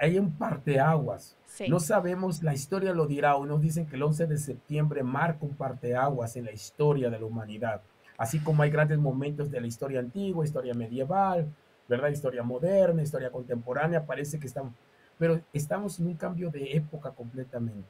Hay 0.00 0.18
un 0.18 0.32
parteaguas. 0.32 1.36
No 1.68 1.78
sabemos, 1.78 2.42
la 2.42 2.54
historia 2.54 2.92
lo 2.92 3.06
dirá, 3.06 3.36
unos 3.36 3.60
dicen 3.60 3.86
que 3.86 3.96
el 3.96 4.02
11 4.02 4.26
de 4.26 4.38
septiembre 4.38 5.02
marca 5.02 5.44
un 5.44 5.54
parteaguas 5.54 6.36
en 6.36 6.46
la 6.46 6.52
historia 6.52 7.10
de 7.10 7.18
la 7.18 7.26
humanidad, 7.26 7.82
así 8.18 8.38
como 8.40 8.62
hay 8.62 8.70
grandes 8.70 8.98
momentos 8.98 9.50
de 9.50 9.60
la 9.60 9.66
historia 9.66 10.00
antigua, 10.00 10.44
historia 10.44 10.74
medieval, 10.74 11.46
¿verdad? 11.88 12.08
Historia 12.08 12.42
moderna, 12.42 13.02
historia 13.02 13.30
contemporánea, 13.30 14.04
parece 14.04 14.38
que 14.38 14.46
estamos 14.46 14.72
pero 15.18 15.40
estamos 15.52 15.98
en 15.98 16.08
un 16.08 16.14
cambio 16.14 16.50
de 16.50 16.76
época 16.76 17.10
completamente. 17.10 17.88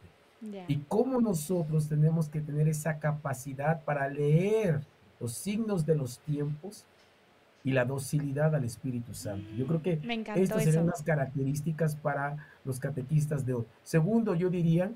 Y 0.68 0.76
cómo 0.86 1.20
nosotros 1.20 1.88
tenemos 1.88 2.28
que 2.28 2.40
tener 2.40 2.68
esa 2.68 2.98
capacidad 2.98 3.82
para 3.82 4.08
leer 4.08 4.80
los 5.18 5.32
signos 5.32 5.84
de 5.86 5.96
los 5.96 6.20
tiempos 6.20 6.84
y 7.64 7.72
la 7.72 7.84
docilidad 7.84 8.54
al 8.54 8.64
Espíritu 8.64 9.12
Santo. 9.12 9.48
Yo 9.56 9.66
creo 9.66 9.82
que 9.82 10.00
estas 10.36 10.62
serían 10.62 10.86
las 10.86 11.02
características 11.02 11.96
para 11.96 12.36
los 12.64 12.78
catequistas 12.78 13.44
de 13.44 13.54
hoy. 13.54 13.64
Segundo, 13.82 14.34
yo 14.34 14.50
diría 14.50 14.92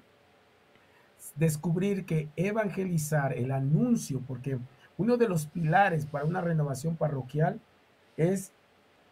descubrir 1.35 2.05
que 2.05 2.29
evangelizar, 2.37 3.33
el 3.33 3.51
anuncio, 3.51 4.23
porque 4.29 4.59
uno 5.01 5.17
de 5.17 5.29
los 5.29 5.47
pilares 5.47 6.05
para 6.05 6.27
una 6.27 6.43
renovación 6.43 6.95
parroquial 6.95 7.59
es 8.19 8.53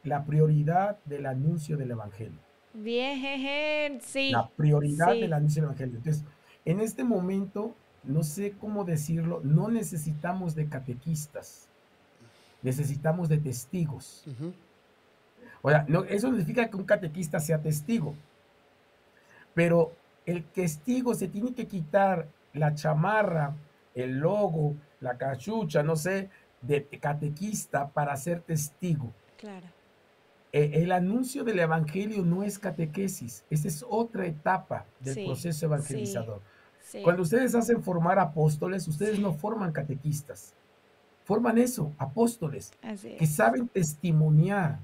la 0.05 0.27
prioridad 0.27 0.99
del 1.07 1.25
anuncio 1.25 1.79
del 1.79 1.93
Evangelio. 1.93 2.39
Bien, 2.75 3.99
sí. 4.03 4.31
La 4.31 4.51
prioridad 4.51 5.13
del 5.13 5.33
anuncio 5.33 5.63
del 5.63 5.71
Evangelio. 5.71 5.97
Entonces, 5.97 6.25
en 6.67 6.81
este 6.81 7.05
momento, 7.05 7.75
no 8.05 8.23
sé 8.23 8.53
cómo 8.61 8.85
decirlo, 8.85 9.41
no 9.43 9.71
necesitamos 9.71 10.55
de 10.55 10.69
catequistas, 10.69 11.71
necesitamos 12.63 13.31
de 13.31 13.39
testigos. 13.39 14.27
O 15.63 15.71
sea, 15.71 15.87
no, 15.89 16.05
eso 16.05 16.29
no 16.29 16.37
significa 16.37 16.69
que 16.69 16.77
un 16.77 16.85
catequista 16.85 17.41
sea 17.41 17.63
testigo, 17.63 18.15
pero 19.55 19.93
el 20.27 20.45
testigo 20.45 21.15
se 21.15 21.29
tiene 21.29 21.55
que 21.55 21.67
quitar 21.67 22.29
la 22.53 22.75
chamarra, 22.75 23.55
el 23.95 24.19
logo, 24.19 24.75
la 25.01 25.17
cachucha, 25.17 25.83
no 25.83 25.97
sé, 25.97 26.31
de 26.63 26.87
catequista 27.01 27.89
para 27.89 28.17
ser 28.17 28.41
testigo. 28.41 29.13
Claro. 29.37 29.67
Eh, 30.53 30.83
el 30.83 30.93
anuncio 30.93 31.45
del 31.45 31.59
evangelio 31.59 32.25
no 32.25 32.43
es 32.43 32.59
catequesis, 32.59 33.45
esa 33.51 33.69
es 33.69 33.85
otra 33.87 34.27
etapa 34.27 34.87
del 35.01 35.27
proceso 35.27 35.67
evangelizador. 35.67 36.41
Cuando 37.05 37.23
ustedes 37.23 37.55
hacen 37.55 37.83
formar 37.83 38.19
apóstoles, 38.19 38.89
ustedes 38.89 39.19
no 39.21 39.35
forman 39.35 39.73
catequistas, 39.73 40.55
forman 41.25 41.59
eso, 41.59 41.93
apóstoles, 41.99 42.73
que 43.19 43.27
saben 43.27 43.69
testimoniar, 43.69 44.79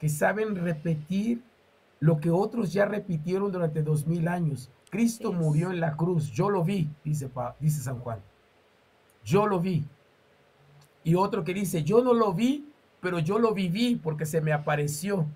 que 0.00 0.08
saben 0.08 0.56
repetir 0.56 1.40
lo 2.00 2.18
que 2.18 2.30
otros 2.30 2.72
ya 2.72 2.84
repitieron 2.84 3.52
durante 3.52 3.84
dos 3.84 4.04
mil 4.08 4.26
años. 4.26 4.68
Cristo 4.90 5.32
murió 5.32 5.70
en 5.70 5.78
la 5.78 5.96
cruz, 5.96 6.32
yo 6.32 6.50
lo 6.50 6.64
vi, 6.64 6.90
dice, 7.04 7.30
dice 7.60 7.82
San 7.82 8.00
Juan. 8.00 8.18
Yo 9.24 9.46
lo 9.46 9.60
vi. 9.60 9.84
Y 11.04 11.14
otro 11.14 11.44
que 11.44 11.54
dice, 11.54 11.82
yo 11.82 12.02
no 12.02 12.14
lo 12.14 12.32
vi, 12.32 12.66
pero 13.00 13.18
yo 13.18 13.38
lo 13.38 13.54
viví 13.54 13.96
porque 13.96 14.26
se 14.26 14.40
me 14.40 14.52
apareció. 14.52 15.26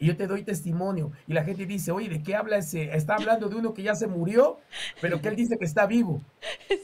Y 0.00 0.06
yo 0.08 0.16
te 0.16 0.26
doy 0.26 0.42
testimonio. 0.42 1.12
Y 1.28 1.34
la 1.34 1.44
gente 1.44 1.66
dice, 1.66 1.92
oye, 1.92 2.08
¿de 2.08 2.22
qué 2.22 2.34
habla 2.34 2.58
ese? 2.58 2.94
Está 2.94 3.14
hablando 3.14 3.48
de 3.48 3.54
uno 3.54 3.72
que 3.72 3.82
ya 3.82 3.94
se 3.94 4.08
murió, 4.08 4.58
pero 5.00 5.20
que 5.20 5.28
él 5.28 5.36
dice 5.36 5.56
que 5.56 5.64
está 5.64 5.86
vivo. 5.86 6.20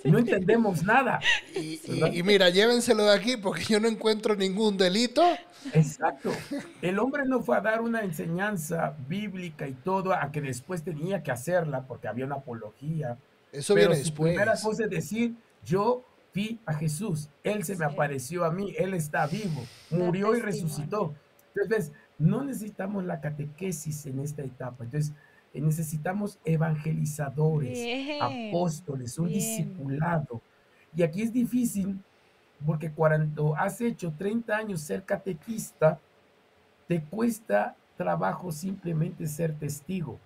No 0.05 0.19
entendemos 0.19 0.83
nada. 0.83 1.21
Y, 1.55 2.23
mira, 2.23 2.49
llévenselo 2.49 3.05
de 3.05 3.15
aquí 3.15 3.37
porque 3.37 3.65
yo 3.65 3.81
no 3.81 3.89
encuentro 3.89 4.35
ningún 4.35 4.79
delito. 4.79 5.23
Exacto. 5.75 6.33
El 6.81 6.99
hombre 6.99 7.25
no 7.27 7.43
fue 7.43 7.59
a 7.59 7.61
dar 7.61 7.81
una 7.83 8.01
enseñanza 8.03 8.97
bíblica 9.09 9.69
y 9.69 9.75
todo, 9.75 10.15
a 10.15 10.33
que 10.33 10.41
después 10.41 10.83
tenía 10.83 11.23
que 11.23 11.31
hacerla 11.31 11.83
porque 11.87 12.09
había 12.09 12.25
una 12.25 12.37
apología. 12.37 13.19
Eso 13.53 13.75
pero 13.75 13.91
viene 13.91 14.05
su 14.05 14.15
primera 14.15 14.55
cosa 14.61 14.85
es 14.85 14.91
decir, 14.91 15.35
yo 15.65 16.05
vi 16.35 16.61
a 16.67 16.75
Jesús, 16.75 17.29
Él 17.43 17.65
se 17.65 17.77
me 17.77 17.85
apareció 17.85 18.45
a 18.45 18.51
mí, 18.51 18.75
Él 18.79 18.95
está 18.95 19.27
vivo, 19.27 19.63
murió 19.91 20.35
y 20.37 20.41
resucitó. 20.41 21.15
Entonces, 21.55 21.93
no 22.19 22.45
necesitamos 22.45 23.05
la 23.05 23.21
catequesis 23.21 24.07
en 24.07 24.21
esta 24.21 24.43
etapa. 24.43 24.85
Entonces, 24.85 25.13
eh, 25.53 25.61
necesitamos 25.61 26.39
evangelizadores, 26.45 28.21
apóstoles, 28.21 29.19
un 29.19 29.29
discipulado. 29.29 30.41
Y 30.95 31.03
aquí 31.03 31.23
es 31.23 31.33
difícil 31.33 31.99
porque 32.65 32.93
cuando 32.93 33.57
has 33.57 33.81
hecho 33.81 34.13
30 34.17 34.57
años 34.57 34.81
ser 34.83 35.05
catequista, 35.05 35.99
te 36.87 37.03
cuesta 37.03 37.77
trabajo 37.97 38.53
simplemente 38.53 39.27
ser 39.27 39.55
testigo 39.55 40.19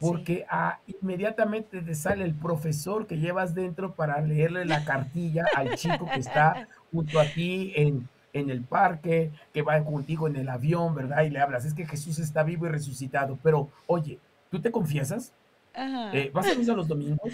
porque 0.00 0.46
ah, 0.48 0.78
inmediatamente 1.02 1.82
te 1.82 1.94
sale 1.94 2.24
el 2.24 2.34
profesor 2.34 3.06
que 3.06 3.18
llevas 3.18 3.54
dentro 3.54 3.94
para 3.94 4.20
leerle 4.20 4.64
la 4.64 4.84
cartilla 4.84 5.44
al 5.56 5.74
chico 5.74 6.08
que 6.12 6.20
está 6.20 6.68
junto 6.92 7.18
a 7.18 7.24
ti 7.24 7.72
en, 7.74 8.08
en 8.32 8.50
el 8.50 8.62
parque, 8.62 9.32
que 9.52 9.62
va 9.62 9.82
contigo 9.84 10.28
en 10.28 10.36
el 10.36 10.48
avión, 10.48 10.94
¿verdad? 10.94 11.22
Y 11.22 11.30
le 11.30 11.40
hablas, 11.40 11.64
es 11.64 11.74
que 11.74 11.86
Jesús 11.86 12.18
está 12.18 12.42
vivo 12.42 12.66
y 12.66 12.70
resucitado, 12.70 13.38
pero 13.42 13.70
oye, 13.86 14.18
¿tú 14.50 14.60
te 14.60 14.70
confiesas? 14.70 15.32
Eh, 15.74 16.30
¿Vas 16.32 16.46
a 16.48 16.54
misa 16.54 16.74
los 16.74 16.88
domingos? 16.88 17.32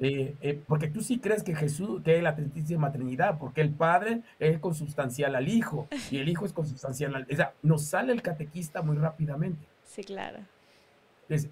Eh, 0.00 0.34
eh, 0.40 0.62
porque 0.66 0.88
tú 0.88 1.02
sí 1.02 1.18
crees 1.18 1.42
que 1.42 1.54
Jesús, 1.54 2.00
que 2.02 2.16
es 2.16 2.22
la 2.22 2.34
Santísima 2.34 2.90
Trinidad, 2.90 3.38
porque 3.38 3.60
el 3.60 3.70
Padre 3.70 4.22
es 4.38 4.58
consubstancial 4.60 5.34
al 5.34 5.48
Hijo 5.48 5.88
y 6.10 6.18
el 6.18 6.28
Hijo 6.28 6.46
es 6.46 6.52
consubstancial 6.52 7.14
al... 7.14 7.26
O 7.30 7.36
sea, 7.36 7.52
nos 7.62 7.84
sale 7.84 8.12
el 8.12 8.22
catequista 8.22 8.82
muy 8.82 8.96
rápidamente. 8.96 9.66
Sí, 9.84 10.02
claro 10.04 10.38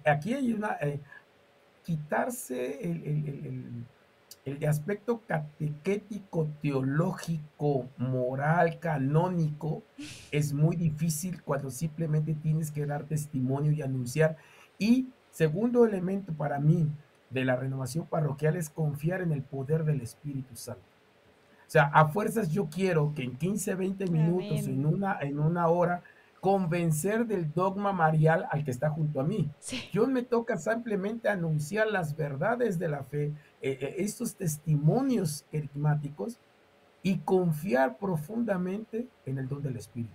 aquí 0.05 0.33
hay 0.33 0.53
una, 0.53 0.77
eh, 0.81 0.99
quitarse 1.83 2.81
el, 2.83 3.85
aspecto 4.67 5.21
catequético, 5.27 6.47
teológico, 6.61 7.87
moral, 7.97 8.79
canónico, 8.79 9.83
es 10.31 10.53
muy 10.53 10.77
difícil 10.77 11.41
cuando 11.43 11.69
simplemente 11.69 12.33
tienes 12.33 12.71
que 12.71 12.85
dar 12.85 13.03
testimonio 13.03 13.73
y 13.73 13.81
anunciar. 13.81 14.37
Y 14.79 15.09
segundo 15.31 15.85
elemento 15.85 16.31
para 16.31 16.59
mí 16.59 16.87
de 17.29 17.43
la 17.43 17.57
renovación 17.57 18.05
parroquial 18.05 18.55
es 18.55 18.69
confiar 18.69 19.21
en 19.21 19.33
el 19.33 19.41
poder 19.41 19.83
del 19.83 19.99
Espíritu 19.99 20.55
Santo. 20.55 20.81
O 21.67 21.69
sea, 21.69 21.83
a 21.83 22.07
fuerzas 22.07 22.49
yo 22.49 22.69
quiero 22.69 23.13
que 23.13 23.23
en 23.23 23.35
15, 23.35 23.75
20 23.75 24.07
minutos, 24.07 24.67
en 24.67 24.85
una, 24.85 25.19
en 25.19 25.39
una 25.39 25.67
hora, 25.67 26.01
convencer 26.41 27.25
del 27.25 27.51
dogma 27.53 27.91
marial 27.91 28.47
al 28.51 28.63
que 28.63 28.71
está 28.71 28.89
junto 28.89 29.19
a 29.19 29.23
mí. 29.23 29.49
Yo 29.91 30.07
me 30.07 30.23
toca 30.23 30.57
simplemente 30.57 31.29
anunciar 31.29 31.87
las 31.87 32.15
verdades 32.15 32.79
de 32.79 32.89
la 32.89 33.03
fe, 33.03 33.33
eh, 33.61 33.77
eh, 33.81 33.95
estos 33.97 34.35
testimonios 34.35 35.45
enigmáticos 35.51 36.37
y 37.01 37.19
confiar 37.19 37.97
profundamente 37.97 39.07
en 39.25 39.37
el 39.37 39.47
don 39.47 39.61
del 39.61 39.77
Espíritu. 39.77 40.13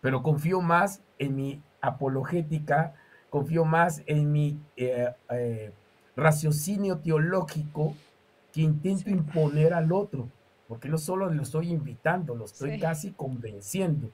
Pero 0.00 0.22
confío 0.22 0.60
más 0.60 1.00
en 1.18 1.34
mi 1.34 1.62
apologética, 1.80 2.94
confío 3.30 3.64
más 3.64 4.02
en 4.06 4.30
mi 4.30 4.60
eh, 4.76 5.72
raciocinio 6.14 6.98
teológico 6.98 7.94
que 8.52 8.62
intento 8.62 9.10
imponer 9.10 9.74
al 9.74 9.92
otro, 9.92 10.28
porque 10.68 10.88
no 10.88 10.98
solo 10.98 11.30
lo 11.30 11.42
estoy 11.42 11.70
invitando, 11.70 12.34
lo 12.34 12.44
estoy 12.44 12.78
casi 12.78 13.10
convenciendo. 13.10 14.10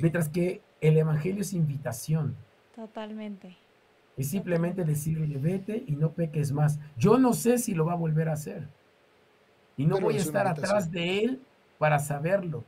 Mientras 0.00 0.28
que 0.28 0.60
el 0.80 0.96
Evangelio 0.96 1.42
es 1.42 1.52
invitación. 1.52 2.36
Totalmente. 2.74 3.56
Es 4.16 4.28
simplemente 4.30 4.84
decirle, 4.84 5.38
vete 5.38 5.84
y 5.86 5.92
no 5.92 6.12
peques 6.12 6.52
más. 6.52 6.78
Yo 6.96 7.18
no 7.18 7.32
sé 7.32 7.58
si 7.58 7.74
lo 7.74 7.86
va 7.86 7.92
a 7.92 7.96
volver 7.96 8.28
a 8.28 8.34
hacer. 8.34 8.68
Y 9.76 9.86
no 9.86 9.98
voy 9.98 10.16
a 10.16 10.18
estar 10.18 10.46
atrás 10.46 10.90
de 10.90 11.20
él 11.20 11.40
para 11.78 11.98
saberlo. 11.98 12.64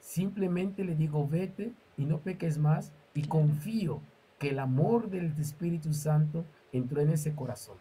Simplemente 0.00 0.84
le 0.84 0.94
digo, 0.94 1.26
vete 1.26 1.72
y 1.96 2.04
no 2.04 2.18
peques 2.18 2.58
más. 2.58 2.92
Y 3.14 3.22
confío 3.22 4.00
que 4.38 4.50
el 4.50 4.58
amor 4.58 5.08
del 5.08 5.32
Espíritu 5.40 5.92
Santo 5.92 6.44
entró 6.72 7.00
en 7.00 7.10
ese 7.10 7.34
corazón. 7.34 7.76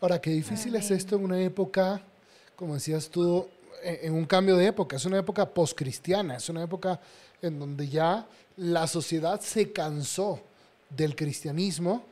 Ahora, 0.00 0.20
qué 0.20 0.30
difícil 0.30 0.74
es 0.76 0.90
esto 0.90 1.16
en 1.16 1.24
una 1.24 1.40
época, 1.40 2.02
como 2.56 2.74
decías 2.74 3.08
tú, 3.08 3.48
en 3.84 4.14
un 4.14 4.24
cambio 4.24 4.56
de 4.56 4.66
época. 4.66 4.96
Es 4.96 5.04
una 5.04 5.18
época 5.18 5.48
postcristiana, 5.48 6.36
es 6.36 6.48
una 6.48 6.62
época 6.62 7.00
en 7.42 7.58
donde 7.58 7.88
ya 7.88 8.26
la 8.56 8.86
sociedad 8.86 9.40
se 9.40 9.72
cansó 9.72 10.40
del 10.90 11.14
cristianismo 11.14 12.04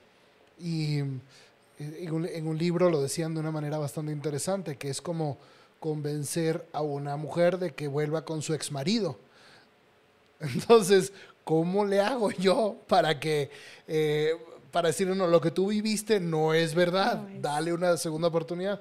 y 0.60 0.98
en 0.98 2.46
un, 2.46 2.58
libro 2.58 2.90
lo 2.90 3.02
decían 3.02 3.34
de 3.34 3.40
una 3.40 3.50
manera 3.50 3.78
bastante 3.78 4.12
interesante, 4.12 4.76
que 4.76 4.90
es 4.90 5.00
como 5.00 5.38
convencer 5.80 6.66
a 6.72 6.82
una 6.82 7.16
mujer 7.16 7.58
de 7.58 7.72
que 7.72 7.88
vuelva 7.88 8.24
con 8.24 8.42
su 8.42 8.54
ex 8.54 8.70
marido. 8.70 9.18
Entonces, 10.40 11.12
¿cómo 11.44 11.84
le 11.84 12.00
hago 12.00 12.30
yo 12.30 12.76
para 12.86 13.18
que, 13.18 13.50
eh, 13.88 14.32
para 14.70 14.88
decir, 14.88 15.08
no, 15.08 15.26
lo 15.26 15.40
que 15.40 15.50
tú 15.50 15.68
viviste 15.68 16.20
no 16.20 16.54
es 16.54 16.74
verdad, 16.74 17.26
dale 17.40 17.72
una 17.72 17.96
segunda 17.96 18.28
oportunidad? 18.28 18.80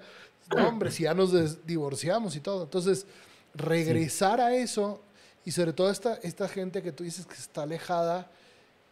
Hombre, 0.50 0.92
si 0.92 1.04
ya 1.04 1.14
nos 1.14 1.66
divorciamos 1.66 2.36
y 2.36 2.40
todo. 2.40 2.64
Entonces, 2.64 3.06
regresar 3.54 4.40
a 4.42 4.56
eso 4.56 5.02
y 5.46 5.52
sobre 5.52 5.74
todo 5.74 5.90
esta, 5.90 6.16
esta 6.16 6.48
gente 6.48 6.82
que 6.82 6.92
tú 6.92 7.04
dices 7.04 7.26
que 7.26 7.34
está 7.34 7.64
alejada, 7.64 8.30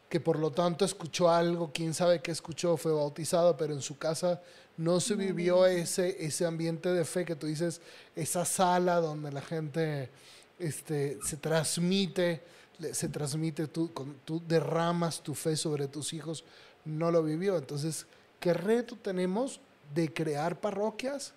que 0.09 0.19
por 0.19 0.39
lo 0.39 0.51
tanto 0.51 0.85
escuchó 0.85 1.29
algo, 1.29 1.71
quién 1.73 1.93
sabe 1.93 2.21
qué 2.21 2.31
escuchó, 2.31 2.77
fue 2.77 2.91
bautizado, 2.91 3.55
pero 3.55 3.73
en 3.73 3.81
su 3.81 3.97
casa 3.97 4.41
no 4.77 4.99
se 4.99 5.15
vivió 5.15 5.65
ese, 5.65 6.25
ese 6.25 6.45
ambiente 6.45 6.89
de 6.89 7.05
fe 7.05 7.25
que 7.25 7.35
tú 7.35 7.47
dices, 7.47 7.81
esa 8.15 8.45
sala 8.45 8.95
donde 9.01 9.31
la 9.31 9.41
gente 9.41 10.09
este, 10.57 11.19
se 11.23 11.37
transmite, 11.37 12.41
se 12.93 13.09
transmite, 13.09 13.67
tú, 13.67 13.91
tú 14.25 14.41
derramas 14.47 15.21
tu 15.21 15.35
fe 15.35 15.55
sobre 15.55 15.87
tus 15.87 16.13
hijos, 16.13 16.43
no 16.85 17.11
lo 17.11 17.21
vivió. 17.21 17.57
Entonces, 17.57 18.07
¿qué 18.39 18.53
reto 18.53 18.95
tenemos 18.95 19.59
de 19.93 20.11
crear 20.11 20.59
parroquias 20.59 21.33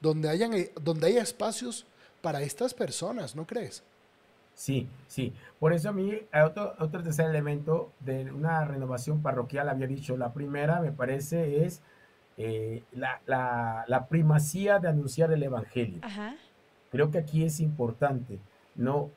donde, 0.00 0.28
hayan, 0.28 0.52
donde 0.82 1.08
haya 1.08 1.22
espacios 1.22 1.86
para 2.20 2.42
estas 2.42 2.74
personas, 2.74 3.36
¿no 3.36 3.46
crees? 3.46 3.82
Sí, 4.54 4.88
sí. 5.06 5.32
Por 5.60 5.72
eso 5.72 5.90
a 5.90 5.92
mí, 5.92 6.18
otro, 6.44 6.74
otro 6.80 7.02
tercer 7.02 7.26
elemento 7.26 7.92
de 8.00 8.30
una 8.32 8.64
renovación 8.64 9.22
parroquial, 9.22 9.68
había 9.68 9.86
dicho, 9.86 10.16
la 10.16 10.32
primera 10.32 10.80
me 10.80 10.90
parece 10.90 11.64
es 11.64 11.80
eh, 12.36 12.84
la, 12.92 14.06
primacía 14.08 14.78
de 14.78 14.88
anunciar 14.88 15.32
el 15.32 15.42
Evangelio. 15.42 16.00
Creo 16.90 17.10
que 17.10 17.18
aquí 17.18 17.44
es 17.44 17.60
importante. 17.60 18.38
No, 18.76 19.10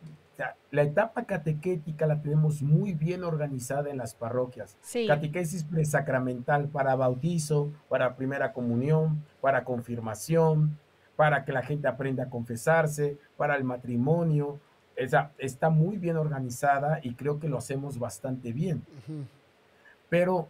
la 0.71 0.83
etapa 0.83 1.25
catequética 1.25 2.05
la 2.07 2.21
tenemos 2.21 2.61
muy 2.61 2.93
bien 2.93 3.23
organizada 3.23 3.89
en 3.89 3.97
las 3.97 4.15
parroquias. 4.15 4.77
Catequesis 5.07 5.63
presacramental 5.63 6.67
para 6.67 6.95
bautizo, 6.95 7.71
para 7.89 8.15
primera 8.15 8.53
comunión, 8.53 9.23
para 9.41 9.63
confirmación, 9.63 10.77
para 11.15 11.45
que 11.45 11.51
la 11.51 11.61
gente 11.61 11.87
aprenda 11.87 12.23
a 12.23 12.29
confesarse, 12.29 13.17
para 13.37 13.55
el 13.55 13.63
matrimonio, 13.63 14.59
esa, 14.95 15.31
está 15.37 15.69
muy 15.69 15.97
bien 15.97 16.17
organizada 16.17 16.99
y 17.01 17.15
creo 17.15 17.39
que 17.39 17.49
lo 17.49 17.57
hacemos 17.57 17.99
bastante 17.99 18.53
bien. 18.53 18.83
Pero 20.09 20.47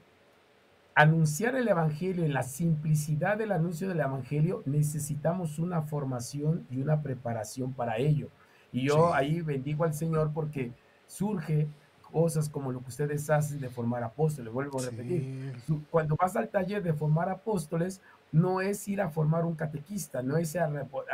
anunciar 0.95 1.55
el 1.55 1.67
Evangelio, 1.67 2.25
en 2.25 2.33
la 2.33 2.43
simplicidad 2.43 3.37
del 3.37 3.51
anuncio 3.51 3.87
del 3.87 3.99
Evangelio, 3.99 4.61
necesitamos 4.65 5.59
una 5.59 5.83
formación 5.83 6.65
y 6.69 6.81
una 6.81 7.01
preparación 7.01 7.73
para 7.73 7.97
ello. 7.97 8.29
Y 8.71 8.87
yo 8.87 9.13
ahí 9.13 9.41
bendigo 9.41 9.83
al 9.83 9.93
Señor 9.93 10.31
porque 10.33 10.71
surge 11.07 11.67
cosas 12.11 12.49
como 12.49 12.71
lo 12.71 12.81
que 12.81 12.89
ustedes 12.89 13.29
hacen 13.29 13.59
de 13.59 13.69
formar 13.69 14.03
apóstoles. 14.03 14.51
Vuelvo 14.53 14.79
a 14.79 14.85
repetir, 14.85 15.53
cuando 15.89 16.15
vas 16.15 16.35
al 16.35 16.49
taller 16.49 16.83
de 16.83 16.93
formar 16.93 17.29
apóstoles, 17.29 18.01
no 18.31 18.61
es 18.61 18.87
ir 18.87 19.01
a 19.01 19.09
formar 19.09 19.45
un 19.45 19.55
catequista, 19.55 20.21
no 20.21 20.37
es 20.37 20.55
a, 20.55 20.69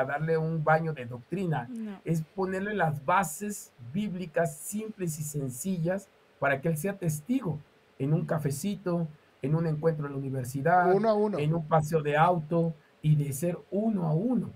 darle 0.06 0.38
un 0.38 0.64
baño 0.64 0.94
de 0.94 1.06
doctrina, 1.06 1.70
es 2.04 2.22
ponerle 2.36 2.74
las 2.74 3.04
bases 3.06 3.72
bíblicas 3.94 4.58
simples 4.58 5.20
y 5.20 5.24
sencillas 5.24 6.10
para 6.40 6.62
que 6.62 6.70
él 6.70 6.78
sea 6.78 6.98
testigo 6.98 7.60
en 8.00 8.14
un 8.14 8.26
cafecito, 8.26 9.08
en 9.42 9.56
un 9.56 9.66
encuentro 9.68 10.06
en 10.06 10.14
la 10.14 10.18
universidad, 10.18 10.92
en 10.94 11.54
un 11.54 11.68
paseo 11.68 12.02
de 12.02 12.18
auto 12.18 12.74
y 13.02 13.16
de 13.16 13.34
ser 13.34 13.58
uno 13.72 14.08
a 14.08 14.14
uno. 14.14 14.52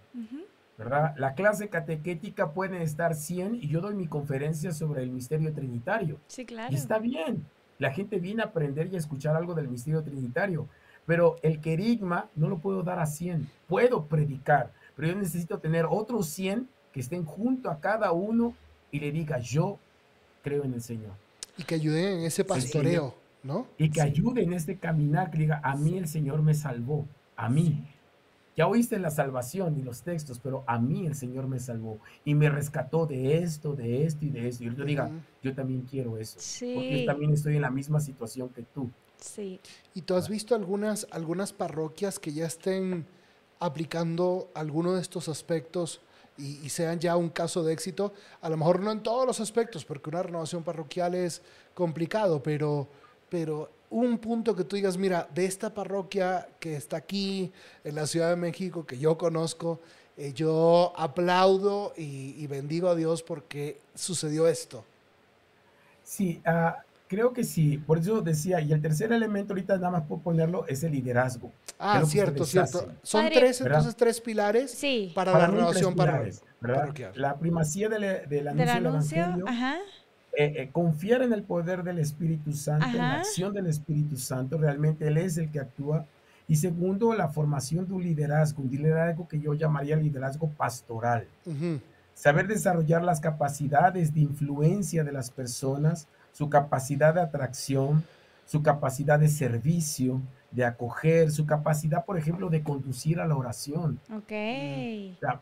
¿Verdad? 0.84 1.14
La 1.18 1.36
clase 1.36 1.70
catequética 1.70 2.54
puede 2.54 2.82
estar 2.82 3.14
100 3.14 3.56
y 3.56 3.68
yo 3.68 3.82
doy 3.82 3.94
mi 3.94 4.08
conferencia 4.08 4.72
sobre 4.72 5.04
el 5.04 5.12
misterio 5.12 5.54
trinitario. 5.54 6.20
Sí, 6.28 6.44
claro. 6.44 6.74
Y 6.74 6.76
está 6.76 6.98
bien. 6.98 7.46
La 7.78 7.92
gente 7.92 8.20
viene 8.20 8.42
a 8.42 8.46
aprender 8.46 8.88
y 8.88 8.96
a 8.96 8.98
escuchar 8.98 9.36
algo 9.36 9.54
del 9.54 9.68
misterio 9.68 10.02
trinitario. 10.04 10.68
Pero 11.06 11.36
el 11.44 11.60
querigma 11.62 12.30
no 12.36 12.50
lo 12.50 12.58
puedo 12.58 12.82
dar 12.82 13.00
a 13.00 13.06
100. 13.06 13.48
Puedo 13.68 14.06
predicar, 14.06 14.72
pero 14.96 15.10
yo 15.10 15.16
necesito 15.16 15.60
tener 15.60 15.86
otros 15.88 16.28
100 16.28 16.68
que 16.92 17.00
estén 17.00 17.26
junto 17.26 17.70
a 17.70 17.80
cada 17.80 18.12
uno 18.12 18.56
y 18.92 19.00
le 19.00 19.12
diga, 19.12 19.38
yo 19.40 19.78
creo 20.44 20.64
en 20.64 20.74
el 20.74 20.82
Señor. 20.82 21.12
Y 21.58 21.64
que 21.64 21.76
ayuden 21.76 22.20
en 22.20 22.26
ese 22.26 22.44
pastoreo, 22.44 23.14
¿no? 23.44 23.68
Y 23.78 23.92
que 23.92 24.02
ayuden 24.02 24.46
en 24.50 24.54
este 24.54 24.78
caminar, 24.78 25.30
que 25.30 25.38
diga, 25.38 25.62
a 25.64 25.76
mí 25.76 25.98
el 25.98 26.08
Señor 26.08 26.42
me 26.42 26.56
salvó, 26.56 27.06
a 27.36 27.50
mí. 27.50 27.84
Ya 28.56 28.68
oíste 28.68 28.99
la 28.99 29.12
salvación 29.12 29.78
y 29.78 29.82
los 29.82 30.02
textos, 30.02 30.39
pero 30.39 30.64
a 30.68 30.78
mí 30.78 31.08
el 31.08 31.16
Señor 31.16 31.47
me 31.47 31.60
salvó 31.60 31.99
y 32.26 32.36
me 32.36 32.49
rescató 32.49 33.06
de 33.06 33.38
esto, 33.38 33.74
de 33.74 34.06
esto 34.06 34.26
y 34.26 34.30
de 34.30 34.47
esto. 34.47 34.64
Y 34.64 34.76
yo 34.76 34.84
diga, 34.84 35.10
yo 35.41 35.56
también 35.56 35.82
quiero 35.89 36.18
eso. 36.18 36.38
Porque 36.38 37.02
yo 37.02 37.06
también 37.06 37.32
estoy 37.32 37.56
en 37.56 37.62
la 37.62 37.72
misma 37.72 37.99
situación 38.02 38.49
que 38.49 38.64
tú. 38.64 38.89
Sí. 39.18 39.60
¿Y 39.93 40.02
tú 40.02 40.16
has 40.16 40.28
visto 40.28 40.54
algunas, 40.56 41.08
algunas 41.12 41.54
parroquias 41.54 42.20
que 42.20 42.34
ya 42.34 42.45
estén 42.45 43.06
aplicando 43.60 44.49
alguno 44.54 44.95
de 44.95 45.02
estos 45.02 45.30
aspectos 45.30 46.02
y, 46.38 46.68
sean 46.70 46.99
ya 46.99 47.16
un 47.16 47.30
caso 47.30 47.64
de 47.64 47.72
éxito? 47.72 48.12
A 48.41 48.49
lo 48.49 48.58
mejor 48.58 48.82
no 48.82 48.91
en 48.91 49.02
todos 49.02 49.26
los 49.26 49.39
aspectos, 49.39 49.86
porque 49.86 50.10
una 50.10 50.24
renovación 50.24 50.64
parroquial 50.64 51.16
es 51.16 51.41
complicado, 51.74 52.43
pero, 52.43 52.89
pero 53.30 53.70
un 53.92 54.18
punto 54.18 54.56
que 54.56 54.64
tú 54.64 54.76
digas, 54.76 54.98
mira, 54.98 55.28
de 55.36 55.46
esta 55.46 55.74
parroquia 55.74 56.48
que 56.60 56.76
está 56.76 56.98
aquí 56.98 57.52
en 57.84 57.96
la 57.96 58.08
Ciudad 58.08 58.30
de 58.30 58.36
México, 58.36 58.86
que 58.86 58.98
yo 58.98 59.18
conozco, 59.18 59.80
eh, 60.18 60.34
yo 60.34 60.94
aplaudo 60.96 61.94
y, 61.96 62.48
bendigo 62.48 62.89
a 62.89 62.96
Dios 62.96 63.22
porque 63.22 63.80
sucedió 63.94 64.48
esto. 64.48 64.84
Sí, 66.04 66.42
uh, 66.46 66.72
Creo 67.12 67.34
que 67.34 67.44
sí, 67.44 67.78
por 67.78 67.98
eso 67.98 68.22
decía, 68.22 68.62
y 68.62 68.72
el 68.72 68.82
tercer 68.82 69.12
elemento 69.12 69.52
ahorita 69.52 69.76
nada 69.76 69.89
más 69.89 70.04
por 70.04 70.22
ponerlo 70.22 70.66
es 70.70 70.82
el 70.84 70.94
liderazgo. 70.94 71.52
Ah, 71.78 72.02
cierto, 72.06 72.46
cierto. 72.46 72.89
Son 73.04 73.26
tres, 73.30 73.60
entonces 73.60 73.98
tres 73.98 74.22
pilares 74.22 74.82
para, 75.14 75.34
la 75.38 75.48
renovación 75.48 75.94
parroquial. 75.94 77.12
La 77.16 77.38
primacía 77.38 77.89
del, 77.89 78.48
anuncio 78.48 78.74
del, 78.74 78.86
Evangelio, 78.86 79.46
eh, 80.34 80.54
eh, 80.56 80.70
confiar 80.72 81.22
en 81.24 81.34
el 81.34 81.44
poder 81.44 81.84
del 81.84 82.00
Espíritu 82.00 82.54
Santo, 82.54 82.86
en 82.88 82.98
la 82.98 83.18
acción 83.20 83.54
del 83.54 83.68
Espíritu 83.68 84.18
Santo, 84.18 84.58
realmente 84.58 85.08
Él 85.08 85.18
es 85.18 85.38
el 85.38 85.52
que 85.52 85.60
actúa. 85.60 86.06
Y 86.48 86.56
segundo, 86.56 87.14
la 87.14 87.30
formación 87.30 87.88
de 87.88 87.94
un 87.94 88.04
liderazgo, 88.04 88.64
un 88.64 88.70
liderazgo 88.70 89.28
que 89.28 89.40
yo 89.40 89.54
llamaría 89.54 89.96
liderazgo 89.96 90.50
pastoral. 90.50 91.28
Saber 92.14 92.48
desarrollar 92.48 93.04
las 93.04 93.20
capacidades 93.20 94.14
de 94.14 94.22
influencia 94.22 95.04
de 95.04 95.12
las 95.12 95.32
personas, 95.32 96.08
su 96.32 96.50
capacidad 96.50 97.14
de 97.14 97.22
atracción, 97.22 98.04
su 98.46 98.62
capacidad 98.62 99.20
de 99.20 99.30
servicio, 99.30 100.22
de 100.52 100.66
acoger, 100.66 101.32
su 101.32 101.45
capacidad, 101.45 102.06
por 102.06 102.18
ejemplo, 102.18 102.49
de 102.49 102.62
conducir 102.62 103.20
a 103.20 103.26
la 103.26 103.36
oración. 103.36 103.99
Ok. 104.14 104.32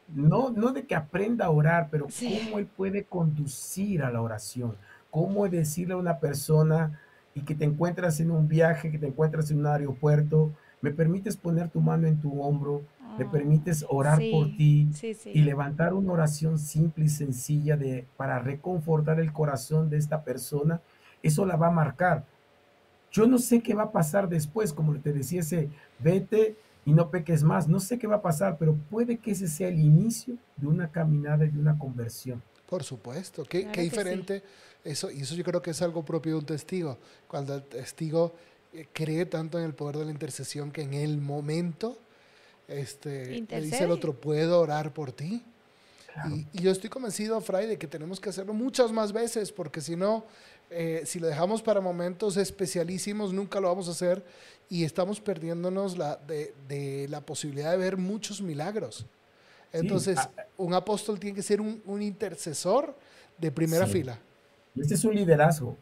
no, 0.10 0.52
no 0.52 0.72
de 0.72 0.86
que 0.86 0.96
aprenda 0.96 1.46
a 1.46 1.50
orar, 1.50 1.88
pero 1.90 2.08
cómo 2.08 2.60
él 2.60 2.68
puede 2.68 3.04
conducir 3.04 4.04
a 4.04 4.12
la 4.12 4.22
oración. 4.22 4.76
Cómo 5.10 5.48
decirle 5.50 5.96
a 5.96 5.98
una 5.98 6.20
persona 6.20 7.00
y 7.34 7.42
que 7.42 7.56
te 7.56 7.66
encuentras 7.66 8.20
en 8.20 8.32
un 8.32 8.48
viaje, 8.48 8.92
que 8.92 9.00
te 9.00 9.08
encuentras 9.08 9.50
en 9.50 9.60
un 9.60 9.68
aeropuerto, 9.68 10.52
me 10.82 10.92
permites 10.92 11.36
poner 11.36 11.70
tu 11.70 11.82
mano 11.82 12.08
en 12.08 12.22
tu 12.22 12.42
hombro, 12.42 12.84
me 13.18 13.26
ah, 13.26 13.32
permites 13.32 13.86
orar 13.90 14.20
por 14.32 14.56
ti 14.56 14.90
y 15.26 15.42
levantar 15.42 15.94
una 15.94 16.14
oración 16.14 16.60
simple 16.60 17.06
y 17.06 17.10
sencilla 17.10 17.76
de, 17.76 18.06
para 18.16 18.40
reconfortar 18.40 19.20
el 19.20 19.34
corazón 19.34 19.90
de 19.90 19.98
esta 19.98 20.24
persona, 20.24 20.82
eso 21.24 21.46
la 21.46 21.56
va 21.56 21.68
a 21.68 21.72
marcar. 21.72 22.24
Yo 23.12 23.28
no 23.28 23.38
sé 23.38 23.62
qué 23.62 23.74
va 23.74 23.84
a 23.84 23.92
pasar 23.92 24.30
después, 24.30 24.74
como 24.74 25.00
te 25.00 25.14
decía 25.14 25.42
ese, 25.42 25.70
vete 26.00 26.56
y 26.86 26.94
no 26.94 27.10
peques 27.10 27.44
más, 27.44 27.68
no 27.68 27.80
sé 27.80 27.98
qué 27.98 28.08
va 28.08 28.18
a 28.18 28.22
pasar, 28.22 28.58
pero 28.58 28.76
puede 28.90 29.18
que 29.18 29.32
ese 29.32 29.48
sea 29.48 29.68
el 29.68 29.80
inicio 29.80 30.36
de 30.58 30.68
una 30.68 30.92
caminada 30.92 31.46
y 31.46 31.50
de 31.50 31.60
una 31.60 31.78
conversión. 31.78 32.42
Por 32.68 32.84
supuesto, 32.84 33.44
qué, 33.46 33.66
diferente 33.66 34.44
eso, 34.84 35.10
y 35.12 35.22
eso 35.22 35.36
yo 35.36 35.44
creo 35.44 35.62
que 35.62 35.72
es 35.72 35.82
algo 35.82 36.04
propio 36.04 36.34
de 36.34 36.40
un 36.40 36.46
testigo, 36.46 36.98
cuando 37.28 37.56
el 37.56 37.64
testigo 37.64 38.34
eh, 38.74 38.88
cree 38.94 39.26
tanto 39.26 39.58
en 39.58 39.66
el 39.66 39.74
poder 39.74 39.98
de 39.98 40.06
la 40.06 40.12
intercesión 40.12 40.72
que 40.72 40.84
en 40.84 40.94
el 40.94 41.18
momento 41.18 41.98
este, 42.68 43.42
le 43.50 43.62
dice 43.62 43.84
el 43.84 43.92
otro, 43.92 44.14
¿puedo 44.14 44.60
orar 44.60 44.94
por 44.94 45.12
ti? 45.12 45.44
Y, 46.54 46.62
yo 46.62 46.72
estoy 46.72 46.90
convencido, 46.90 47.40
Fray, 47.42 47.68
de 47.68 47.78
que 47.78 47.88
tenemos 47.88 48.20
que 48.20 48.30
hacerlo 48.30 48.54
muchas 48.54 48.92
más 48.92 49.12
veces, 49.12 49.52
porque 49.52 49.82
si 49.82 49.96
no, 49.96 50.26
eh, 50.70 51.02
si 51.06 51.20
lo 51.20 51.28
dejamos 51.28 51.62
para 51.62 51.82
momentos 51.82 52.38
especialísimos, 52.38 53.34
nunca 53.34 53.60
lo 53.60 53.68
vamos 53.68 53.88
a 53.88 53.92
hacer 53.92 54.24
y 54.70 54.84
estamos 54.84 55.20
perdiéndonos 55.20 55.98
la, 55.98 56.18
de, 56.18 57.08
la 57.10 57.22
posibilidad 57.22 57.72
de 57.72 57.78
ver 57.78 57.98
muchos 57.98 58.42
milagros. 58.42 59.06
Entonces, 59.74 60.18
ah, 60.20 60.32
un 60.58 60.74
apóstol 60.74 61.20
tiene 61.20 61.36
que 61.36 61.42
ser 61.42 61.62
un, 61.62 62.02
intercesor 62.02 62.96
de 63.38 63.52
primera 63.52 63.88
fila. 63.88 64.20
Este 64.76 64.94
es 64.94 65.04
un 65.04 65.16
liderazgo. 65.16 65.76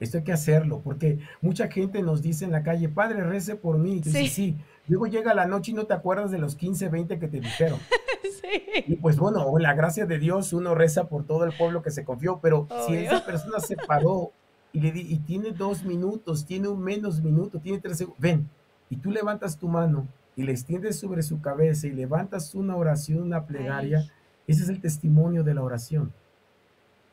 Esto 0.00 0.18
hay 0.18 0.24
que 0.24 0.32
hacerlo, 0.32 0.80
porque 0.82 1.20
mucha 1.40 1.68
gente 1.68 2.02
nos 2.02 2.22
dice 2.22 2.44
en 2.44 2.50
la 2.50 2.64
calle, 2.64 2.88
Padre, 2.88 3.22
rece 3.22 3.54
por 3.54 3.78
mí. 3.78 4.02
Y 4.04 4.10
sí. 4.10 4.28
sí. 4.28 4.56
Luego 4.88 5.06
llega 5.06 5.34
la 5.34 5.46
noche 5.46 5.70
y 5.70 5.74
no 5.74 5.86
te 5.86 5.94
acuerdas 5.94 6.30
de 6.30 6.38
los 6.38 6.56
15, 6.56 6.88
20 6.88 7.18
que 7.18 7.28
te 7.28 7.40
dijeron. 7.40 7.78
sí. 8.22 8.84
Y 8.86 8.96
pues 8.96 9.16
bueno, 9.16 9.58
la 9.58 9.74
gracia 9.74 10.06
de 10.06 10.18
Dios, 10.18 10.52
uno 10.52 10.74
reza 10.74 11.08
por 11.08 11.24
todo 11.24 11.44
el 11.44 11.56
pueblo 11.56 11.82
que 11.82 11.90
se 11.90 12.04
confió, 12.04 12.40
pero 12.42 12.66
si 12.86 12.96
esa 12.96 13.24
persona 13.24 13.60
se 13.60 13.76
paró 13.76 14.32
y, 14.72 14.80
le 14.80 14.88
y 14.88 15.18
tiene 15.18 15.52
dos 15.52 15.84
minutos, 15.84 16.44
tiene 16.44 16.68
un 16.68 16.80
menos 16.80 17.22
minuto, 17.22 17.60
tiene 17.60 17.78
tres 17.78 17.98
segundos, 17.98 18.20
ven, 18.20 18.48
y 18.90 18.96
tú 18.96 19.10
levantas 19.10 19.56
tu 19.58 19.68
mano 19.68 20.06
y 20.34 20.42
le 20.42 20.52
extiendes 20.52 20.98
sobre 20.98 21.22
su 21.22 21.40
cabeza 21.40 21.86
y 21.86 21.92
levantas 21.92 22.54
una 22.54 22.76
oración, 22.76 23.22
una 23.22 23.46
plegaria, 23.46 24.10
ese 24.46 24.62
es 24.64 24.68
el 24.68 24.80
testimonio 24.80 25.44
de 25.44 25.54
la 25.54 25.62
oración. 25.62 26.12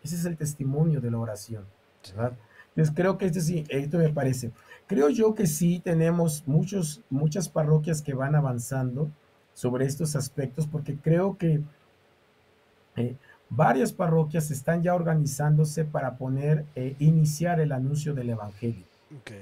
Ese 0.03 0.15
es 0.15 0.25
el 0.25 0.37
testimonio 0.37 1.01
de 1.01 1.11
la 1.11 1.19
oración, 1.19 1.65
¿verdad? 2.15 2.37
Entonces 2.79 2.95
creo 2.95 3.17
que 3.17 3.25
esto 3.25 3.41
sí, 3.41 3.65
esto 3.67 3.97
me 3.97 4.07
parece. 4.07 4.51
Creo 4.87 5.09
yo 5.09 5.35
que 5.35 5.47
sí 5.47 5.81
tenemos 5.83 6.43
muchos, 6.47 7.01
muchas 7.09 7.49
parroquias 7.49 8.01
que 8.01 8.13
van 8.13 8.35
avanzando 8.35 9.09
sobre 9.53 9.85
estos 9.85 10.15
aspectos, 10.15 10.65
porque 10.65 10.95
creo 10.95 11.37
que 11.37 11.59
eh, 12.95 13.15
varias 13.49 13.91
parroquias 13.91 14.49
están 14.49 14.81
ya 14.81 14.95
organizándose 14.95 15.83
para 15.83 16.15
poner, 16.15 16.63
eh, 16.77 16.95
iniciar 16.99 17.59
el 17.59 17.73
anuncio 17.73 18.13
del 18.13 18.29
Evangelio, 18.29 18.85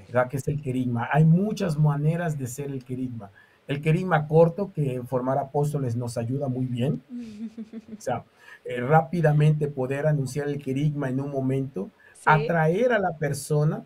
¿verdad? 0.07 0.29
que 0.29 0.37
es 0.37 0.47
el 0.47 0.59
querigma. 0.59 1.07
Hay 1.13 1.23
muchas 1.23 1.77
maneras 1.77 2.39
de 2.39 2.47
ser 2.47 2.71
el 2.71 2.83
querigma. 2.83 3.29
El 3.67 3.81
querigma 3.81 4.27
corto, 4.27 4.71
que 4.73 5.03
formar 5.03 5.37
apóstoles 5.37 5.95
nos 5.95 6.17
ayuda 6.17 6.47
muy 6.47 6.65
bien. 6.65 7.03
o 7.95 8.01
sea, 8.01 8.23
eh, 8.65 8.81
rápidamente 8.81 9.67
poder 9.67 10.07
anunciar 10.07 10.47
el 10.47 10.59
querigma 10.59 11.09
en 11.09 11.21
un 11.21 11.29
momento 11.29 11.91
atraer 12.27 12.91
a 12.91 12.99
la 12.99 13.17
persona 13.17 13.83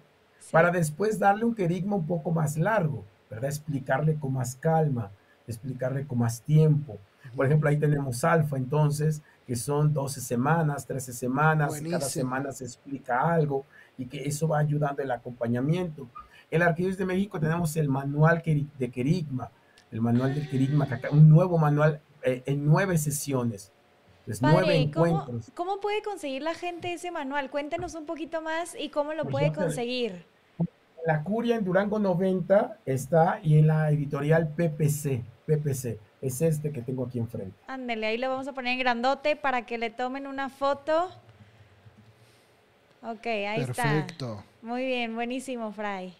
para 0.51 0.71
después 0.71 1.19
darle 1.19 1.45
un 1.45 1.55
querigma 1.55 1.95
un 1.95 2.07
poco 2.07 2.31
más 2.31 2.57
largo, 2.57 3.05
¿verdad? 3.29 3.49
Explicarle 3.49 4.15
con 4.15 4.33
más 4.33 4.55
calma, 4.55 5.11
explicarle 5.47 6.05
con 6.07 6.19
más 6.19 6.41
tiempo. 6.41 6.97
Por 7.35 7.45
ejemplo, 7.45 7.69
ahí 7.69 7.77
tenemos 7.77 8.23
alfa, 8.23 8.57
entonces, 8.57 9.21
que 9.45 9.55
son 9.55 9.93
12 9.93 10.21
semanas, 10.21 10.87
13 10.87 11.13
semanas, 11.13 11.79
cada 11.81 12.01
semana 12.01 12.51
se 12.51 12.65
explica 12.65 13.21
algo 13.31 13.65
y 13.97 14.07
que 14.07 14.23
eso 14.23 14.47
va 14.47 14.59
ayudando 14.59 15.03
el 15.03 15.11
acompañamiento. 15.11 16.09
En 16.49 16.63
Arquidiócesis 16.63 16.97
de 16.97 17.05
México 17.05 17.39
tenemos 17.39 17.75
el 17.77 17.87
manual 17.87 18.41
de 18.43 18.91
querigma, 18.91 19.51
el 19.91 20.01
manual 20.01 20.33
de 20.33 20.49
querigma, 20.49 20.87
un 21.11 21.29
nuevo 21.29 21.57
manual 21.57 22.01
eh, 22.23 22.43
en 22.45 22.65
nueve 22.65 22.97
sesiones 22.97 23.71
¿cómo, 25.55 25.80
puede 25.80 26.01
conseguir 26.01 26.41
la 26.41 26.53
gente 26.53 26.93
ese 26.93 27.11
manual? 27.11 27.49
Cuéntenos 27.49 27.95
un 27.95 28.05
poquito 28.05 28.41
más 28.41 28.76
y 28.80 28.89
cómo 28.89 29.13
lo 29.13 29.26
puede 29.26 29.51
conseguir. 29.51 30.26
La 31.05 31.24
Curia 31.24 31.55
en 31.55 31.65
Durango 31.65 31.97
90 31.97 32.78
está 32.86 33.39
y 33.41 33.57
en 33.57 33.67
la 33.67 33.89
editorial 33.89 34.49
PPC, 34.49 35.24
PPC. 35.45 35.97
Es 36.22 36.41
este 36.41 36.72
que 36.72 36.84
tengo 36.84 37.05
aquí 37.05 37.17
enfrente. 37.17 37.57
Ándele, 37.65 38.05
ahí 38.05 38.17
lo 38.17 38.30
vamos 38.30 38.47
a 38.47 38.53
poner 38.53 38.74
en 38.74 38.80
grandote 38.80 39.36
para 39.36 39.65
que 39.65 39.80
le 39.80 39.89
tomen 39.89 40.28
una 40.28 40.49
foto. 40.49 41.09
Ok, 43.01 43.26
ahí 43.26 43.65
Perfecto. 43.65 44.43
Muy 44.61 44.86
bien, 44.86 45.15
buenísimo, 45.15 45.72
Fray. 45.72 46.13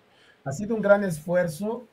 Ha 0.43 0.52
sido 0.52 0.76
un 0.76 0.82
gran 0.82 1.04
esfuerzo. 1.04 1.84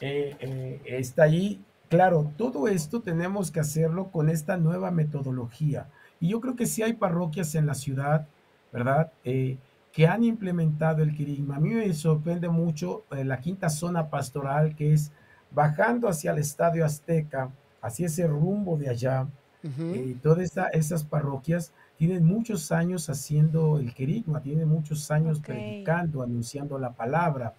Eh, 0.00 0.36
eh, 0.38 0.80
está 0.86 1.24
ahí 1.24 1.60
Claro, 1.88 2.30
todo 2.36 2.68
esto 2.68 3.00
tenemos 3.00 3.50
que 3.50 3.60
hacerlo 3.60 4.10
con 4.10 4.28
esta 4.28 4.56
nueva 4.56 4.90
metodología. 4.90 5.86
Y 6.20 6.28
yo 6.28 6.40
creo 6.40 6.54
que 6.54 6.66
sí 6.66 6.82
hay 6.82 6.92
parroquias 6.94 7.54
en 7.54 7.66
la 7.66 7.74
ciudad, 7.74 8.26
¿verdad? 8.72 9.12
Eh, 9.24 9.56
que 9.92 10.06
han 10.06 10.22
implementado 10.22 11.02
el 11.02 11.16
querigma. 11.16 11.56
A 11.56 11.60
mí 11.60 11.70
me 11.70 11.92
sorprende 11.94 12.48
mucho 12.48 13.04
eh, 13.10 13.24
la 13.24 13.40
quinta 13.40 13.70
zona 13.70 14.10
pastoral, 14.10 14.76
que 14.76 14.92
es 14.92 15.12
bajando 15.50 16.08
hacia 16.08 16.32
el 16.32 16.38
Estadio 16.38 16.84
Azteca, 16.84 17.50
hacia 17.80 18.06
ese 18.06 18.26
rumbo 18.26 18.76
de 18.76 18.90
allá. 18.90 19.26
Eh, 19.64 20.16
todas 20.22 20.56
esas 20.72 21.04
parroquias 21.04 21.72
tienen 21.96 22.24
muchos 22.24 22.70
años 22.70 23.10
haciendo 23.10 23.78
el 23.78 23.92
querigma, 23.92 24.40
tienen 24.40 24.68
muchos 24.68 25.10
años 25.10 25.40
predicando, 25.40 26.22
anunciando 26.22 26.78
la 26.78 26.92
palabra. 26.92 27.54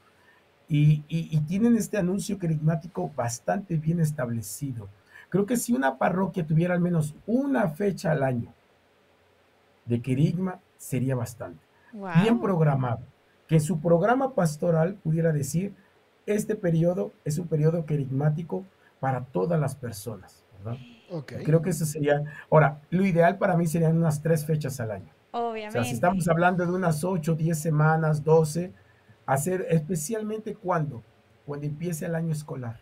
Y, 0.72 1.40
tienen 1.48 1.76
este 1.76 1.98
anuncio 1.98 2.38
querigmático 2.38 3.12
bastante 3.16 3.76
bien 3.76 4.00
establecido. 4.00 4.88
Creo 5.30 5.46
que 5.46 5.58
si 5.58 5.74
una 5.74 5.98
parroquia 5.98 6.46
tuviera 6.46 6.76
al 6.76 6.80
menos 6.80 7.16
una 7.26 7.70
fecha 7.70 8.12
al 8.12 8.24
año 8.24 8.54
de 9.86 10.02
querigma, 10.02 10.60
sería 10.78 11.16
bastante. 11.16 11.60
Bien 12.22 12.40
programado. 12.40 13.02
Que 13.48 13.60
su 13.60 13.82
programa 13.82 14.36
pastoral 14.36 14.94
pudiera 15.04 15.32
decir, 15.32 15.74
este 16.28 16.56
periodo 16.56 17.12
es 17.26 17.40
un 17.40 17.48
periodo 17.48 17.86
querigmático 17.86 18.64
para 19.00 19.26
todas 19.26 19.60
las 19.60 19.76
personas. 19.76 20.44
Creo 21.26 21.64
que 21.64 21.72
eso 21.72 21.86
sería... 21.86 22.24
Ahora, 22.52 22.82
lo 22.92 23.04
ideal 23.06 23.40
para 23.40 23.58
mí 23.58 23.66
serían 23.66 23.98
unas 23.98 24.22
tres 24.22 24.46
fechas 24.46 24.80
al 24.80 24.92
año. 24.92 25.12
Obviamente. 25.32 25.80
O 25.80 25.82
sea, 25.82 25.84
si 25.84 25.96
estamos 25.96 26.28
hablando 26.28 26.64
de 26.64 26.72
unas 26.72 27.04
ocho, 27.04 27.34
diez 27.34 27.60
semanas, 27.60 28.24
doce, 28.24 28.72
hacer 29.34 29.68
especialmente 29.70 30.56
cuando, 30.56 31.04
cuando 31.46 31.68
empiece 31.68 32.06
el 32.06 32.16
año 32.16 32.32
escolar. 32.32 32.80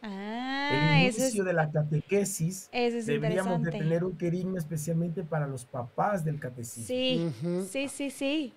Ah, 0.00 0.70
el 1.02 1.12
inicio 1.12 1.42
de 1.42 1.52
la 1.52 1.72
catequesis, 1.72 2.70
deberíamos 2.72 3.62
de 3.64 3.72
tener 3.72 4.04
un 4.04 4.16
querigma 4.16 4.58
especialmente 4.58 5.24
para 5.24 5.48
los 5.48 5.64
papás 5.64 6.24
del 6.24 6.38
catecismo. 6.38 6.86
Sí, 6.86 7.32
sí, 7.68 7.88
sí, 7.88 8.10
sí. 8.10 8.54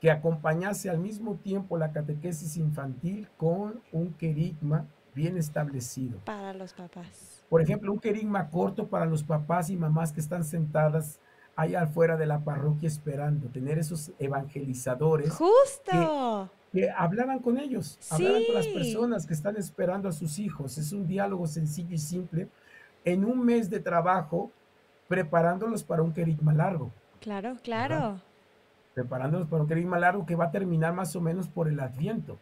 Que 0.00 0.10
acompañase 0.10 0.90
al 0.90 0.98
mismo 0.98 1.36
tiempo 1.36 1.78
la 1.78 1.92
catequesis 1.92 2.56
infantil 2.56 3.28
con 3.36 3.80
un 3.92 4.12
querigma 4.14 4.88
bien 5.14 5.38
establecido. 5.38 6.18
Para 6.24 6.52
los 6.52 6.74
papás. 6.74 7.44
Por 7.48 7.62
ejemplo, 7.62 7.92
un 7.92 8.00
querigma 8.00 8.50
corto 8.50 8.88
para 8.88 9.06
los 9.06 9.22
papás 9.22 9.70
y 9.70 9.76
mamás 9.76 10.12
que 10.12 10.20
están 10.20 10.44
sentadas 10.44 11.20
allá 11.54 11.82
afuera 11.82 12.16
de 12.16 12.26
la 12.26 12.40
parroquia 12.40 12.86
esperando, 12.86 13.48
tener 13.48 13.78
esos 13.78 14.12
evangelizadores. 14.18 15.30
Justo. 15.32 16.50
Que, 16.50 16.55
hablaban 16.96 17.40
con 17.40 17.58
ellos, 17.58 17.98
hablaban 18.10 18.42
con 18.44 18.54
las 18.54 18.66
personas 18.66 19.26
que 19.26 19.34
están 19.34 19.56
esperando 19.56 20.08
a 20.08 20.12
sus 20.12 20.38
hijos. 20.38 20.78
Es 20.78 20.92
un 20.92 21.06
diálogo 21.06 21.46
sencillo 21.46 21.94
y 21.94 21.98
simple. 21.98 22.48
En 23.04 23.24
un 23.24 23.44
mes 23.44 23.70
de 23.70 23.80
trabajo, 23.80 24.50
preparándolos 25.08 25.84
para 25.84 26.02
un 26.02 26.12
querigma 26.12 26.52
largo. 26.52 26.90
Claro, 27.20 27.56
claro. 27.62 28.20
Preparándolos 28.94 29.48
para 29.48 29.62
un 29.62 29.68
querigma 29.68 29.98
largo 29.98 30.26
que 30.26 30.34
va 30.34 30.46
a 30.46 30.50
terminar 30.50 30.92
más 30.92 31.14
o 31.16 31.20
menos 31.20 31.48
por 31.48 31.68
el 31.68 31.80
Adviento, 31.80 32.38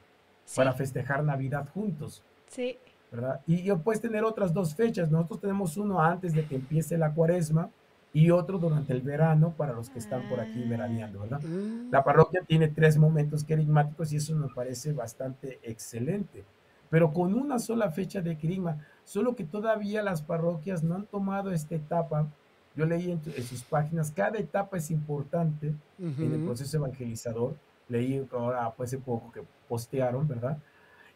para 0.56 0.72
festejar 0.72 1.22
Navidad 1.22 1.68
juntos. 1.72 2.22
Sí. 2.48 2.78
¿verdad? 3.10 3.40
Y, 3.46 3.70
y 3.70 3.74
puedes 3.76 4.00
tener 4.00 4.24
otras 4.24 4.52
dos 4.52 4.74
fechas. 4.74 5.10
Nosotros 5.10 5.40
tenemos 5.40 5.76
uno 5.76 6.00
antes 6.00 6.32
de 6.34 6.44
que 6.46 6.56
empiece 6.56 6.98
la 6.98 7.12
cuaresma, 7.12 7.70
y 8.14 8.30
otro 8.30 8.58
durante 8.58 8.92
el 8.92 9.02
verano 9.02 9.54
para 9.56 9.72
los 9.72 9.90
que 9.90 9.98
están 9.98 10.28
por 10.28 10.38
aquí 10.38 10.62
veraneando, 10.62 11.18
¿verdad? 11.18 11.42
Mm. 11.42 11.90
La 11.90 12.04
parroquia 12.04 12.42
tiene 12.46 12.68
tres 12.68 12.96
momentos 12.96 13.42
querigmáticos 13.42 14.12
y 14.12 14.16
eso 14.16 14.36
me 14.36 14.46
parece 14.54 14.92
bastante 14.92 15.58
excelente, 15.64 16.44
pero 16.88 17.12
con 17.12 17.34
una 17.34 17.58
sola 17.58 17.90
fecha 17.90 18.22
de 18.22 18.38
querigma, 18.38 18.78
solo 19.04 19.34
que 19.34 19.42
todavía 19.42 20.00
las 20.00 20.22
parroquias 20.22 20.84
no 20.84 20.94
han 20.94 21.06
tomado 21.06 21.50
esta 21.50 21.74
etapa. 21.74 22.28
Yo 22.76 22.86
leí 22.86 23.10
en, 23.10 23.20
sus 23.42 23.64
páginas, 23.64 24.12
cada 24.12 24.38
etapa 24.38 24.76
es 24.76 24.92
importante 24.92 25.74
en 25.98 26.32
el 26.32 26.44
proceso 26.44 26.76
evangelizador. 26.76 27.56
Leí 27.88 28.24
ahora, 28.32 28.72
pues, 28.76 28.90
hace 28.90 28.98
poco 28.98 29.32
que 29.32 29.42
postearon, 29.68 30.26
¿verdad? 30.28 30.58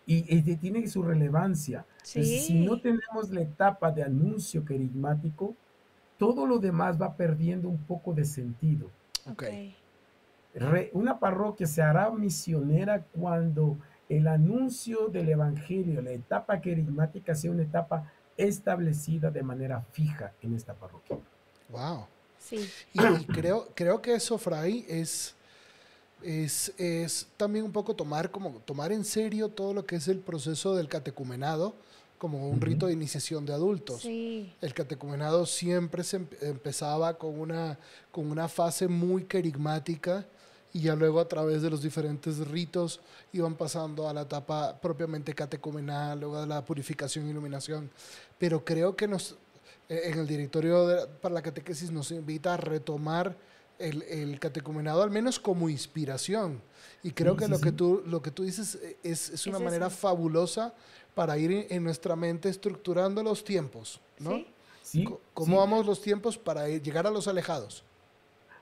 Y, 0.05 0.43
tiene 0.57 0.87
su 0.89 1.03
relevancia. 1.03 1.85
si 2.03 2.65
no 2.65 2.81
tenemos 2.81 3.31
la 3.31 3.43
etapa 3.43 3.93
de 3.93 4.03
anuncio 4.03 4.65
querigmático, 4.65 5.55
todo 6.19 6.47
lo 6.47 6.59
demás 6.59 7.01
va 7.01 7.17
perdiendo 7.17 7.69
un 7.69 7.79
poco 7.79 8.13
de 8.13 8.25
sentido. 8.25 8.91
Okay. 9.31 9.77
una 10.93 11.19
parroquia 11.19 11.67
se 11.67 11.83
hará 11.83 12.11
misionera 12.11 13.05
cuando 13.13 13.77
el 14.09 14.27
anuncio 14.27 15.09
del 15.09 15.29
Evangelio, 15.29 16.01
la 16.01 16.13
etapa 16.13 16.61
querigmática, 16.61 17.35
sea 17.35 17.51
una 17.51 17.63
etapa 17.63 18.11
establecida 18.37 19.31
de 19.31 19.43
manera 19.43 19.83
fija 19.93 20.33
en 20.41 20.55
esta 20.55 20.75
parroquia. 20.75 21.19
Wow. 21.69 22.07
Sí. 22.39 22.69
Y, 22.95 23.25
creo, 23.27 23.69
creo 23.75 24.01
que 24.01 24.15
eso, 24.15 24.39
Fray, 24.39 24.87
es, 24.89 25.35
es, 26.23 26.73
es, 26.79 27.29
también 27.37 27.65
un 27.65 27.73
poco 27.73 27.95
tomar, 27.95 28.31
como, 28.31 28.53
tomar 28.61 28.93
en 28.93 29.05
serio 29.05 29.49
todo 29.49 29.75
lo 29.75 29.85
que 29.85 29.97
es 29.97 30.09
el 30.09 30.21
proceso 30.21 30.75
del 30.75 30.89
catecumenado, 30.89 31.75
como 32.19 32.49
un 32.49 32.61
rito 32.61 32.87
de 32.87 32.93
iniciación 32.93 33.47
de 33.47 33.53
adultos. 33.53 34.05
El 34.05 34.75
catecumenado 34.75 35.47
siempre 35.47 36.05
se 36.05 36.21
empezaba 36.43 37.17
con 37.17 37.39
una, 37.39 37.79
con 38.11 38.31
una 38.31 38.49
fase 38.49 38.89
muy 38.89 39.25
carismática 39.25 40.27
y 40.73 40.81
ya 40.83 40.95
luego 40.95 41.21
a 41.21 41.29
través 41.29 41.63
de 41.63 41.71
los 41.71 41.83
diferentes 41.83 42.39
ritos 42.49 43.01
iban 43.33 43.55
pasando 43.55 44.09
a 44.09 44.13
la 44.13 44.23
etapa 44.23 44.79
propiamente 44.81 45.35
catecumenal, 45.35 46.21
luego 46.21 46.39
a 46.39 46.47
la 46.47 46.65
purificación 46.65 47.27
e 47.27 47.31
iluminación. 47.31 47.91
Pero 48.39 48.65
creo 48.65 48.95
que 48.95 49.09
nos, 49.09 49.37
e, 49.89 50.11
en 50.11 50.19
el 50.19 50.27
directorio 50.27 51.09
para 51.23 51.35
la 51.35 51.43
catequesis 51.43 51.91
nos 51.91 52.11
invita 52.11 52.55
a 52.55 52.57
retomar 52.57 53.37
el, 53.79 54.03
el, 54.03 54.39
catecumenado 54.41 55.03
al 55.03 55.11
menos 55.11 55.39
como 55.39 55.69
inspiración. 55.69 56.61
Y 57.03 57.13
creo 57.13 57.37
que, 57.37 57.47
lo, 57.49 57.61
Que 57.61 57.73
tú, 57.73 58.03
lo 58.07 58.23
que 58.23 58.31
tú 58.31 58.43
dices 58.43 58.77
eh, 58.83 58.97
es, 59.03 59.31
es 59.31 59.47
una 59.47 59.59
manera 59.59 59.89
fabulosa 59.89 60.75
para 61.15 61.39
ir 61.39 61.67
en 61.71 61.85
nuestra 61.85 62.17
mente 62.17 62.49
estructurando 62.49 63.23
los 63.23 63.45
tiempos, 63.45 64.01
¿no? 64.19 64.45
Sí. 64.83 65.07
¿Cómo 65.35 65.59
vamos 65.59 65.85
los 65.85 66.01
tiempos 66.01 66.39
para 66.39 66.69
llegar 66.69 67.07
a 67.07 67.11
los 67.11 67.29
alejados? 67.29 67.85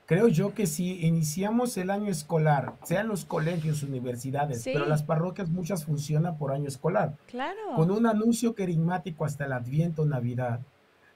Creo 0.07 0.29
yo 0.29 0.53
que 0.53 0.67
si 0.67 1.05
iniciamos 1.05 1.75
el 1.75 1.89
año 1.89 2.09
escolar, 2.09 2.75
sean 2.83 3.09
los 3.09 3.25
colegios, 3.25 3.83
universidades, 3.83 4.63
pero 4.63 4.85
las 4.85 5.03
parroquias 5.03 5.49
muchas 5.49 5.83
funcionan 5.83 6.37
por 6.37 6.53
año 6.53 6.69
escolar. 6.69 7.17
Claro. 7.27 7.59
Con 7.75 7.91
un 7.91 8.05
anuncio 8.05 8.55
querigmático 8.55 9.25
hasta 9.25 9.45
el 9.45 9.51
Adviento, 9.51 10.05
Navidad. 10.05 10.61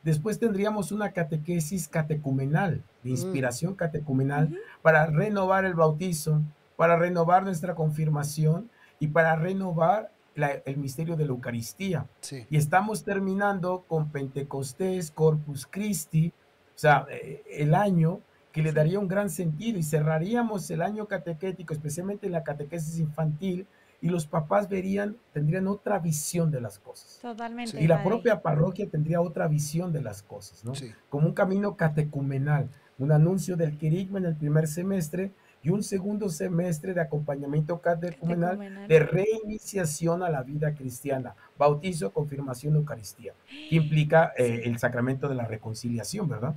Después 0.03 0.39
tendríamos 0.39 0.91
una 0.91 1.13
catequesis 1.13 1.87
catecumenal, 1.87 2.83
de 3.03 3.11
mm. 3.11 3.13
inspiración 3.13 3.75
catecumenal, 3.75 4.59
para 4.81 5.05
renovar 5.05 5.63
el 5.63 5.73
bautizo, 5.73 6.41
para 6.81 6.95
renovar 6.95 7.43
nuestra 7.43 7.75
confirmación 7.75 8.71
y 8.99 9.09
para 9.09 9.35
renovar 9.35 10.11
el 10.33 10.77
misterio 10.77 11.15
de 11.15 11.25
la 11.25 11.29
Eucaristía. 11.29 12.07
Y 12.49 12.57
estamos 12.57 13.03
terminando 13.03 13.83
con 13.87 14.09
Pentecostés, 14.09 15.11
Corpus 15.11 15.67
Christi, 15.69 16.33
o 16.75 16.79
sea, 16.79 17.05
eh, 17.11 17.43
el 17.51 17.75
año 17.75 18.21
que 18.51 18.63
le 18.63 18.71
daría 18.71 18.97
un 18.97 19.07
gran 19.07 19.29
sentido 19.29 19.77
y 19.77 19.83
cerraríamos 19.83 20.71
el 20.71 20.81
año 20.81 21.05
catequético, 21.05 21.71
especialmente 21.71 22.25
en 22.25 22.31
la 22.31 22.41
catequesis 22.41 22.97
infantil, 22.97 23.67
y 24.01 24.09
los 24.09 24.25
papás 24.25 24.67
verían, 24.67 25.17
tendrían 25.33 25.67
otra 25.67 25.99
visión 25.99 26.49
de 26.49 26.61
las 26.61 26.79
cosas. 26.79 27.19
Totalmente. 27.21 27.79
Y 27.79 27.85
la 27.85 28.03
propia 28.03 28.41
parroquia 28.41 28.89
tendría 28.89 29.21
otra 29.21 29.47
visión 29.47 29.93
de 29.93 30.01
las 30.01 30.23
cosas, 30.23 30.65
¿no? 30.65 30.73
Como 31.09 31.27
un 31.27 31.35
camino 31.35 31.77
catecumenal, 31.77 32.69
un 32.97 33.11
anuncio 33.11 33.55
del 33.55 33.77
querigma 33.77 34.17
en 34.17 34.25
el 34.25 34.35
primer 34.35 34.67
semestre 34.67 35.31
y 35.63 35.69
un 35.69 35.83
segundo 35.83 36.29
semestre 36.29 36.93
de 36.93 37.01
acompañamiento 37.01 37.79
catecumenal, 37.81 38.87
de 38.87 38.99
reiniciación 38.99 40.23
a 40.23 40.29
la 40.29 40.43
vida 40.43 40.73
cristiana, 40.73 41.35
bautizo, 41.57 42.11
confirmación, 42.11 42.75
Eucaristía, 42.75 43.33
que 43.47 43.75
implica 43.75 44.33
eh, 44.37 44.63
el 44.65 44.79
sacramento 44.79 45.29
de 45.29 45.35
la 45.35 45.45
reconciliación, 45.45 46.27
¿verdad? 46.27 46.55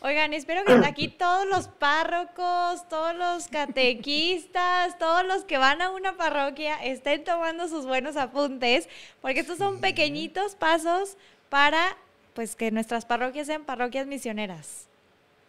Oigan, 0.00 0.34
espero 0.34 0.64
que 0.66 0.74
aquí 0.86 1.08
todos 1.08 1.46
los 1.46 1.68
párrocos, 1.68 2.86
todos 2.90 3.16
los 3.16 3.48
catequistas, 3.48 4.98
todos 4.98 5.24
los 5.24 5.44
que 5.44 5.56
van 5.56 5.80
a 5.80 5.90
una 5.90 6.18
parroquia 6.18 6.76
estén 6.84 7.24
tomando 7.24 7.68
sus 7.68 7.86
buenos 7.86 8.18
apuntes, 8.18 8.86
porque 9.22 9.40
estos 9.40 9.56
son 9.56 9.80
pequeñitos 9.80 10.56
pasos 10.56 11.16
para 11.48 11.96
pues 12.34 12.54
que 12.54 12.70
nuestras 12.70 13.06
parroquias 13.06 13.46
sean 13.46 13.64
parroquias 13.64 14.06
misioneras. 14.06 14.88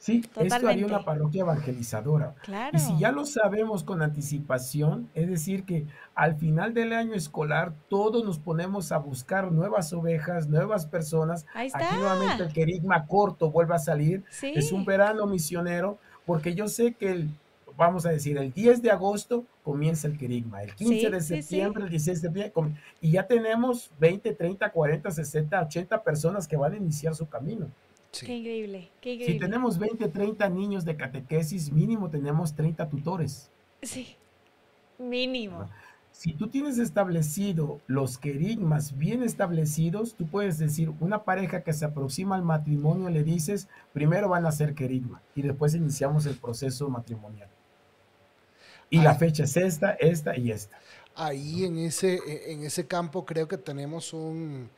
Sí, 0.05 0.23
esto 0.35 0.67
haría 0.67 0.85
una 0.85 1.03
parroquia 1.03 1.41
evangelizadora. 1.41 2.35
Y 2.73 2.77
si 2.77 2.99
ya 2.99 3.11
lo 3.11 3.25
sabemos 3.25 3.83
con 3.83 4.03
anticipación, 4.03 5.09
es 5.15 5.27
decir, 5.27 5.63
que 5.63 5.87
al 6.13 6.35
final 6.35 6.75
del 6.75 6.93
año 6.93 7.15
escolar 7.15 7.73
todos 7.89 8.23
nos 8.23 8.37
ponemos 8.37 8.91
a 8.91 8.99
buscar 8.99 9.51
nuevas 9.51 9.93
ovejas, 9.93 10.47
nuevas 10.47 10.85
personas. 10.85 11.47
Ahí 11.55 11.65
está. 11.65 11.79
Aquí 11.79 11.95
nuevamente 11.95 12.43
el 12.43 12.53
querigma 12.53 13.07
corto 13.07 13.49
vuelve 13.49 13.73
a 13.73 13.79
salir. 13.79 14.23
Es 14.43 14.71
un 14.71 14.85
verano 14.85 15.25
misionero, 15.25 15.97
porque 16.27 16.53
yo 16.53 16.67
sé 16.67 16.93
que 16.93 17.09
el, 17.09 17.29
vamos 17.75 18.05
a 18.05 18.11
decir, 18.11 18.37
el 18.37 18.53
10 18.53 18.83
de 18.83 18.91
agosto 18.91 19.43
comienza 19.63 20.07
el 20.07 20.19
querigma, 20.19 20.61
el 20.61 20.75
15 20.75 21.09
de 21.09 21.21
septiembre, 21.21 21.83
el 21.83 21.89
16 21.89 22.21
de 22.21 22.27
septiembre, 22.27 22.79
y 23.01 23.09
ya 23.09 23.25
tenemos 23.25 23.89
20, 23.99 24.33
30, 24.33 24.71
40, 24.71 25.09
60, 25.09 25.61
80 25.63 26.03
personas 26.03 26.47
que 26.47 26.57
van 26.57 26.73
a 26.73 26.77
iniciar 26.77 27.15
su 27.15 27.27
camino. 27.27 27.71
Qué 28.23 28.35
increíble, 28.35 28.91
qué 29.01 29.13
increíble. 29.13 29.33
Si 29.33 29.39
tenemos 29.39 29.77
20, 29.77 30.07
30 30.07 30.49
niños 30.49 30.85
de 30.85 30.95
catequesis, 30.95 31.71
mínimo 31.71 32.09
tenemos 32.09 32.55
30 32.55 32.87
tutores. 32.89 33.51
Sí, 33.81 34.15
mínimo. 34.97 35.69
Si 36.11 36.31
tú 36.31 36.47
tienes 36.47 36.77
establecido 36.77 37.81
los 37.87 38.17
querigmas 38.17 38.97
bien 38.97 39.21
establecidos, 39.21 40.15
tú 40.15 40.25
puedes 40.27 40.57
decir, 40.57 40.93
una 41.01 41.23
pareja 41.25 41.61
que 41.61 41.73
se 41.73 41.83
aproxima 41.83 42.35
al 42.35 42.43
matrimonio, 42.43 43.09
le 43.09 43.23
dices, 43.23 43.67
primero 43.91 44.29
van 44.29 44.45
a 44.45 44.49
hacer 44.49 44.75
querigma 44.75 45.21
y 45.35 45.41
después 45.41 45.75
iniciamos 45.75 46.25
el 46.25 46.35
proceso 46.35 46.89
matrimonial. 46.89 47.49
Y 48.89 49.01
la 49.01 49.15
fecha 49.15 49.43
es 49.43 49.57
esta, 49.57 49.91
esta 49.91 50.37
y 50.37 50.51
esta. 50.51 50.79
Ahí 51.15 51.65
en 51.65 51.79
ese, 51.79 52.19
en 52.51 52.63
ese 52.63 52.87
campo 52.87 53.25
creo 53.25 53.49
que 53.49 53.57
tenemos 53.57 54.13
un, 54.13 54.69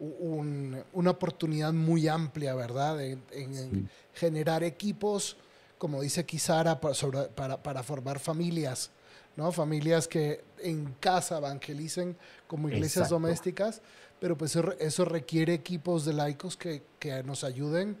una 0.00 1.10
oportunidad 1.10 1.72
muy 1.72 2.08
amplia, 2.08 2.54
¿verdad? 2.54 3.00
En, 3.02 3.88
generar 4.14 4.64
equipos, 4.64 5.36
como 5.78 6.00
dice 6.00 6.24
Kisara, 6.24 6.80
para, 6.80 7.62
para, 7.62 7.82
formar 7.82 8.18
familias, 8.18 8.90
¿no? 9.36 9.52
Familias 9.52 10.08
que 10.08 10.42
en 10.58 10.94
casa 11.00 11.38
evangelicen 11.38 12.16
como 12.46 12.68
iglesias 12.68 13.08
domésticas, 13.08 13.80
pero 14.20 14.36
pues 14.36 14.56
eso, 14.80 15.04
requiere 15.04 15.54
equipos 15.54 16.04
de 16.04 16.12
laicos 16.12 16.56
que, 16.56 16.82
que, 16.98 17.22
nos 17.22 17.44
ayuden 17.44 17.96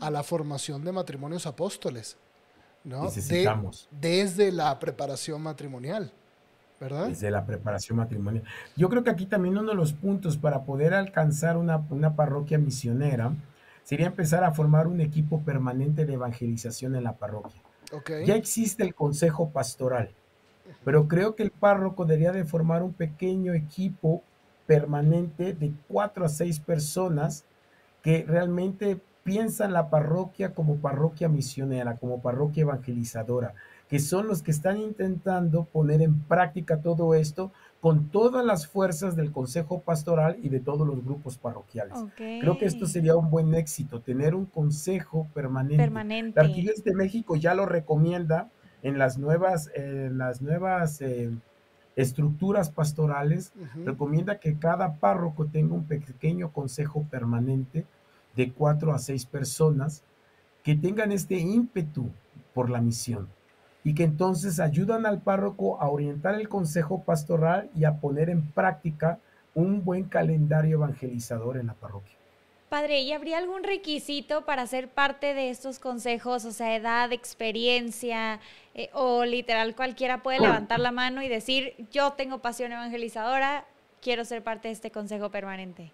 a 0.00 0.10
la 0.10 0.22
formación 0.22 0.84
de 0.84 0.92
matrimonios 0.92 1.46
apóstoles, 1.46 2.16
¿no? 2.84 3.04
Necesitamos. 3.04 3.88
desde 3.90 4.52
la 4.52 4.78
preparación 4.78 5.42
matrimonial. 5.42 6.12
Desde 6.88 7.30
la 7.30 7.46
preparación 7.46 7.98
matrimonial. 7.98 8.44
Yo 8.76 8.88
creo 8.88 9.04
que 9.04 9.10
aquí 9.10 9.26
también 9.26 9.56
uno 9.56 9.70
de 9.70 9.76
los 9.76 9.92
puntos 9.92 10.36
para 10.36 10.62
poder 10.64 10.94
alcanzar 10.94 11.56
una, 11.56 12.16
parroquia 12.16 12.58
misionera 12.58 13.32
sería 13.84 14.06
empezar 14.06 14.42
a 14.42 14.52
formar 14.52 14.86
un 14.86 15.00
equipo 15.00 15.40
permanente 15.42 16.06
de 16.06 16.14
evangelización 16.14 16.96
en 16.96 17.04
la 17.04 17.12
parroquia. 17.12 17.60
Ya 18.24 18.36
existe 18.36 18.82
el 18.82 18.94
consejo 18.94 19.50
pastoral, 19.50 20.10
pero 20.84 21.06
creo 21.06 21.36
que 21.36 21.42
el 21.42 21.50
párroco 21.50 22.04
debería 22.04 22.32
de 22.32 22.44
formar 22.44 22.82
un 22.82 22.94
pequeño 22.94 23.52
equipo 23.52 24.22
permanente 24.66 25.52
de 25.52 25.72
cuatro 25.88 26.24
a 26.24 26.28
seis 26.28 26.58
personas 26.58 27.44
que 28.02 28.24
realmente 28.26 28.98
piensan 29.24 29.72
la 29.72 29.88
parroquia 29.90 30.54
como 30.54 30.76
parroquia 30.76 31.28
misionera, 31.28 31.96
como 31.96 32.20
parroquia 32.20 32.62
evangelizadora, 32.62 33.54
que 33.92 33.98
son 33.98 34.26
los 34.26 34.42
que 34.42 34.52
están 34.52 34.78
intentando 34.78 35.64
poner 35.64 36.00
en 36.00 36.18
práctica 36.20 36.80
todo 36.80 37.14
esto 37.14 37.52
con 37.82 38.08
todas 38.08 38.42
las 38.42 38.66
fuerzas 38.66 39.16
del 39.16 39.30
Consejo 39.30 39.82
Pastoral 39.82 40.38
y 40.42 40.48
de 40.48 40.60
todos 40.60 40.86
los 40.86 41.04
grupos 41.04 41.36
parroquiales. 41.36 41.98
Creo 42.16 42.56
que 42.56 42.64
esto 42.64 42.86
sería 42.86 43.16
un 43.16 43.28
buen 43.28 43.54
éxito, 43.54 44.00
tener 44.00 44.34
un 44.34 44.46
consejo 44.46 45.28
permanente. 45.34 45.76
La 46.34 46.40
Arquidiócesis 46.40 46.84
de 46.84 46.94
México 46.94 47.36
ya 47.36 47.52
lo 47.52 47.66
recomienda 47.66 48.48
en 48.82 48.96
las 48.96 49.18
nuevas, 49.18 49.70
las 49.76 50.40
nuevas 50.40 51.02
eh, 51.02 51.30
estructuras 51.94 52.70
pastorales, 52.70 53.52
recomienda 53.84 54.40
que 54.40 54.56
cada 54.56 54.94
párroco 54.94 55.44
tenga 55.44 55.74
un 55.74 55.84
pequeño 55.84 56.50
consejo 56.50 57.04
permanente 57.10 57.84
de 58.36 58.52
cuatro 58.52 58.94
a 58.94 58.98
seis 58.98 59.26
personas 59.26 60.02
que 60.62 60.76
tengan 60.76 61.12
este 61.12 61.34
ímpetu 61.34 62.08
por 62.54 62.70
la 62.70 62.80
misión 62.80 63.28
y 63.84 63.94
que 63.94 64.04
entonces 64.04 64.60
ayudan 64.60 65.06
al 65.06 65.20
párroco 65.20 65.80
a 65.80 65.88
orientar 65.88 66.34
el 66.34 66.48
consejo 66.48 67.02
pastoral 67.02 67.70
y 67.74 67.84
a 67.84 68.00
poner 68.00 68.30
en 68.30 68.46
práctica 68.52 69.18
un 69.54 69.84
buen 69.84 70.04
calendario 70.04 70.76
evangelizador 70.76 71.56
en 71.56 71.66
la 71.66 71.74
parroquia. 71.74 72.16
Padre, 72.68 73.00
¿y 73.02 73.12
habría 73.12 73.36
algún 73.36 73.64
requisito 73.64 74.46
para 74.46 74.66
ser 74.66 74.88
parte 74.88 75.34
de 75.34 75.50
estos 75.50 75.78
consejos? 75.78 76.46
O 76.46 76.52
sea, 76.52 76.74
edad, 76.74 77.12
experiencia, 77.12 78.40
eh, 78.74 78.88
o 78.94 79.26
literal 79.26 79.74
cualquiera 79.74 80.22
puede 80.22 80.40
levantar 80.40 80.80
la 80.80 80.90
mano 80.90 81.22
y 81.22 81.28
decir, 81.28 81.74
yo 81.92 82.12
tengo 82.12 82.38
pasión 82.38 82.72
evangelizadora, 82.72 83.66
quiero 84.00 84.24
ser 84.24 84.42
parte 84.42 84.68
de 84.68 84.72
este 84.74 84.90
consejo 84.90 85.30
permanente. 85.30 85.92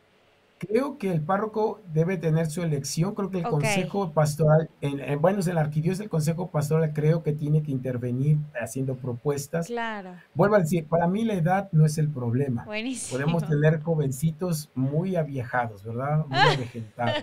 Creo 0.58 0.98
que 0.98 1.12
el 1.12 1.20
párroco 1.20 1.80
debe 1.92 2.16
tener 2.16 2.46
su 2.46 2.62
elección. 2.62 3.14
Creo 3.14 3.30
que 3.30 3.38
el 3.38 3.44
consejo 3.44 4.12
pastoral, 4.12 4.68
en, 4.80 5.20
bueno, 5.20 5.40
en 5.46 5.54
la 5.54 5.60
arquidiócesis 5.60 6.04
el 6.04 6.10
consejo 6.10 6.50
pastoral 6.50 6.92
creo 6.92 7.22
que 7.22 7.32
tiene 7.32 7.62
que 7.62 7.70
intervenir 7.70 8.38
haciendo 8.60 8.96
propuestas. 8.96 9.68
Claro. 9.68 10.16
Vuelvo 10.34 10.56
a 10.56 10.60
decir, 10.60 10.86
para 10.86 11.06
mí 11.06 11.24
la 11.24 11.34
edad 11.34 11.68
no 11.70 11.86
es 11.86 11.96
el 11.98 12.08
problema. 12.08 12.64
Buenísimo. 12.64 13.20
Podemos 13.20 13.46
tener 13.46 13.80
jovencitos 13.82 14.70
muy 14.74 15.14
aviejados, 15.14 15.84
¿verdad? 15.84 16.26
Muy 16.26 16.38
avejentados. 16.54 17.22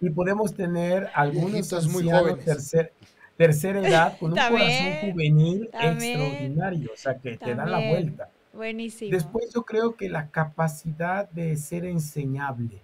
y 0.00 0.10
podemos 0.10 0.54
tener 0.54 1.10
algunos 1.14 1.72
ancianos 1.72 1.92
muy 1.92 2.44
tercer, 2.44 2.92
tercera 3.36 3.86
edad 3.86 4.18
con 4.18 4.32
un 4.32 4.38
corazón 4.38 5.10
juvenil 5.10 5.70
extraordinario, 5.72 6.90
o 6.92 6.96
sea, 6.96 7.18
que 7.18 7.36
te 7.36 7.54
dan 7.54 7.70
la 7.70 7.90
vuelta. 7.90 8.30
Buenísimo. 8.58 9.12
Después 9.12 9.54
yo 9.54 9.62
creo 9.62 9.94
que 9.94 10.08
la 10.08 10.30
capacidad 10.30 11.30
de 11.30 11.54
ser 11.54 11.84
enseñable. 11.84 12.82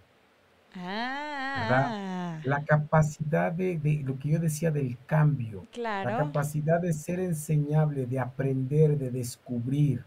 Ah. 0.76 2.38
La 2.44 2.64
capacidad 2.64 3.50
de, 3.50 3.80
de, 3.80 4.04
lo 4.04 4.16
que 4.16 4.28
yo 4.28 4.38
decía 4.38 4.70
del 4.70 4.96
cambio. 5.04 5.66
Claro. 5.72 6.10
La 6.10 6.18
capacidad 6.18 6.80
de 6.80 6.92
ser 6.92 7.18
enseñable, 7.18 8.06
de 8.06 8.20
aprender, 8.20 8.96
de 8.96 9.10
descubrir. 9.10 10.04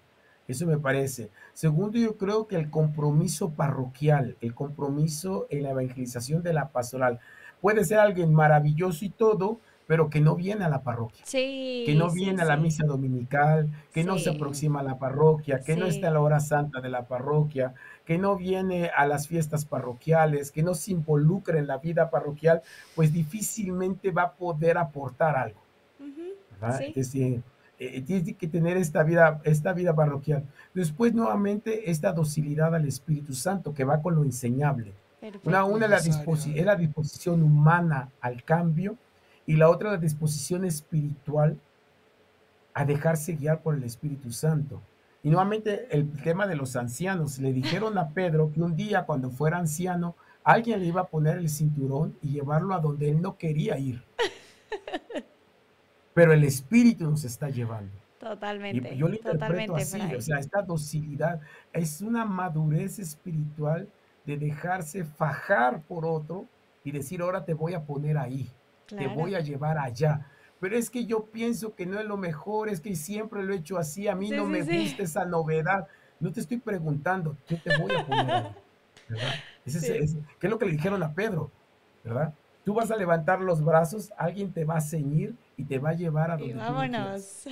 Eso 0.48 0.66
me 0.66 0.78
parece. 0.78 1.32
Segundo, 1.54 1.98
yo 1.98 2.16
creo 2.16 2.48
que 2.48 2.56
el 2.56 2.70
compromiso 2.70 3.50
parroquial, 3.50 4.38
el 4.40 4.56
compromiso 4.56 5.48
en 5.50 5.64
la 5.64 5.72
evangelización 5.72 6.44
de 6.44 6.54
la 6.54 6.70
pastoral. 6.70 7.20
Puede 7.60 7.84
ser 7.84 8.00
alguien 8.00 8.34
maravilloso 8.34 9.04
y 9.04 9.10
todo, 9.10 9.60
pero 9.88 10.10
que 10.10 10.20
no 10.20 10.36
viene 10.36 10.66
a 10.66 10.70
la 10.70 10.84
parroquia. 10.84 11.24
Sí. 11.26 11.84
Que 11.86 11.96
no 11.96 12.12
viene 12.12 12.42
a 12.42 12.46
la 12.46 12.58
misa 12.58 12.86
dominical, 12.86 13.70
que 13.94 14.04
no 14.04 14.20
se 14.20 14.32
aproxima 14.32 14.82
a 14.82 14.84
la 14.84 15.00
parroquia, 15.00 15.62
que 15.62 15.78
no 15.78 15.86
está 15.86 16.08
en 16.08 16.14
la 16.16 16.20
hora 16.20 16.42
santa 16.42 16.82
de 16.82 16.90
la 16.90 17.08
parroquia, 17.08 17.74
que 18.06 18.18
no 18.18 18.36
viene 18.36 18.92
a 18.96 19.08
las 19.08 19.28
fiestas 19.28 19.66
parroquiales, 19.66 20.52
que 20.52 20.62
no 20.62 20.76
se 20.76 20.92
involucra 20.92 21.58
en 21.58 21.68
la 21.68 21.78
vida 21.78 22.10
parroquial, 22.10 22.62
pues 22.96 23.14
difícilmente 23.14 24.12
va 24.12 24.24
a 24.24 24.32
poder 24.34 24.78
aportar 24.78 25.38
algo. 25.38 25.62
¿verdad? 26.60 26.82
Eh, 27.80 28.02
tiene 28.02 28.34
que 28.34 28.48
tener 28.48 28.76
esta 28.76 29.04
vida, 29.04 29.40
esta 29.44 29.72
vida 29.72 29.96
parroquial. 29.96 30.44
Después, 30.74 31.14
nuevamente, 31.14 31.92
esta 31.92 32.12
docilidad 32.12 32.74
al 32.76 32.88
Espíritu 32.88 33.34
Santo 33.34 33.74
que 33.74 33.84
va 33.84 34.02
con 34.02 34.16
lo 34.16 34.24
enseñable. 34.24 34.94
Una, 35.44 35.64
una 35.64 35.86
es, 35.86 36.08
la 36.08 36.34
es 36.56 36.66
la 36.66 36.76
disposición 36.76 37.44
humana 37.44 38.10
al 38.22 38.44
cambio 38.44 38.98
y 39.48 39.56
la 39.56 39.70
otra 39.70 39.92
la 39.92 39.98
disposición 39.98 40.66
espiritual 40.66 41.58
a 42.76 42.86
dejarse 42.86 43.34
guiar 43.34 43.64
por 43.64 43.74
el 43.74 43.84
Espíritu 43.84 44.32
Santo. 44.32 44.80
Y 45.24 45.30
nuevamente 45.30 45.88
el 45.90 46.12
tema 46.22 46.46
de 46.46 46.56
los 46.56 46.76
ancianos. 46.76 47.40
Le 47.40 47.52
dijeron 47.52 47.98
a 47.98 48.10
Pedro 48.10 48.52
que 48.54 48.62
un 48.62 48.76
día 48.76 49.06
cuando 49.06 49.32
fuera 49.32 49.58
anciano, 49.58 50.16
alguien 50.44 50.80
le 50.80 50.86
iba 50.86 51.02
a 51.02 51.08
poner 51.08 51.38
el 51.38 51.50
cinturón 51.50 52.16
y 52.22 52.34
llevarlo 52.34 52.76
a 52.76 52.80
donde 52.80 53.10
él 53.10 53.22
no 53.22 53.38
quería 53.38 53.80
ir. 53.80 54.04
pero 56.14 56.34
el 56.34 56.44
espíritu 56.44 57.10
nos 57.10 57.24
está 57.24 57.50
llevando. 57.50 57.92
Totalmente. 58.20 58.94
Y 58.94 58.98
yo 58.98 59.08
lo 59.08 59.16
interpreto 59.16 59.76
así, 59.76 60.02
o 60.16 60.22
sea, 60.22 60.40
esta 60.40 60.62
docilidad 60.62 61.40
es 61.72 62.02
una 62.02 62.26
madurez 62.26 63.00
espiritual 63.00 63.88
de 64.26 64.38
dejarse 64.38 65.04
fajar 65.04 65.82
por 65.84 66.06
otro 66.06 66.46
y 66.84 66.92
decir, 66.92 67.22
ahora 67.22 67.46
te 67.46 67.54
voy 67.54 67.74
a 67.74 67.84
poner 67.84 68.18
ahí, 68.18 68.50
te 68.88 69.08
voy 69.08 69.36
a 69.36 69.40
llevar 69.40 69.78
allá. 69.78 70.28
Pero 70.60 70.76
es 70.76 70.90
que 70.90 71.06
yo 71.06 71.26
pienso 71.26 71.76
que 71.76 71.86
no 71.86 72.00
es 72.00 72.06
lo 72.06 72.18
mejor, 72.18 72.70
es 72.70 72.82
que 72.82 72.96
siempre 72.96 73.44
lo 73.44 73.54
he 73.54 73.58
hecho 73.58 73.78
así, 73.78 74.08
a 74.08 74.16
mí 74.16 74.30
no 74.30 74.46
me 74.46 74.64
gusta 74.64 75.04
esa 75.04 75.26
novedad. 75.26 75.88
No 76.20 76.32
te 76.32 76.40
estoy 76.40 76.58
preguntando, 76.58 77.38
yo 77.48 77.62
te 77.62 77.78
voy 77.78 77.96
a 77.96 78.06
poner 78.06 78.46
¿verdad? 79.08 79.34
¿Qué 79.66 80.48
es 80.48 80.50
lo 80.50 80.58
que 80.58 80.66
le 80.66 80.72
dijeron 80.72 81.04
a 81.04 81.14
Pedro? 81.14 81.52
¿Verdad? 82.04 82.34
Tú 82.64 82.74
vas 82.74 82.92
a 82.92 82.98
levantar 82.98 83.40
los 83.40 83.64
brazos, 83.64 84.12
alguien 84.18 84.52
te 84.52 84.66
va 84.66 84.78
a 84.78 84.82
ceñir 84.82 85.36
y 85.56 85.64
te 85.64 85.80
va 85.80 85.92
a 85.92 85.94
llevar 85.94 86.32
a 86.32 86.38
donde 86.38 86.54
y 86.54 86.58
vámonos. 86.58 87.48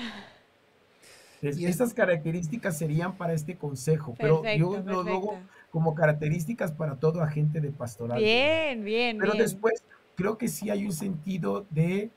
y 1.41 1.65
estas 1.65 1.93
características 1.93 2.77
serían 2.77 3.15
para 3.15 3.33
este 3.33 3.55
consejo, 3.55 4.15
pero 4.17 4.43
yo 4.57 4.81
lo 4.85 5.03
luego 5.03 5.37
como 5.71 5.93
características 5.93 6.71
para 6.71 6.95
todo 6.95 7.21
agente 7.21 7.61
de 7.61 7.71
pastoral. 7.71 8.17
Bien, 8.17 8.83
bien. 8.83 9.17
Pero 9.17 9.33
después 9.33 9.83
creo 10.15 10.37
que 10.37 10.47
sí 10.47 10.69
hay 10.69 10.85
un 10.85 10.93
sentido 10.93 11.65
de 11.69 12.11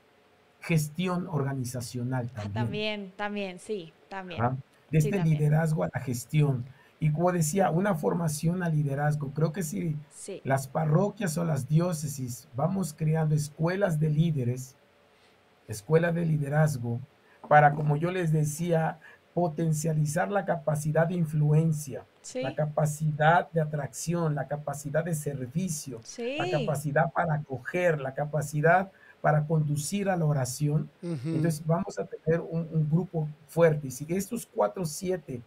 gestión 0.61 1.27
organizacional 1.27 2.29
ah, 2.35 2.43
también. 2.43 2.53
también, 2.53 3.11
también, 3.15 3.59
sí, 3.59 3.93
también. 4.09 4.63
De 4.91 4.97
este 4.97 5.23
liderazgo 5.23 5.83
a 5.83 5.89
la 5.93 5.99
gestión. 5.99 6.65
Y 6.99 7.11
como 7.11 7.31
decía, 7.31 7.69
una 7.69 7.95
formación 7.95 8.61
a 8.61 8.69
liderazgo. 8.69 9.31
Creo 9.33 9.53
que 9.53 9.63
si 9.63 9.95
las 10.43 10.67
parroquias 10.67 11.37
o 11.37 11.45
las 11.45 11.69
diócesis 11.69 12.49
vamos 12.55 12.93
creando 12.93 13.35
escuelas 13.35 13.99
de 13.99 14.09
líderes, 14.09 14.75
escuelas 15.67 16.13
de 16.13 16.25
liderazgo, 16.25 16.99
para, 17.47 17.73
como 17.73 17.95
yo 17.95 18.11
les 18.11 18.33
decía, 18.33 18.99
potencializar 19.33 20.29
la 20.29 20.43
capacidad 20.43 21.07
de 21.07 21.13
influencia, 21.15 22.05
la 22.35 22.55
capacidad 22.55 23.49
de 23.51 23.61
atracción, 23.61 24.35
la 24.35 24.47
capacidad 24.47 25.03
de 25.03 25.15
servicio, 25.15 26.01
la 26.17 26.49
capacidad 26.49 27.11
para 27.11 27.35
acoger, 27.35 27.99
la 27.99 28.13
capacidad 28.13 28.91
para 29.21 29.45
conducir 29.45 30.09
a 30.09 30.15
la 30.15 30.25
oración. 30.25 30.89
Entonces 31.01 31.65
vamos 31.65 31.99
a 31.99 32.05
tener 32.05 32.41
un, 32.41 32.67
un, 32.71 32.89
grupo 32.89 33.27
fuerte. 33.47 33.87
Y 33.87 33.91
si 33.91 34.05
estos 34.09 34.45
cuatro, 34.45 34.85
siete 34.85 35.41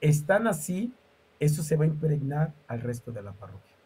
están 0.00 0.46
así, 0.46 0.92
eso 1.40 1.62
se 1.62 1.76
va 1.76 1.84
a 1.84 1.88
impregnar 1.88 2.52
al 2.66 2.80
resto 2.80 3.12
de 3.12 3.22
la 3.22 3.32
parroquia. 3.32 3.76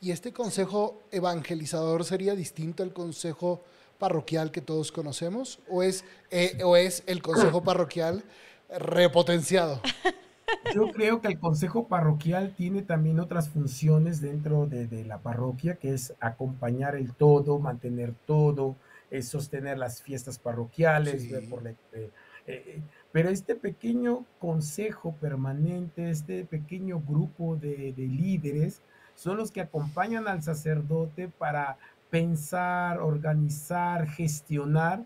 ¿Y 0.00 0.12
este 0.12 0.32
consejo 0.32 1.02
evangelizador 1.10 2.04
sería 2.04 2.36
distinto 2.36 2.82
al 2.82 2.92
consejo 2.92 3.64
parroquial 3.98 4.52
que 4.52 4.60
todos 4.60 4.92
conocemos? 4.92 5.58
¿O 5.68 5.82
es, 5.82 6.04
eh, 6.30 6.58
o 6.64 6.76
es 6.76 7.02
el 7.06 7.20
consejo 7.20 7.62
parroquial 7.64 8.22
repotenciado? 8.68 9.80
Yo 10.74 10.90
creo 10.92 11.20
que 11.20 11.28
el 11.28 11.38
consejo 11.38 11.88
parroquial 11.88 12.54
tiene 12.54 12.82
también 12.82 13.20
otras 13.20 13.48
funciones 13.48 14.20
dentro 14.20 14.66
de, 14.66 15.04
la 15.04 15.18
parroquia, 15.18 15.76
que 15.76 15.94
es 15.94 16.14
acompañar 16.20 16.96
el 16.96 17.14
todo, 17.14 17.58
mantener 17.58 18.14
todo, 18.26 18.76
sostener 19.22 19.78
las 19.78 20.02
fiestas 20.02 20.38
parroquiales, 20.38 21.26
por 21.48 21.66
eh, 21.66 22.10
eh, 22.46 22.82
pero 23.12 23.30
este 23.30 23.54
pequeño 23.54 24.24
consejo 24.38 25.14
permanente, 25.20 26.10
este 26.10 26.44
pequeño 26.44 27.00
grupo 27.00 27.56
de, 27.56 27.94
líderes, 27.96 28.82
son 29.14 29.36
los 29.36 29.50
que 29.50 29.60
acompañan 29.60 30.28
al 30.28 30.42
sacerdote 30.42 31.28
para 31.28 31.78
pensar, 32.10 33.00
organizar, 33.00 34.06
gestionar, 34.08 35.04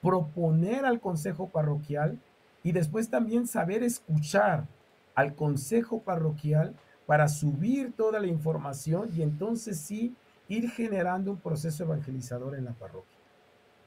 proponer 0.00 0.84
al 0.84 1.00
consejo 1.00 1.48
parroquial 1.48 2.18
y 2.62 2.72
después 2.72 3.10
también 3.10 3.46
saber 3.46 3.82
escuchar 3.82 4.66
al 5.14 5.34
consejo 5.34 6.00
parroquial 6.00 6.74
para 7.06 7.28
subir 7.28 7.92
toda 7.96 8.20
la 8.20 8.26
información 8.26 9.10
y 9.16 9.22
entonces 9.22 9.78
sí 9.80 10.14
ir 10.48 10.70
generando 10.70 11.30
un 11.32 11.38
proceso 11.38 11.84
evangelizador 11.84 12.54
en 12.54 12.64
la 12.64 12.72
parroquia, 12.72 13.18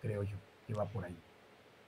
creo 0.01 0.23
yo, 0.23 0.35
que 0.67 0.73
va 0.73 0.85
por 0.85 1.05
ahí. 1.05 1.15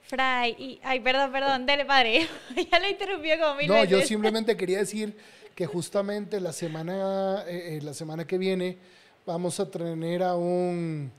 Fray, 0.02 0.52
y, 0.58 0.80
ay, 0.84 1.00
perdón, 1.00 1.32
perdón, 1.32 1.66
dele 1.66 1.84
padre, 1.84 2.28
ya 2.70 2.78
le 2.78 2.90
interrumpió 2.90 3.38
como 3.38 3.56
mil 3.56 3.68
No, 3.68 3.84
yo 3.84 4.00
simplemente 4.02 4.56
quería 4.56 4.78
decir 4.78 5.16
que 5.54 5.66
justamente 5.66 6.40
la 6.40 6.52
semana, 6.52 7.42
eh, 7.46 7.76
eh, 7.76 7.82
la 7.82 7.92
semana 7.92 8.26
que 8.26 8.38
viene 8.38 8.78
vamos 9.26 9.58
a 9.58 9.68
tener 9.68 10.22
a 10.22 10.36
un, 10.36 11.10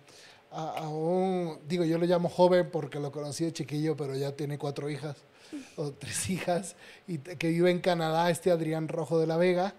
a, 0.52 0.88
un, 0.88 1.60
digo, 1.68 1.84
yo 1.84 1.98
lo 1.98 2.06
llamo 2.06 2.30
joven 2.30 2.70
porque 2.72 3.00
lo 3.00 3.12
conocí 3.12 3.46
de 3.46 3.54
chiquillo, 3.54 3.98
pero 3.98 4.16
ya 4.16 4.32
tiene 4.32 4.58
cuatro 4.58 4.90
hijas 4.90 5.27
o 5.76 5.92
tres 5.92 6.30
hijas, 6.30 6.76
y 7.08 7.18
que 7.18 7.50
vive 7.50 7.72
en 7.72 7.80
Canadá, 7.80 8.30
este 8.30 8.52
Adrián 8.52 8.88
Rojo 8.88 9.20
de 9.20 9.28
la 9.28 9.38
Vega. 9.38 9.74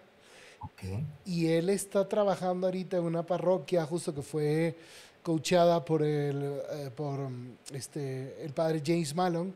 Y 1.24 1.46
él 1.48 1.68
está 1.68 2.08
trabajando 2.08 2.66
ahorita 2.66 2.96
en 2.96 3.04
una 3.04 3.24
parroquia, 3.24 3.86
justo 3.86 4.14
que 4.14 4.22
fue 4.22 4.76
coachada 5.22 5.84
por 5.84 6.02
el, 6.02 6.60
eh, 6.72 6.90
por 6.94 7.18
mm, 7.18 7.58
este, 7.74 8.44
el 8.44 8.52
padre 8.52 8.82
James 8.84 9.14
Malone. 9.14 9.52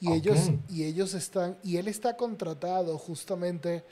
Y, 0.00 0.12
ellos, 0.12 0.50
y 0.70 0.84
ellos 0.84 1.12
están, 1.12 1.58
y 1.62 1.76
él 1.76 1.86
está 1.88 2.16
contratado 2.16 2.96
justamente 2.96 3.84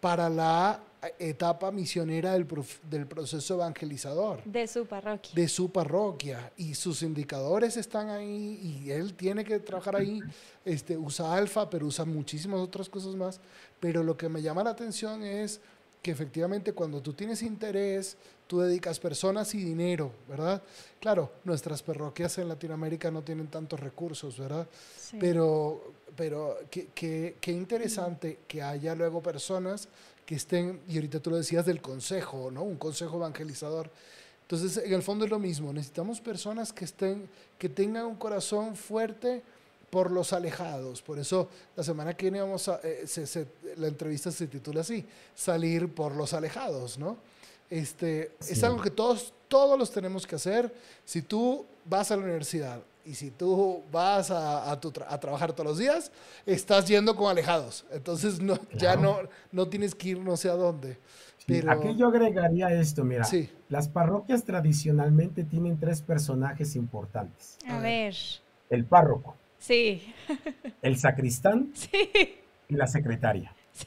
para 0.00 0.28
la 0.28 0.80
etapa 1.18 1.70
misionera 1.70 2.32
del, 2.32 2.46
del, 2.90 3.06
proceso 3.06 3.54
evangelizador. 3.54 4.42
De 4.44 4.66
su 4.66 4.86
parroquia. 4.86 5.32
De 5.34 5.48
su 5.48 5.70
parroquia. 5.70 6.52
Y 6.56 6.74
sus 6.74 7.02
indicadores 7.02 7.76
están 7.76 8.10
ahí 8.10 8.84
y 8.84 8.90
él 8.90 9.14
tiene 9.14 9.44
que 9.44 9.58
trabajar 9.60 9.96
ahí. 9.96 10.20
Este, 10.66 10.96
usa 10.96 11.32
alfa, 11.32 11.70
pero 11.70 11.86
usa 11.86 12.04
muchísimas 12.04 12.58
otras 12.58 12.88
cosas 12.88 13.14
más. 13.14 13.38
Pero 13.78 14.02
lo 14.02 14.16
que 14.16 14.28
me 14.28 14.42
llama 14.42 14.64
la 14.64 14.70
atención 14.70 15.22
es 15.22 15.60
que 16.02 16.10
efectivamente 16.10 16.72
cuando 16.72 17.00
tú 17.00 17.12
tienes 17.12 17.42
interés, 17.42 18.16
tú 18.46 18.60
dedicas 18.60 19.00
personas 19.00 19.54
y 19.54 19.58
dinero, 19.58 20.12
¿verdad? 20.28 20.62
Claro, 21.00 21.32
nuestras 21.44 21.82
parroquias 21.82 22.38
en 22.38 22.48
Latinoamérica 22.48 23.10
no 23.10 23.22
tienen 23.22 23.48
tantos 23.48 23.80
recursos, 23.80 24.38
¿verdad? 24.38 24.66
Pero, 25.18 25.94
pero 26.16 26.56
qué, 26.70 27.34
interesante 27.46 28.38
que 28.46 28.62
haya 28.62 28.94
luego 28.94 29.22
personas 29.22 29.88
que 30.26 30.34
estén, 30.34 30.80
y 30.88 30.96
ahorita 30.96 31.20
tú 31.20 31.30
lo 31.30 31.36
decías 31.36 31.64
del 31.64 31.80
consejo, 31.80 32.50
¿no? 32.50 32.62
Un 32.62 32.76
consejo 32.76 33.16
evangelizador. 33.16 33.90
Entonces, 34.42 34.84
en 34.84 34.92
el 34.92 35.02
fondo 35.02 35.24
es 35.24 35.30
lo 35.30 35.38
mismo, 35.38 35.72
necesitamos 35.72 36.20
personas 36.20 36.72
que 36.72 36.84
estén, 36.84 37.28
que 37.58 37.68
tengan 37.68 38.04
un 38.04 38.16
corazón 38.16 38.76
fuerte, 38.76 39.42
por 39.90 40.10
los 40.10 40.32
alejados. 40.32 41.02
Por 41.02 41.18
eso 41.18 41.48
la 41.76 41.82
semana 41.82 42.14
que 42.14 42.26
viene 42.26 42.40
vamos 42.40 42.68
a, 42.68 42.80
eh, 42.82 43.06
la 43.76 43.88
entrevista 43.88 44.30
se 44.30 44.46
titula 44.46 44.80
así, 44.80 45.04
salir 45.34 45.88
por 45.88 46.14
los 46.14 46.32
alejados, 46.32 46.98
¿no? 46.98 47.16
Este, 47.70 48.32
Es 48.40 48.62
algo 48.62 48.80
que 48.80 48.90
todos, 48.90 49.32
todos 49.48 49.78
los 49.78 49.90
tenemos 49.90 50.26
que 50.26 50.36
hacer. 50.36 50.72
Si 51.04 51.22
tú 51.22 51.64
vas 51.84 52.10
a 52.10 52.16
la 52.16 52.22
universidad 52.22 52.80
Y 53.06 53.14
si 53.14 53.30
tú 53.30 53.84
vas 53.92 54.30
a, 54.32 54.70
a, 54.70 54.80
trabajar 54.80 55.52
todos 55.52 55.70
los 55.70 55.78
días, 55.78 56.10
estás 56.44 56.88
yendo 56.88 57.14
con 57.14 57.30
alejados. 57.30 57.86
Entonces 57.92 58.40
no, 58.40 58.58
ya 58.74 58.96
no, 58.96 59.20
no 59.52 59.68
tienes 59.68 59.94
que 59.94 60.08
ir 60.08 60.18
no 60.18 60.36
sé 60.36 60.48
a 60.48 60.54
dónde. 60.54 60.98
Pero... 61.46 61.70
Aquí 61.70 61.96
yo 61.96 62.08
agregaría 62.08 62.72
esto, 62.72 63.04
mira. 63.04 63.24
Sí. 63.24 63.48
Las 63.68 63.88
parroquias 63.88 64.42
tradicionalmente 64.44 65.44
tienen 65.44 65.78
tres 65.78 66.02
personajes 66.02 66.74
importantes. 66.74 67.58
A 67.68 67.78
ver. 67.78 68.14
El 68.68 68.84
párroco. 68.84 69.36
Sí. 69.58 70.02
El 70.82 70.98
sacristán. 70.98 71.72
Sí. 71.74 72.10
Y 72.68 72.74
la 72.74 72.88
secretaria. 72.88 73.54
Sí. 73.72 73.86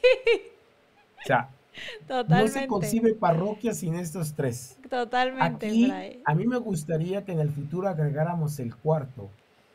O 1.22 1.26
sea, 1.26 1.50
no 2.28 2.48
se 2.48 2.66
concibe 2.66 3.14
parroquia 3.14 3.74
sin 3.74 3.94
estos 3.94 4.34
tres. 4.34 4.78
Totalmente. 4.88 5.66
Aquí, 5.66 6.22
a 6.24 6.34
mí 6.34 6.46
me 6.46 6.58
gustaría 6.58 7.24
que 7.24 7.32
en 7.32 7.40
el 7.40 7.50
futuro 7.50 7.88
agregáramos 7.88 8.58
el 8.58 8.74
cuarto, 8.74 9.30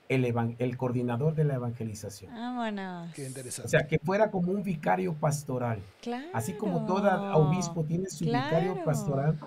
el, 0.09 0.25
el 0.59 0.77
coordinador 0.77 1.35
de 1.35 1.43
la 1.45 1.55
evangelización. 1.55 2.33
Vámonos. 2.33 3.13
Qué 3.13 3.25
interesante. 3.25 3.67
O 3.67 3.69
sea, 3.69 3.87
que 3.87 3.99
fuera 3.99 4.31
como 4.31 4.51
un 4.51 4.63
vicario 4.63 5.13
pastoral. 5.13 5.79
Claro. 6.01 6.27
Así 6.33 6.53
como 6.53 6.85
todo 6.85 7.09
obispo 7.35 7.83
tiene 7.83 8.09
su 8.09 8.25
vicario 8.25 8.83
pastoral, 8.83 9.39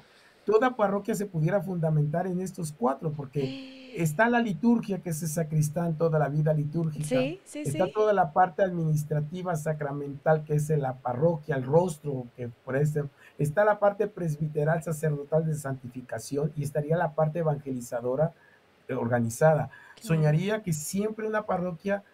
toda 0.44 0.76
parroquia 0.76 1.14
se 1.14 1.26
pudiera 1.26 1.60
fundamentar 1.60 2.26
en 2.26 2.40
estos 2.40 2.72
cuatro, 2.72 3.12
porque 3.12 3.42
está 4.02 4.28
la 4.28 4.40
liturgia, 4.40 5.00
que 5.00 5.10
es 5.10 5.22
el 5.22 5.28
sacristán, 5.28 5.96
toda 5.96 6.18
la 6.18 6.28
vida 6.28 6.52
litúrgica. 6.52 7.04
Sí, 7.04 7.40
sí, 7.44 7.62
está 7.64 7.90
toda 7.90 8.12
la 8.12 8.32
parte 8.32 8.62
administrativa 8.62 9.56
sacramental, 9.56 10.44
que 10.44 10.54
es 10.54 10.68
la 10.70 10.94
parroquia, 10.94 11.56
el 11.56 11.64
rostro, 11.64 12.26
que 12.36 12.48
por 12.48 12.76
este, 12.76 13.04
está 13.38 13.64
la 13.64 13.78
parte 13.78 14.06
presbiteral 14.06 14.82
sacerdotal 14.82 15.46
de 15.46 15.54
santificación 15.54 16.52
y 16.56 16.62
estaría 16.62 16.96
la 16.96 17.14
parte 17.14 17.40
evangelizadora 17.40 18.32
eh, 18.86 18.94
organizada. 18.94 19.70
Soñaría 20.00 20.62
que 20.62 20.72
siempre 20.72 21.26
una 21.26 21.44
parroquia 21.44 22.04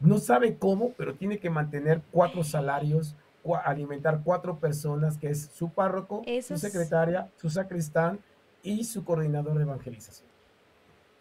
no 0.00 0.18
sabe 0.18 0.56
cómo, 0.56 0.92
pero 0.96 1.14
tiene 1.14 1.38
que 1.38 1.50
mantener 1.50 2.02
cuatro 2.12 2.44
salarios, 2.44 3.16
alimentar 3.64 4.22
cuatro 4.24 4.58
personas, 4.58 5.18
que 5.18 5.30
es 5.30 5.50
su 5.52 5.70
párroco, 5.70 6.22
su 6.42 6.56
secretaria, 6.56 7.30
su 7.36 7.50
sacristán 7.50 8.20
y 8.62 8.84
su 8.84 9.04
coordinador 9.04 9.56
de 9.56 9.62
evangelización. 9.62 10.33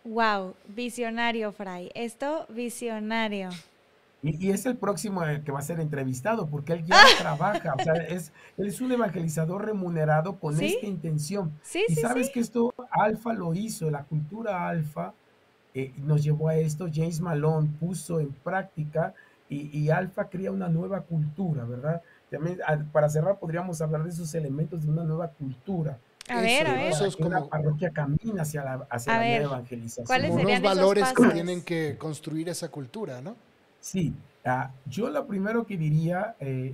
Wow, 0.05 0.55
visionario, 0.67 1.51
Fray. 1.51 1.91
Esto, 1.95 2.45
visionario. 2.49 3.49
Y, 4.21 4.51
es 4.51 4.65
el 4.65 4.77
próximo 4.77 5.21
que 5.43 5.51
va 5.51 5.59
a 5.59 5.63
ser 5.63 5.81
entrevistado, 5.81 6.47
porque 6.47 6.73
él 6.73 6.85
ya 6.85 6.95
trabaja, 7.19 7.73
o 7.77 7.83
sea, 7.83 7.93
es, 7.93 8.31
él 8.57 8.67
es 8.67 8.79
un 8.79 8.91
evangelizador 8.91 9.65
remunerado 9.65 10.39
con 10.39 10.59
esta 10.59 10.85
intención. 10.85 11.51
Sí, 11.61 11.83
y 11.89 11.95
sí, 11.95 12.01
sabes 12.01 12.29
que 12.29 12.39
esto 12.39 12.73
Alfa 12.89 13.33
lo 13.33 13.53
hizo, 13.53 13.91
la 13.91 14.03
cultura 14.03 14.69
Alfa 14.69 15.13
eh, 15.73 15.93
nos 15.97 16.23
llevó 16.23 16.47
a 16.47 16.55
esto, 16.55 16.87
James 16.93 17.19
Malone 17.19 17.69
puso 17.79 18.21
en 18.21 18.31
práctica 18.31 19.13
y, 19.49 19.77
y 19.77 19.89
Alfa 19.89 20.29
crea 20.29 20.51
una 20.51 20.69
nueva 20.69 21.01
cultura, 21.01 21.65
¿verdad? 21.65 22.01
También 22.31 22.59
para 22.91 23.09
cerrar 23.09 23.39
podríamos 23.39 23.81
hablar 23.81 24.03
de 24.03 24.09
esos 24.09 24.33
elementos 24.35 24.83
de 24.83 24.89
una 24.89 25.03
nueva 25.03 25.27
cultura. 25.27 25.97
A 26.29 26.41
ver, 26.41 26.67
a 26.67 26.73
ver. 26.73 26.93
Como 27.17 27.29
la 27.29 27.45
parroquia 27.45 27.91
camina 27.91 28.43
hacia 28.43 28.63
la, 28.63 28.87
hacia 28.89 29.17
la 29.17 29.35
evangelización. 29.35 30.05
¿Cuáles 30.05 30.31
como 30.31 30.43
unos 30.43 30.61
valores 30.61 31.13
que 31.13 31.27
tienen 31.27 31.61
que 31.61 31.97
construir 31.97 32.49
esa 32.49 32.69
cultura, 32.69 33.21
¿no? 33.21 33.35
Sí, 33.81 34.13
ah, 34.45 34.71
yo 34.85 35.09
lo 35.09 35.27
primero 35.27 35.65
que 35.65 35.77
diría, 35.77 36.35
eh, 36.39 36.73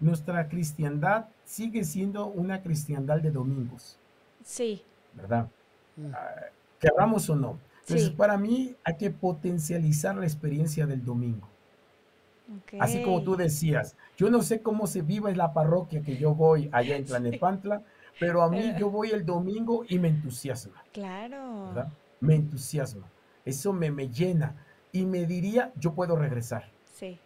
nuestra 0.00 0.48
cristiandad 0.48 1.26
sigue 1.44 1.84
siendo 1.84 2.26
una 2.26 2.62
cristiandad 2.62 3.20
de 3.20 3.30
domingos. 3.30 3.98
Sí. 4.44 4.82
¿Verdad? 5.12 5.48
Mm. 5.96 6.10
Ah, 6.14 6.46
querramos 6.80 7.28
o 7.28 7.36
no. 7.36 7.58
Entonces, 7.80 8.10
para 8.10 8.36
mí 8.36 8.74
hay 8.84 8.96
que 8.96 9.10
potencializar 9.10 10.14
la 10.16 10.24
experiencia 10.24 10.86
del 10.86 11.04
domingo. 11.04 11.48
Así 12.78 13.02
como 13.02 13.22
tú 13.22 13.36
decías, 13.36 13.94
yo 14.16 14.30
no 14.30 14.42
sé 14.42 14.60
cómo 14.60 14.86
se 14.86 15.02
vive 15.02 15.30
en 15.30 15.38
la 15.38 15.52
parroquia 15.52 16.02
que 16.02 16.16
yo 16.16 16.34
voy 16.34 16.68
allá 16.72 16.96
en 16.96 17.04
Tlanepantla, 17.06 17.82
pero 18.18 18.42
a 18.42 18.50
mí 18.50 18.74
yo 18.78 18.90
voy 18.90 19.10
el 19.10 19.24
domingo 19.24 19.84
y 19.88 19.98
me 19.98 20.08
entusiasma. 20.08 20.82
Claro. 20.92 21.72
Me 22.20 22.34
entusiasma. 22.34 23.06
Eso 23.44 23.72
me, 23.72 23.90
me 23.90 24.08
llena 24.08 24.54
y 24.92 25.04
me 25.04 25.24
diría, 25.26 25.72
yo 25.76 25.94
puedo 25.94 26.16
regresar. 26.16 26.70
Sí. 26.94 27.18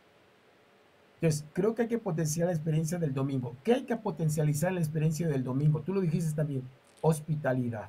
Entonces, 1.21 1.45
creo 1.53 1.75
que 1.75 1.83
hay 1.83 1.89
que 1.89 1.99
potenciar 1.99 2.49
la 2.49 2.53
experiencia 2.53 2.99
del 2.99 3.15
domingo. 3.15 3.57
¿Qué 3.63 3.75
hay 3.75 3.83
que 3.83 3.97
potencializar 3.97 4.73
la 4.73 4.81
experiencia 4.81 5.29
del 5.29 5.45
domingo? 5.45 5.81
Tú 5.81 5.95
lo 5.95 6.01
dijiste 6.01 6.35
también, 6.35 6.63
hospitalidad 7.01 7.89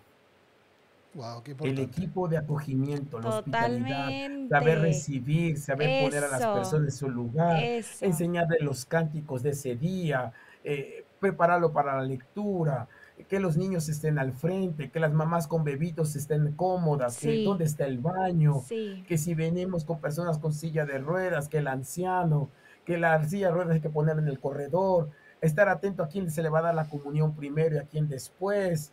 el 1.61 1.79
equipo 1.79 2.27
de 2.27 2.37
acogimiento, 2.37 3.19
la 3.19 3.29
hospitalidad, 3.37 4.49
saber 4.49 4.79
recibir, 4.79 5.59
saber 5.59 6.03
poner 6.03 6.23
a 6.23 6.27
las 6.27 6.45
personas 6.45 6.87
en 6.87 6.91
su 6.91 7.09
lugar, 7.09 7.63
enseñarle 8.01 8.57
los 8.61 8.85
cánticos 8.85 9.43
de 9.43 9.51
ese 9.51 9.75
día, 9.75 10.33
eh, 10.63 11.02
prepararlo 11.23 11.71
para 11.71 11.95
la 11.95 12.03
lectura, 12.03 12.89
que 13.29 13.39
los 13.39 13.55
niños 13.55 13.87
estén 13.87 14.19
al 14.19 14.33
frente, 14.33 14.91
que 14.91 14.99
las 14.99 15.13
mamás 15.13 15.47
con 15.47 15.63
bebitos 15.63 16.15
estén 16.17 16.51
cómodas, 16.53 17.17
que 17.17 17.45
dónde 17.45 17.63
está 17.63 17.85
el 17.85 17.99
baño, 17.99 18.61
que 19.07 19.17
si 19.17 19.33
venimos 19.33 19.85
con 19.85 20.01
personas 20.01 20.37
con 20.37 20.53
silla 20.53 20.85
de 20.85 20.97
ruedas, 20.97 21.47
que 21.47 21.59
el 21.59 21.67
anciano, 21.67 22.49
que 22.85 22.97
la 22.97 23.23
silla 23.23 23.47
de 23.47 23.53
ruedas 23.53 23.73
hay 23.75 23.81
que 23.81 23.89
poner 23.89 24.19
en 24.19 24.27
el 24.27 24.39
corredor, 24.39 25.11
estar 25.39 25.69
atento 25.69 26.03
a 26.03 26.09
quién 26.09 26.29
se 26.29 26.43
le 26.43 26.49
va 26.49 26.59
a 26.59 26.63
dar 26.63 26.75
la 26.75 26.89
comunión 26.89 27.35
primero 27.35 27.75
y 27.75 27.79
a 27.79 27.87
quién 27.87 28.09
después, 28.09 28.91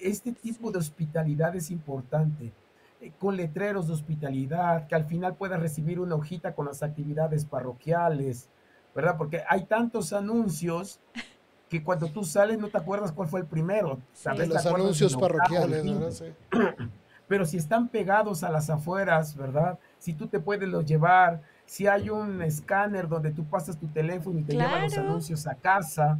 este 0.00 0.32
tipo 0.32 0.70
de 0.70 0.78
hospitalidad 0.78 1.54
es 1.54 1.70
importante, 1.70 2.52
eh, 3.00 3.12
con 3.18 3.36
letreros 3.36 3.86
de 3.86 3.94
hospitalidad, 3.94 4.86
que 4.86 4.94
al 4.94 5.04
final 5.04 5.36
puedas 5.36 5.60
recibir 5.60 6.00
una 6.00 6.14
hojita 6.14 6.54
con 6.54 6.66
las 6.66 6.82
actividades 6.82 7.44
parroquiales, 7.44 8.48
¿verdad? 8.94 9.16
Porque 9.16 9.42
hay 9.48 9.64
tantos 9.64 10.12
anuncios 10.12 11.00
que 11.70 11.84
cuando 11.84 12.08
tú 12.08 12.24
sales 12.24 12.58
no 12.58 12.68
te 12.68 12.76
acuerdas 12.76 13.12
cuál 13.12 13.28
fue 13.28 13.40
el 13.40 13.46
primero. 13.46 14.00
Los 14.24 14.66
anuncios 14.66 15.16
parroquiales, 15.16 15.84
¿verdad? 15.84 16.34
Pero 17.28 17.46
si 17.46 17.58
están 17.58 17.86
pegados 17.86 18.42
a 18.42 18.50
las 18.50 18.68
afueras, 18.70 19.36
¿verdad? 19.36 19.78
Si 19.98 20.12
tú 20.12 20.26
te 20.26 20.40
puedes 20.40 20.68
los 20.68 20.84
llevar, 20.84 21.40
si 21.64 21.86
hay 21.86 22.10
un 22.10 22.42
escáner 22.42 23.06
donde 23.06 23.30
tú 23.30 23.44
pasas 23.44 23.78
tu 23.78 23.86
teléfono 23.86 24.40
y 24.40 24.42
te 24.42 24.54
llevan 24.54 24.82
los 24.82 24.98
anuncios 24.98 25.46
a 25.46 25.54
casa, 25.54 26.18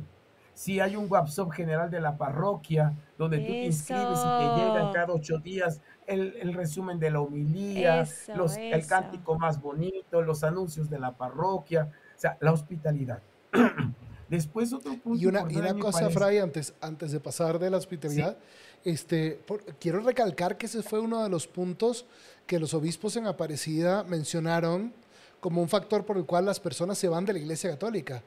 si 0.55 0.79
hay 0.79 0.95
un 0.95 1.11
WhatsApp 1.11 1.51
general 1.51 1.91
de 1.91 2.01
la 2.01 2.17
parroquia 2.17 2.93
donde 3.19 3.39
tú 3.39 3.47
te 3.47 3.65
inscribes 3.65 4.21
y 4.21 4.39
te 4.39 4.57
llegan 4.57 4.93
cada 4.93 5.13
ocho 5.13 5.39
días 5.39 5.81
el, 6.07 6.55
resumen 6.55 7.01
de 7.01 7.11
la 7.11 7.21
homilía, 7.21 8.07
los, 8.37 8.57
el 8.57 8.87
cántico 8.87 9.37
más 9.37 9.61
bonito, 9.61 10.23
los 10.23 10.45
anuncios 10.45 10.89
de 10.89 11.01
la 11.01 11.11
parroquia, 11.11 11.91
o 12.17 12.21
sea, 12.21 12.37
la 12.41 12.53
hospitalidad. 12.53 13.21
Después 14.31 14.73
otro 14.73 14.97
punto. 14.97 15.21
Y 15.21 15.27
una, 15.27 15.45
y 15.51 15.57
una 15.57 15.75
cosa, 15.75 16.09
Fray, 16.09 16.39
antes, 16.39 16.73
antes 16.81 17.11
de 17.11 17.19
pasar 17.19 17.59
de 17.59 17.69
la 17.69 17.77
hospitalidad, 17.77 18.39
este, 18.85 19.41
quiero 19.81 20.01
recalcar 20.01 20.57
que 20.57 20.67
ese 20.67 20.83
fue 20.83 21.01
uno 21.01 21.23
de 21.23 21.29
los 21.29 21.47
puntos 21.47 22.07
que 22.47 22.61
los 22.61 22.73
obispos 22.73 23.17
en 23.17 23.27
Aparecida 23.27 24.05
mencionaron 24.05 24.95
como 25.41 25.61
un 25.63 25.69
factor 25.69 26.05
por 26.05 26.17
el 26.17 26.27
cual 26.27 26.45
las 26.45 26.61
personas 26.61 26.97
se 26.97 27.09
van 27.09 27.25
de 27.25 27.33
la 27.33 27.39
iglesia 27.41 27.71
católica. 27.71 28.23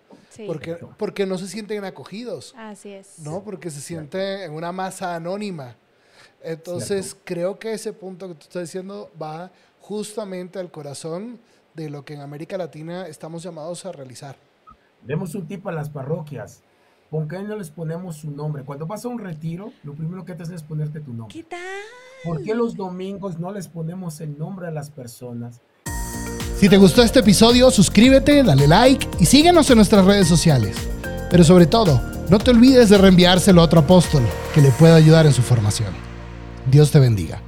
Porque, 0.45 0.77
porque 0.97 1.25
no 1.25 1.37
se 1.37 1.47
sienten 1.47 1.85
acogidos. 1.85 2.53
Así 2.57 2.91
es. 2.91 3.19
¿No? 3.19 3.43
Porque 3.43 3.69
se 3.71 3.79
sienten 3.79 4.41
en 4.41 4.51
una 4.51 4.71
masa 4.71 5.15
anónima. 5.15 5.75
Entonces, 6.41 7.15
creo 7.23 7.57
que 7.57 7.73
ese 7.73 7.93
punto 7.93 8.27
que 8.27 8.33
tú 8.33 8.41
estás 8.41 8.63
diciendo 8.63 9.09
va 9.21 9.51
justamente 9.79 10.59
al 10.59 10.69
corazón 10.69 11.39
de 11.73 11.89
lo 11.89 12.03
que 12.03 12.15
en 12.15 12.21
América 12.21 12.57
Latina 12.57 13.07
estamos 13.07 13.43
llamados 13.43 13.85
a 13.85 13.91
realizar. 13.91 14.35
Demos 15.05 15.35
un 15.35 15.45
tip 15.47 15.67
a 15.67 15.71
las 15.71 15.89
parroquias. 15.89 16.63
¿Por 17.09 17.27
qué 17.27 17.43
no 17.43 17.57
les 17.57 17.69
ponemos 17.69 18.17
su 18.17 18.31
nombre? 18.31 18.63
Cuando 18.63 18.87
vas 18.87 19.03
a 19.03 19.09
un 19.09 19.19
retiro, 19.19 19.71
lo 19.83 19.93
primero 19.93 20.23
que 20.23 20.33
te 20.33 20.43
haces 20.43 20.55
es 20.55 20.63
ponerte 20.63 21.01
tu 21.01 21.13
nombre. 21.13 21.33
¿Qué 21.33 21.43
tal? 21.43 21.59
¿Por 22.23 22.41
qué 22.41 22.55
los 22.55 22.75
domingos 22.75 23.37
no 23.37 23.51
les 23.51 23.67
ponemos 23.67 24.21
el 24.21 24.37
nombre 24.37 24.67
a 24.67 24.71
las 24.71 24.89
personas? 24.89 25.61
Si 26.55 26.69
te 26.69 26.77
gustó 26.77 27.03
este 27.03 27.19
episodio, 27.19 27.69
suscríbete, 27.69 28.43
dale 28.43 28.67
like 28.67 29.07
y 29.19 29.25
síguenos 29.25 29.69
en 29.69 29.75
nuestras 29.75 30.05
redes 30.05 30.27
sociales. 30.27 30.77
Pero 31.29 31.43
sobre 31.43 31.65
todo, 31.65 32.01
no 32.29 32.39
te 32.39 32.51
olvides 32.51 32.89
de 32.89 32.97
reenviárselo 32.97 33.61
a 33.61 33.65
otro 33.65 33.81
apóstol 33.81 34.23
que 34.55 34.61
le 34.61 34.71
pueda 34.71 34.95
ayudar 34.95 35.25
en 35.25 35.33
su 35.33 35.41
formación. 35.41 35.93
Dios 36.71 36.91
te 36.91 36.99
bendiga. 36.99 37.41